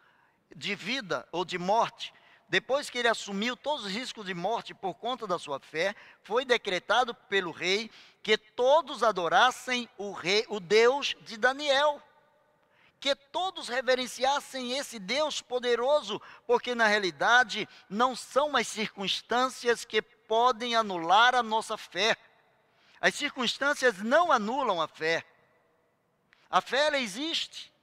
de 0.55 0.75
vida 0.75 1.27
ou 1.31 1.45
de 1.45 1.57
morte, 1.57 2.13
depois 2.47 2.89
que 2.89 2.97
ele 2.97 3.07
assumiu 3.07 3.55
todos 3.55 3.85
os 3.85 3.91
riscos 3.91 4.25
de 4.25 4.33
morte 4.33 4.73
por 4.73 4.95
conta 4.95 5.27
da 5.27 5.37
sua 5.37 5.59
fé, 5.59 5.95
foi 6.23 6.43
decretado 6.43 7.13
pelo 7.13 7.51
rei 7.51 7.91
que 8.23 8.37
todos 8.37 9.03
adorassem 9.03 9.87
o 9.97 10.11
rei, 10.11 10.45
o 10.49 10.59
Deus 10.59 11.15
de 11.21 11.37
Daniel 11.37 12.01
que 12.99 13.15
todos 13.15 13.69
reverenciassem 13.69 14.77
esse 14.77 14.99
Deus 14.99 15.41
poderoso, 15.41 16.21
porque 16.45 16.75
na 16.75 16.85
realidade 16.85 17.67
não 17.89 18.15
são 18.15 18.55
as 18.57 18.67
circunstâncias 18.67 19.85
que 19.85 20.03
podem 20.29 20.75
anular 20.75 21.33
a 21.33 21.41
nossa 21.41 21.75
fé. 21.75 22.15
As 23.01 23.15
circunstâncias 23.15 23.97
não 23.97 24.31
anulam 24.31 24.79
a 24.79 24.87
fé. 24.87 25.25
A 26.47 26.61
fé 26.61 26.85
ela 26.85 26.99
existe. 26.99 27.73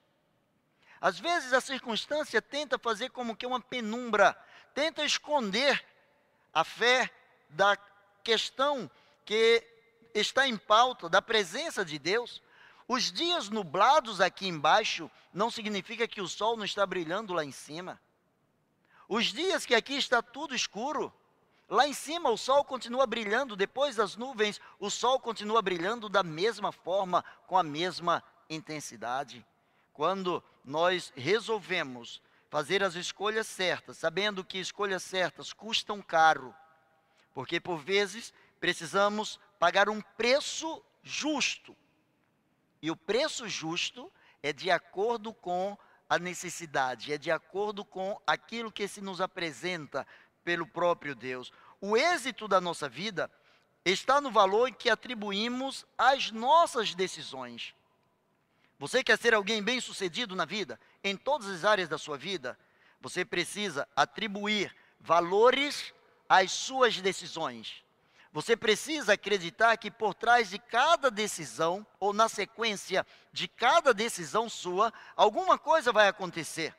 Às 1.01 1.19
vezes 1.19 1.53
a 1.53 1.61
circunstância 1.61 2.41
tenta 2.41 2.79
fazer 2.79 3.11
como 3.11 3.35
que 3.37 3.45
uma 3.45 3.61
penumbra, 3.61 4.33
tenta 4.73 5.05
esconder 5.05 5.85
a 6.55 6.63
fé 6.63 7.11
da 7.51 7.77
questão 8.23 8.89
que 9.25 9.63
está 10.15 10.47
em 10.47 10.57
pauta, 10.57 11.09
da 11.09 11.21
presença 11.21 11.85
de 11.85 11.99
Deus. 11.99 12.41
Os 12.87 13.11
dias 13.11 13.49
nublados 13.49 14.21
aqui 14.21 14.47
embaixo 14.47 15.11
não 15.35 15.51
significa 15.51 16.07
que 16.07 16.21
o 16.21 16.29
sol 16.29 16.57
não 16.57 16.65
está 16.65 16.87
brilhando 16.87 17.35
lá 17.35 17.45
em 17.45 17.53
cima. 17.53 18.01
Os 19.09 19.27
dias 19.33 19.67
que 19.67 19.75
aqui 19.75 19.97
está 19.97 20.23
tudo 20.23 20.55
escuro, 20.55 21.13
lá 21.69 21.87
em 21.87 21.93
cima 21.93 22.31
o 22.31 22.37
sol 22.37 22.65
continua 22.65 23.07
brilhando, 23.07 23.57
depois 23.57 23.97
das 23.97 24.17
nuvens, 24.17 24.61
o 24.79 24.91
sol 24.91 25.19
continua 25.19 25.63
brilhando 25.63 26.09
da 26.09 26.23
mesma 26.23 26.73
forma, 26.73 27.25
com 27.47 27.57
a 27.57 27.63
mesma 27.63 28.23
intensidade. 28.49 29.45
Quando 29.93 30.43
nós 30.65 31.13
resolvemos 31.17 32.23
fazer 32.49 32.83
as 32.83 32.95
escolhas 32.95 33.47
certas, 33.47 33.99
sabendo 33.99 34.45
que 34.45 34.59
escolhas 34.59 35.03
certas 35.03 35.53
custam 35.53 36.01
caro, 36.01 36.55
porque 37.35 37.61
por 37.61 37.79
vezes 37.79 38.33
precisamos 38.61 39.39
pagar 39.59 39.89
um 39.89 40.01
preço 40.01 40.83
justo 41.03 41.77
e 42.81 42.91
o 42.91 42.97
preço 42.97 43.49
justo 43.49 44.13
é 44.43 44.53
de 44.53 44.71
acordo 44.71 45.33
com 45.33 45.77
a 46.09 46.19
necessidade, 46.19 47.13
é 47.13 47.19
de 47.19 47.31
acordo 47.31 47.85
com 47.85 48.21
aquilo 48.27 48.71
que 48.71 48.87
se 48.87 49.01
nos 49.01 49.21
apresenta 49.21 50.07
pelo 50.47 50.65
próprio 50.65 51.17
Deus. 51.17 51.53
O 51.81 51.97
êxito 51.97 52.47
da 52.47 52.61
nossa 52.61 52.89
vida 52.89 53.29
está 53.85 54.21
no 54.21 54.31
valor 54.31 54.71
que 54.71 54.89
atribuímos 54.89 55.85
às 55.99 56.31
nossas 56.31 56.95
decisões. 56.95 57.75
Você 58.79 59.03
quer 59.03 59.19
ser 59.19 59.35
alguém 59.35 59.61
bem-sucedido 59.61 60.37
na 60.37 60.45
vida, 60.45 60.79
em 61.03 61.17
todas 61.17 61.49
as 61.49 61.65
áreas 61.65 61.89
da 61.89 61.99
sua 61.99 62.17
vida? 62.17 62.57
Você 63.01 63.25
precisa 63.25 63.89
atribuir 63.97 64.73
valores 65.01 65.93
às 66.29 66.53
suas 66.53 67.01
decisões. 67.01 67.83
Você 68.33 68.57
precisa 68.57 69.15
acreditar 69.15 69.77
que 69.79 69.91
por 69.91 70.15
trás 70.15 70.49
de 70.49 70.61
cada 70.61 71.11
decisão, 71.11 71.85
ou 71.99 72.13
na 72.13 72.29
sequência 72.29 73.05
de 73.33 73.49
cada 73.49 73.93
decisão 73.93 74.49
sua, 74.49 74.93
alguma 75.17 75.59
coisa 75.59 75.91
vai 75.91 76.07
acontecer. 76.07 76.73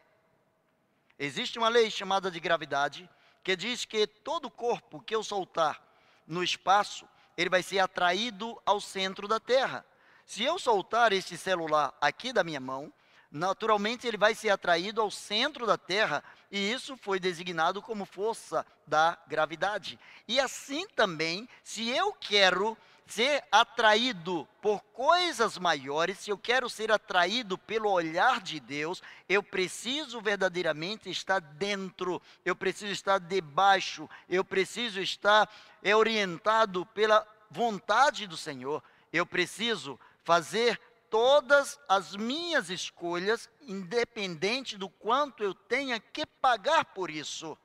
Existe 1.20 1.58
uma 1.60 1.68
lei 1.68 1.92
chamada 1.92 2.32
de 2.32 2.40
gravidade, 2.40 3.10
que 3.48 3.56
diz 3.56 3.86
que 3.86 4.06
todo 4.06 4.52
corpo 4.52 5.00
que 5.00 5.16
eu 5.16 5.24
soltar 5.24 5.82
no 6.28 6.44
espaço, 6.44 7.08
ele 7.38 7.50
vai 7.50 7.64
ser 7.64 7.80
atraído 7.80 8.62
ao 8.66 8.82
centro 8.82 9.26
da 9.26 9.40
Terra. 9.40 9.86
Se 10.26 10.44
eu 10.44 10.60
soltar 10.60 11.14
este 11.14 11.38
celular 11.38 11.98
aqui 12.02 12.34
da 12.34 12.44
minha 12.44 12.60
mão, 12.60 12.92
naturalmente 13.32 14.06
ele 14.06 14.18
vai 14.18 14.36
ser 14.36 14.50
atraído 14.50 15.00
ao 15.02 15.10
centro 15.10 15.66
da 15.66 15.78
Terra, 15.78 16.22
e 16.52 16.60
isso 16.74 16.98
foi 16.98 17.22
designado 17.22 17.82
como 17.82 18.04
força 18.04 18.66
da 18.86 19.18
gravidade. 19.28 19.98
E 20.28 20.42
assim 20.42 20.86
também, 20.94 21.48
se 21.64 21.88
eu 21.88 22.12
quero 22.12 22.78
ser 23.08 23.44
atraído 23.52 24.48
por 24.62 24.82
coisas 24.94 25.58
maiores, 25.58 26.20
se 26.20 26.30
eu 26.30 26.38
quero 26.38 26.70
ser 26.70 26.92
atraído 26.92 27.58
pelo 27.58 27.90
olhar 27.90 28.42
de 28.42 28.60
Deus, 28.60 29.02
eu 29.30 29.42
preciso 29.42 30.20
verdadeiramente 30.22 31.10
estar 31.10 31.40
dentro, 31.40 32.22
eu 32.44 32.56
preciso 32.56 32.92
estar 32.92 33.20
debaixo, 33.20 34.10
eu 34.28 34.44
preciso 34.44 35.00
estar 35.00 35.50
é, 35.82 35.96
orientado 35.96 36.86
pela 36.88 37.26
vontade 37.50 38.28
do 38.28 38.36
Senhor, 38.36 38.84
eu 39.12 39.26
preciso 39.26 39.98
fazer 40.24 40.80
todas 41.10 41.80
as 41.88 42.16
minhas 42.16 42.70
escolhas, 42.70 43.50
independente 43.62 44.78
do 44.78 44.90
quanto 44.90 45.44
eu 45.44 45.54
tenha 45.54 46.00
que 46.00 46.26
pagar 46.26 46.84
por 46.84 47.10
isso, 47.10 47.58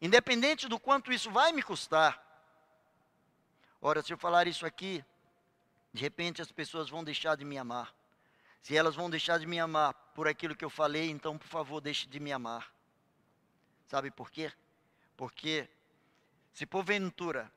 independente 0.00 0.66
do 0.66 0.80
quanto 0.80 1.12
isso 1.12 1.30
vai 1.30 1.52
me 1.52 1.62
custar. 1.62 2.25
Ora, 3.88 4.02
se 4.02 4.12
eu 4.12 4.18
falar 4.18 4.48
isso 4.48 4.66
aqui, 4.66 5.04
de 5.92 6.02
repente 6.02 6.42
as 6.42 6.50
pessoas 6.50 6.90
vão 6.90 7.04
deixar 7.04 7.36
de 7.36 7.44
me 7.44 7.56
amar. 7.56 7.94
Se 8.60 8.76
elas 8.76 8.96
vão 8.96 9.08
deixar 9.08 9.38
de 9.38 9.46
me 9.46 9.60
amar 9.60 9.94
por 10.12 10.26
aquilo 10.26 10.56
que 10.56 10.64
eu 10.64 10.68
falei, 10.68 11.08
então 11.08 11.38
por 11.38 11.46
favor, 11.46 11.80
deixe 11.80 12.08
de 12.08 12.18
me 12.18 12.32
amar. 12.32 12.74
Sabe 13.86 14.10
por 14.10 14.28
quê? 14.28 14.52
Porque 15.16 15.68
se 16.52 16.66
porventura 16.66 17.48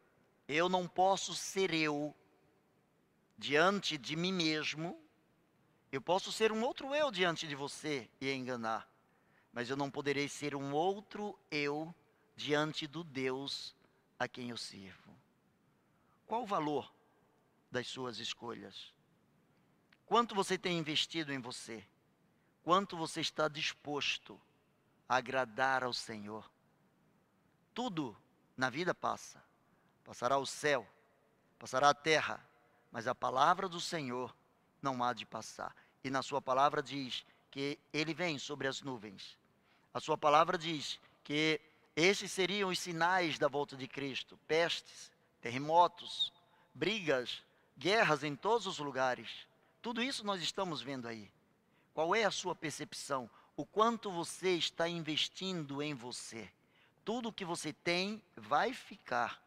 eu 0.48 0.70
não 0.70 0.88
posso 0.88 1.34
ser 1.34 1.74
eu 1.74 2.16
diante 3.36 3.98
de 3.98 4.16
mim 4.16 4.32
mesmo, 4.32 5.02
eu 5.92 6.00
posso 6.00 6.32
ser 6.32 6.52
um 6.52 6.62
outro 6.62 6.94
eu 6.94 7.10
diante 7.10 7.48
de 7.48 7.56
você 7.56 8.08
e 8.22 8.32
enganar, 8.32 8.88
mas 9.52 9.68
eu 9.68 9.76
não 9.76 9.90
poderei 9.90 10.30
ser 10.30 10.54
um 10.54 10.74
outro 10.74 11.36
eu 11.50 11.92
diante 12.36 12.86
do 12.86 13.04
Deus 13.04 13.76
a 14.20 14.28
quem 14.28 14.52
eu 14.52 14.58
sirvo. 14.58 15.10
Qual 16.30 16.44
o 16.44 16.46
valor 16.46 16.94
das 17.72 17.88
suas 17.88 18.20
escolhas? 18.20 18.94
Quanto 20.06 20.36
você 20.36 20.60
tem 20.60 20.78
investido 20.78 21.34
em 21.34 21.40
você? 21.40 21.84
Quanto 22.62 22.96
você 22.96 23.20
está 23.20 23.48
disposto 23.48 24.40
a 25.08 25.16
agradar 25.16 25.84
ao 25.84 25.92
Senhor? 25.92 26.48
Tudo 27.74 28.16
na 28.56 28.70
vida 28.70 28.94
passa. 28.94 29.44
Passará 30.04 30.38
o 30.38 30.46
céu, 30.46 30.88
passará 31.58 31.90
a 31.90 31.96
terra, 31.96 32.48
mas 32.92 33.08
a 33.08 33.16
palavra 33.16 33.68
do 33.68 33.82
Senhor 33.82 34.36
não 34.84 35.04
há 35.04 35.14
de 35.14 35.26
passar. 35.26 35.76
E 36.04 36.12
na 36.12 36.22
sua 36.22 36.40
palavra 36.40 36.84
diz 36.84 37.26
que 37.50 37.80
ele 37.92 38.14
vem 38.14 38.38
sobre 38.38 38.68
as 38.68 38.84
nuvens. 38.84 39.36
A 39.92 40.00
sua 40.00 40.16
palavra 40.16 40.60
diz 40.60 41.00
que 41.24 41.60
esses 41.96 42.32
seriam 42.32 42.70
os 42.70 42.78
sinais 42.78 43.40
da 43.40 43.48
volta 43.48 43.76
de 43.76 43.88
Cristo: 43.88 44.38
pestes, 44.48 45.12
terremotos, 45.42 46.34
brigas, 46.74 47.44
guerras 47.78 48.24
em 48.24 48.36
todos 48.36 48.68
os 48.68 48.80
lugares. 48.80 49.48
Tudo 49.82 50.02
isso 50.02 50.26
nós 50.26 50.42
estamos 50.42 50.82
vendo 50.82 51.08
aí. 51.08 51.32
Qual 51.94 52.16
é 52.16 52.24
a 52.24 52.32
sua 52.32 52.56
percepção? 52.56 53.30
O 53.56 53.66
quanto 53.66 54.12
você 54.12 54.56
está 54.56 54.88
investindo 54.88 55.82
em 55.82 55.94
você? 55.94 56.50
Tudo 57.04 57.34
que 57.34 57.44
você 57.46 57.74
tem 57.74 58.22
vai 58.36 58.74
ficar. 58.74 59.42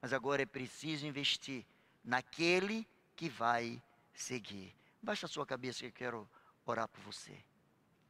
Mas 0.00 0.12
agora 0.12 0.42
é 0.42 0.46
preciso 0.46 1.06
investir 1.06 1.64
naquele 2.04 2.86
que 3.14 3.28
vai 3.28 3.82
seguir. 4.14 4.74
Baixa 5.02 5.26
a 5.26 5.28
sua 5.28 5.46
cabeça 5.46 5.80
que 5.80 5.86
eu 5.86 5.92
quero 5.92 6.30
orar 6.64 6.88
por 6.88 7.00
você. 7.00 7.36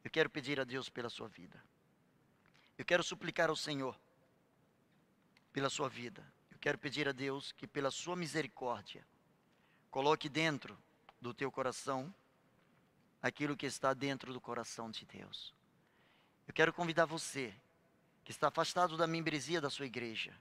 Eu 0.04 0.10
quero 0.10 0.30
pedir 0.30 0.60
a 0.60 0.64
Deus 0.64 0.88
pela 0.88 1.08
sua 1.08 1.28
vida. 1.28 1.62
Eu 2.78 2.84
quero 2.84 3.02
suplicar 3.02 3.48
ao 3.48 3.56
Senhor 3.56 3.98
pela 5.52 5.70
sua 5.70 5.88
vida. 5.88 6.24
Quero 6.66 6.78
pedir 6.78 7.08
a 7.08 7.12
Deus 7.12 7.52
que, 7.52 7.64
pela 7.64 7.92
sua 7.92 8.16
misericórdia, 8.16 9.06
coloque 9.88 10.28
dentro 10.28 10.76
do 11.20 11.32
teu 11.32 11.48
coração 11.48 12.12
aquilo 13.22 13.56
que 13.56 13.66
está 13.66 13.94
dentro 13.94 14.32
do 14.32 14.40
coração 14.40 14.90
de 14.90 15.04
Deus. 15.04 15.54
Eu 16.44 16.52
quero 16.52 16.72
convidar 16.72 17.04
você, 17.04 17.54
que 18.24 18.32
está 18.32 18.48
afastado 18.48 18.96
da 18.96 19.06
membresia 19.06 19.60
da 19.60 19.70
sua 19.70 19.86
igreja. 19.86 20.36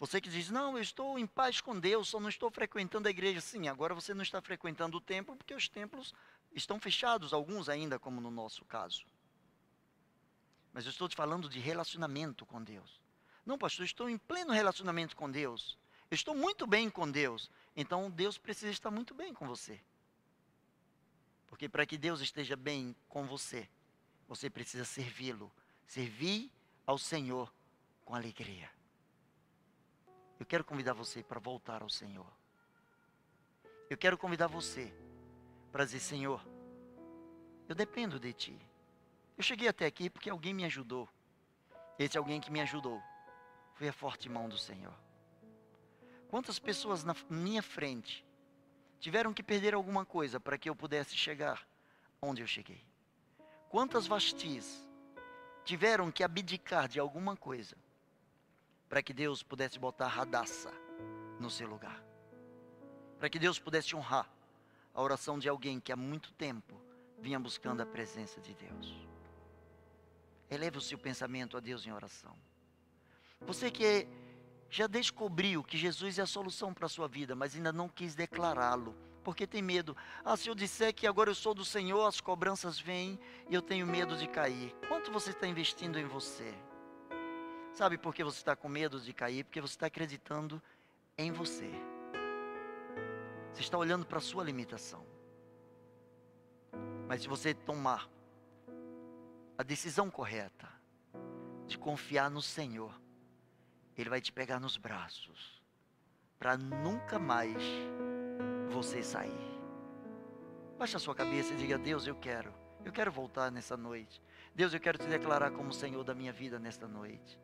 Você 0.00 0.20
que 0.20 0.28
diz, 0.28 0.50
não, 0.50 0.76
eu 0.76 0.82
estou 0.82 1.16
em 1.16 1.24
paz 1.24 1.60
com 1.60 1.78
Deus, 1.78 2.08
só 2.08 2.18
não 2.18 2.28
estou 2.28 2.50
frequentando 2.50 3.06
a 3.06 3.10
igreja. 3.12 3.40
Sim, 3.40 3.68
agora 3.68 3.94
você 3.94 4.12
não 4.12 4.24
está 4.24 4.42
frequentando 4.42 4.96
o 4.96 5.00
templo, 5.00 5.36
porque 5.36 5.54
os 5.54 5.68
templos 5.68 6.12
estão 6.50 6.80
fechados, 6.80 7.32
alguns 7.32 7.68
ainda, 7.68 7.96
como 7.96 8.20
no 8.20 8.32
nosso 8.32 8.64
caso. 8.64 9.06
Mas 10.72 10.84
eu 10.84 10.90
estou 10.90 11.08
te 11.08 11.14
falando 11.14 11.48
de 11.48 11.60
relacionamento 11.60 12.44
com 12.44 12.60
Deus. 12.60 13.06
Não, 13.48 13.56
pastor, 13.56 13.86
estou 13.86 14.10
em 14.10 14.18
pleno 14.18 14.52
relacionamento 14.52 15.16
com 15.16 15.30
Deus. 15.30 15.78
Eu 16.10 16.14
estou 16.14 16.34
muito 16.34 16.66
bem 16.66 16.90
com 16.90 17.10
Deus. 17.10 17.50
Então 17.74 18.10
Deus 18.10 18.36
precisa 18.36 18.70
estar 18.70 18.90
muito 18.90 19.14
bem 19.14 19.32
com 19.32 19.46
você. 19.46 19.80
Porque 21.46 21.66
para 21.66 21.86
que 21.86 21.96
Deus 21.96 22.20
esteja 22.20 22.54
bem 22.56 22.94
com 23.08 23.26
você, 23.26 23.66
você 24.28 24.50
precisa 24.50 24.84
servi-lo. 24.84 25.50
Servir 25.86 26.52
ao 26.86 26.98
Senhor 26.98 27.50
com 28.04 28.14
alegria. 28.14 28.70
Eu 30.38 30.44
quero 30.44 30.62
convidar 30.62 30.92
você 30.92 31.22
para 31.22 31.40
voltar 31.40 31.80
ao 31.80 31.88
Senhor. 31.88 32.30
Eu 33.88 33.96
quero 33.96 34.18
convidar 34.18 34.46
você 34.46 34.92
para 35.72 35.86
dizer: 35.86 36.00
Senhor, 36.00 36.46
eu 37.66 37.74
dependo 37.74 38.20
de 38.20 38.30
Ti. 38.34 38.60
Eu 39.38 39.42
cheguei 39.42 39.68
até 39.68 39.86
aqui 39.86 40.10
porque 40.10 40.28
alguém 40.28 40.52
me 40.52 40.66
ajudou. 40.66 41.08
Esse 41.98 42.18
alguém 42.18 42.42
que 42.42 42.50
me 42.50 42.60
ajudou 42.60 43.02
foi 43.78 43.88
a 43.88 43.92
forte 43.92 44.28
mão 44.28 44.48
do 44.48 44.58
Senhor. 44.58 44.92
Quantas 46.28 46.58
pessoas 46.58 47.04
na 47.04 47.14
minha 47.30 47.62
frente 47.62 48.26
tiveram 48.98 49.32
que 49.32 49.40
perder 49.40 49.72
alguma 49.72 50.04
coisa 50.04 50.40
para 50.40 50.58
que 50.58 50.68
eu 50.68 50.74
pudesse 50.74 51.14
chegar 51.14 51.64
onde 52.20 52.42
eu 52.42 52.46
cheguei? 52.46 52.84
Quantas 53.70 54.04
vastis 54.08 54.84
tiveram 55.64 56.10
que 56.10 56.24
abdicar 56.24 56.88
de 56.88 56.98
alguma 56.98 57.36
coisa 57.36 57.76
para 58.88 59.00
que 59.00 59.14
Deus 59.14 59.44
pudesse 59.44 59.78
botar 59.78 60.08
Radassa 60.08 60.72
no 61.38 61.48
seu 61.48 61.68
lugar? 61.68 62.02
Para 63.16 63.30
que 63.30 63.38
Deus 63.38 63.60
pudesse 63.60 63.94
honrar 63.94 64.28
a 64.92 65.00
oração 65.00 65.38
de 65.38 65.48
alguém 65.48 65.78
que 65.78 65.92
há 65.92 65.96
muito 65.96 66.32
tempo 66.32 66.74
vinha 67.20 67.38
buscando 67.38 67.80
a 67.80 67.86
presença 67.86 68.40
de 68.40 68.54
Deus. 68.54 69.06
Eleve 70.50 70.78
o 70.78 70.80
seu 70.80 70.98
pensamento 70.98 71.56
a 71.56 71.60
Deus 71.60 71.86
em 71.86 71.92
oração. 71.92 72.36
Você 73.46 73.70
que 73.70 74.06
já 74.70 74.86
descobriu 74.86 75.62
que 75.62 75.78
Jesus 75.78 76.18
é 76.18 76.22
a 76.22 76.26
solução 76.26 76.74
para 76.74 76.86
a 76.86 76.88
sua 76.88 77.08
vida, 77.08 77.34
mas 77.34 77.54
ainda 77.54 77.72
não 77.72 77.88
quis 77.88 78.14
declará-lo, 78.14 78.94
porque 79.24 79.46
tem 79.46 79.62
medo. 79.62 79.96
Ah, 80.24 80.36
se 80.36 80.48
eu 80.48 80.54
disser 80.54 80.94
que 80.94 81.06
agora 81.06 81.30
eu 81.30 81.34
sou 81.34 81.54
do 81.54 81.64
Senhor, 81.64 82.06
as 82.06 82.20
cobranças 82.20 82.78
vêm 82.78 83.18
e 83.48 83.54
eu 83.54 83.62
tenho 83.62 83.86
medo 83.86 84.16
de 84.16 84.26
cair. 84.28 84.74
Quanto 84.88 85.10
você 85.10 85.30
está 85.30 85.46
investindo 85.46 85.98
em 85.98 86.06
você? 86.06 86.52
Sabe 87.72 87.96
por 87.96 88.14
que 88.14 88.24
você 88.24 88.38
está 88.38 88.56
com 88.56 88.68
medo 88.68 89.00
de 89.00 89.12
cair? 89.12 89.44
Porque 89.44 89.60
você 89.60 89.74
está 89.74 89.86
acreditando 89.86 90.60
em 91.16 91.32
você. 91.32 91.70
Você 93.52 93.60
está 93.62 93.78
olhando 93.78 94.04
para 94.04 94.18
a 94.18 94.20
sua 94.20 94.44
limitação. 94.44 95.04
Mas 97.08 97.22
se 97.22 97.28
você 97.28 97.54
tomar 97.54 98.08
a 99.56 99.62
decisão 99.62 100.10
correta 100.10 100.68
de 101.66 101.78
confiar 101.78 102.30
no 102.30 102.42
Senhor, 102.42 102.94
Ele 103.98 104.08
vai 104.08 104.20
te 104.20 104.32
pegar 104.32 104.60
nos 104.60 104.76
braços 104.76 105.60
para 106.38 106.56
nunca 106.56 107.18
mais 107.18 107.62
você 108.70 109.02
sair. 109.02 109.58
Baixe 110.78 110.96
a 110.96 111.00
sua 111.00 111.14
cabeça 111.14 111.52
e 111.52 111.56
diga: 111.56 111.76
Deus, 111.76 112.06
eu 112.06 112.14
quero, 112.14 112.54
eu 112.84 112.92
quero 112.92 113.10
voltar 113.10 113.50
nessa 113.50 113.76
noite. 113.76 114.22
Deus, 114.54 114.72
eu 114.72 114.80
quero 114.80 114.96
te 114.96 115.06
declarar 115.06 115.50
como 115.50 115.72
Senhor 115.72 116.04
da 116.04 116.14
minha 116.14 116.32
vida 116.32 116.58
nesta 116.58 116.86
noite. 116.86 117.38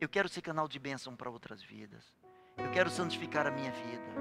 Eu 0.00 0.08
quero 0.08 0.28
ser 0.28 0.42
canal 0.42 0.66
de 0.66 0.78
bênção 0.78 1.14
para 1.14 1.30
outras 1.30 1.62
vidas. 1.62 2.04
Eu 2.58 2.70
quero 2.72 2.90
santificar 2.90 3.46
a 3.46 3.50
minha 3.50 3.70
vida. 3.70 4.14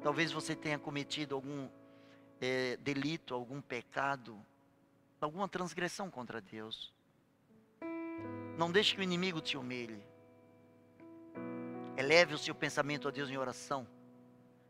Talvez 0.00 0.30
você 0.30 0.54
tenha 0.54 0.78
cometido 0.78 1.34
algum 1.34 1.68
é, 2.40 2.76
delito, 2.76 3.34
algum 3.34 3.60
pecado 3.60 4.40
alguma 5.20 5.48
transgressão 5.48 6.10
contra 6.10 6.40
Deus. 6.40 6.92
Não 8.58 8.70
deixe 8.70 8.94
que 8.94 9.00
o 9.00 9.04
inimigo 9.04 9.40
te 9.40 9.56
humilhe. 9.56 10.02
Eleve 11.96 12.34
o 12.34 12.38
seu 12.38 12.54
pensamento 12.54 13.08
a 13.08 13.10
Deus 13.10 13.30
em 13.30 13.38
oração. 13.38 13.86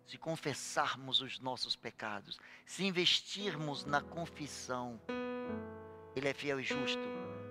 Se 0.06 0.16
confessarmos 0.16 1.20
os 1.20 1.40
nossos 1.40 1.74
pecados, 1.74 2.38
se 2.64 2.84
investirmos 2.84 3.84
na 3.84 4.00
confissão, 4.00 5.00
Ele 6.14 6.28
é 6.28 6.32
fiel 6.32 6.60
e 6.60 6.62
justo 6.62 7.02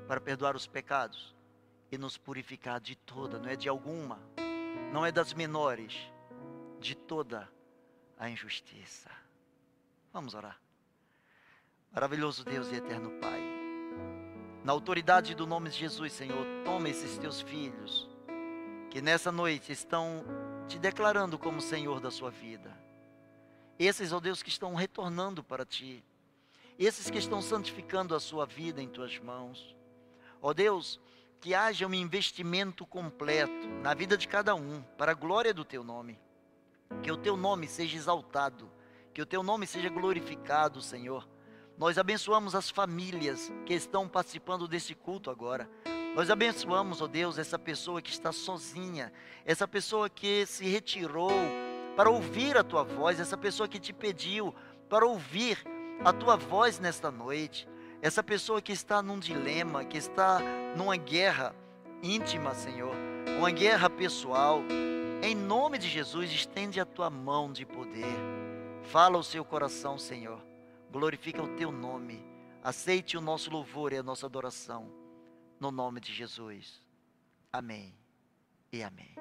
para 0.08 0.22
perdoar 0.22 0.56
os 0.56 0.66
pecados 0.66 1.36
e 1.92 1.98
nos 1.98 2.18
purificar 2.18 2.80
de 2.80 2.96
toda, 2.96 3.38
não 3.38 3.50
é 3.50 3.58
de 3.58 3.68
alguma, 3.68 4.20
não 4.94 5.06
é 5.06 5.12
das 5.12 5.34
menores, 5.34 5.94
de 6.80 6.96
toda 6.96 7.52
a 8.18 8.30
injustiça. 8.30 9.12
Vamos 10.14 10.34
orar. 10.34 10.58
Maravilhoso 11.92 12.46
Deus 12.46 12.72
e 12.72 12.76
eterno 12.76 13.12
Pai. 13.20 13.42
Na 14.64 14.72
autoridade 14.72 15.36
do 15.36 15.46
nome 15.46 15.70
de 15.70 15.78
Jesus, 15.78 16.14
Senhor, 16.14 16.46
toma 16.64 16.88
esses 16.88 17.18
teus 17.18 17.42
filhos 17.42 18.10
que 18.96 19.02
nessa 19.02 19.30
noite 19.30 19.74
estão 19.74 20.24
te 20.70 20.80
declarando 20.80 21.38
como 21.38 21.60
Senhor 21.60 22.00
da 22.00 22.10
sua 22.10 22.32
vida. 22.32 22.74
Esses, 23.78 24.14
ó 24.14 24.22
Deus, 24.22 24.42
que 24.42 24.48
estão 24.48 24.74
retornando 24.74 25.44
para 25.44 25.66
ti. 25.66 26.02
Esses 26.80 27.10
que 27.10 27.18
estão 27.18 27.42
santificando 27.42 28.16
a 28.16 28.22
sua 28.22 28.46
vida 28.46 28.82
em 28.82 28.88
tuas 28.88 29.20
mãos. 29.20 29.76
Ó 30.42 30.54
Deus, 30.54 30.98
que 31.42 31.54
haja 31.54 31.86
um 31.86 31.94
investimento 31.94 32.86
completo 32.86 33.68
na 33.84 33.94
vida 33.94 34.18
de 34.18 34.30
cada 34.30 34.56
um, 34.56 34.82
para 34.98 35.12
a 35.12 35.14
glória 35.14 35.54
do 35.54 35.66
teu 35.66 35.84
nome. 35.84 36.18
Que 37.04 37.12
o 37.12 37.18
teu 37.18 37.36
nome 37.36 37.68
seja 37.68 37.98
exaltado, 37.98 38.72
que 39.14 39.22
o 39.22 39.26
teu 39.26 39.44
nome 39.44 39.68
seja 39.68 39.90
glorificado, 39.90 40.82
Senhor 40.82 41.28
nós 41.78 41.98
abençoamos 41.98 42.56
as 42.56 42.70
famílias 42.70 43.52
que 43.66 43.74
estão 43.74 44.08
participando 44.08 44.66
desse 44.66 44.96
culto 44.96 45.30
agora. 45.30 45.70
Nós 46.16 46.32
abençoamos, 46.32 47.02
ó 47.02 47.04
oh 47.04 47.08
Deus, 47.10 47.38
essa 47.38 47.60
pessoa 47.60 48.02
que 48.02 48.10
está 48.10 48.32
sozinha, 48.32 49.12
essa 49.46 49.68
pessoa 49.68 50.10
que 50.10 50.46
se 50.46 50.66
retirou 50.66 51.30
para 51.94 52.10
ouvir 52.10 52.58
a 52.58 52.64
tua 52.64 52.84
voz, 52.84 53.20
essa 53.20 53.36
pessoa 53.36 53.68
que 53.68 53.78
te 53.78 53.92
pediu 53.92 54.56
para 54.88 55.06
ouvir 55.06 55.62
a 56.06 56.14
tua 56.14 56.38
voz 56.38 56.80
nesta 56.80 57.12
noite, 57.12 57.68
essa 58.02 58.24
pessoa 58.24 58.62
que 58.62 58.72
está 58.72 59.02
num 59.02 59.20
dilema, 59.20 59.84
que 59.84 59.98
está 59.98 60.40
numa 60.78 60.96
guerra 60.96 61.54
íntima, 62.02 62.56
Senhor, 62.56 62.96
uma 63.38 63.52
guerra 63.52 63.90
pessoal. 63.90 64.62
Em 65.22 65.36
nome 65.36 65.78
de 65.78 65.90
Jesus, 65.90 66.32
estende 66.32 66.80
a 66.80 66.86
tua 66.86 67.10
mão 67.10 67.52
de 67.52 67.66
poder. 67.66 68.16
Fala 68.84 69.18
o 69.18 69.24
seu 69.24 69.44
coração, 69.44 69.98
Senhor. 69.98 70.42
Glorifica 70.90 71.44
o 71.44 71.58
teu 71.58 71.74
nome. 71.74 72.26
Aceite 72.64 73.18
o 73.18 73.22
nosso 73.22 73.52
louvor 73.52 73.92
e 73.92 73.98
a 73.98 74.04
nossa 74.04 74.26
adoração. 74.26 75.05
No 75.60 75.72
nome 75.72 76.00
de 76.00 76.14
Jesus. 76.14 76.82
Amém 77.52 77.98
e 78.72 78.84
amém. 78.84 79.16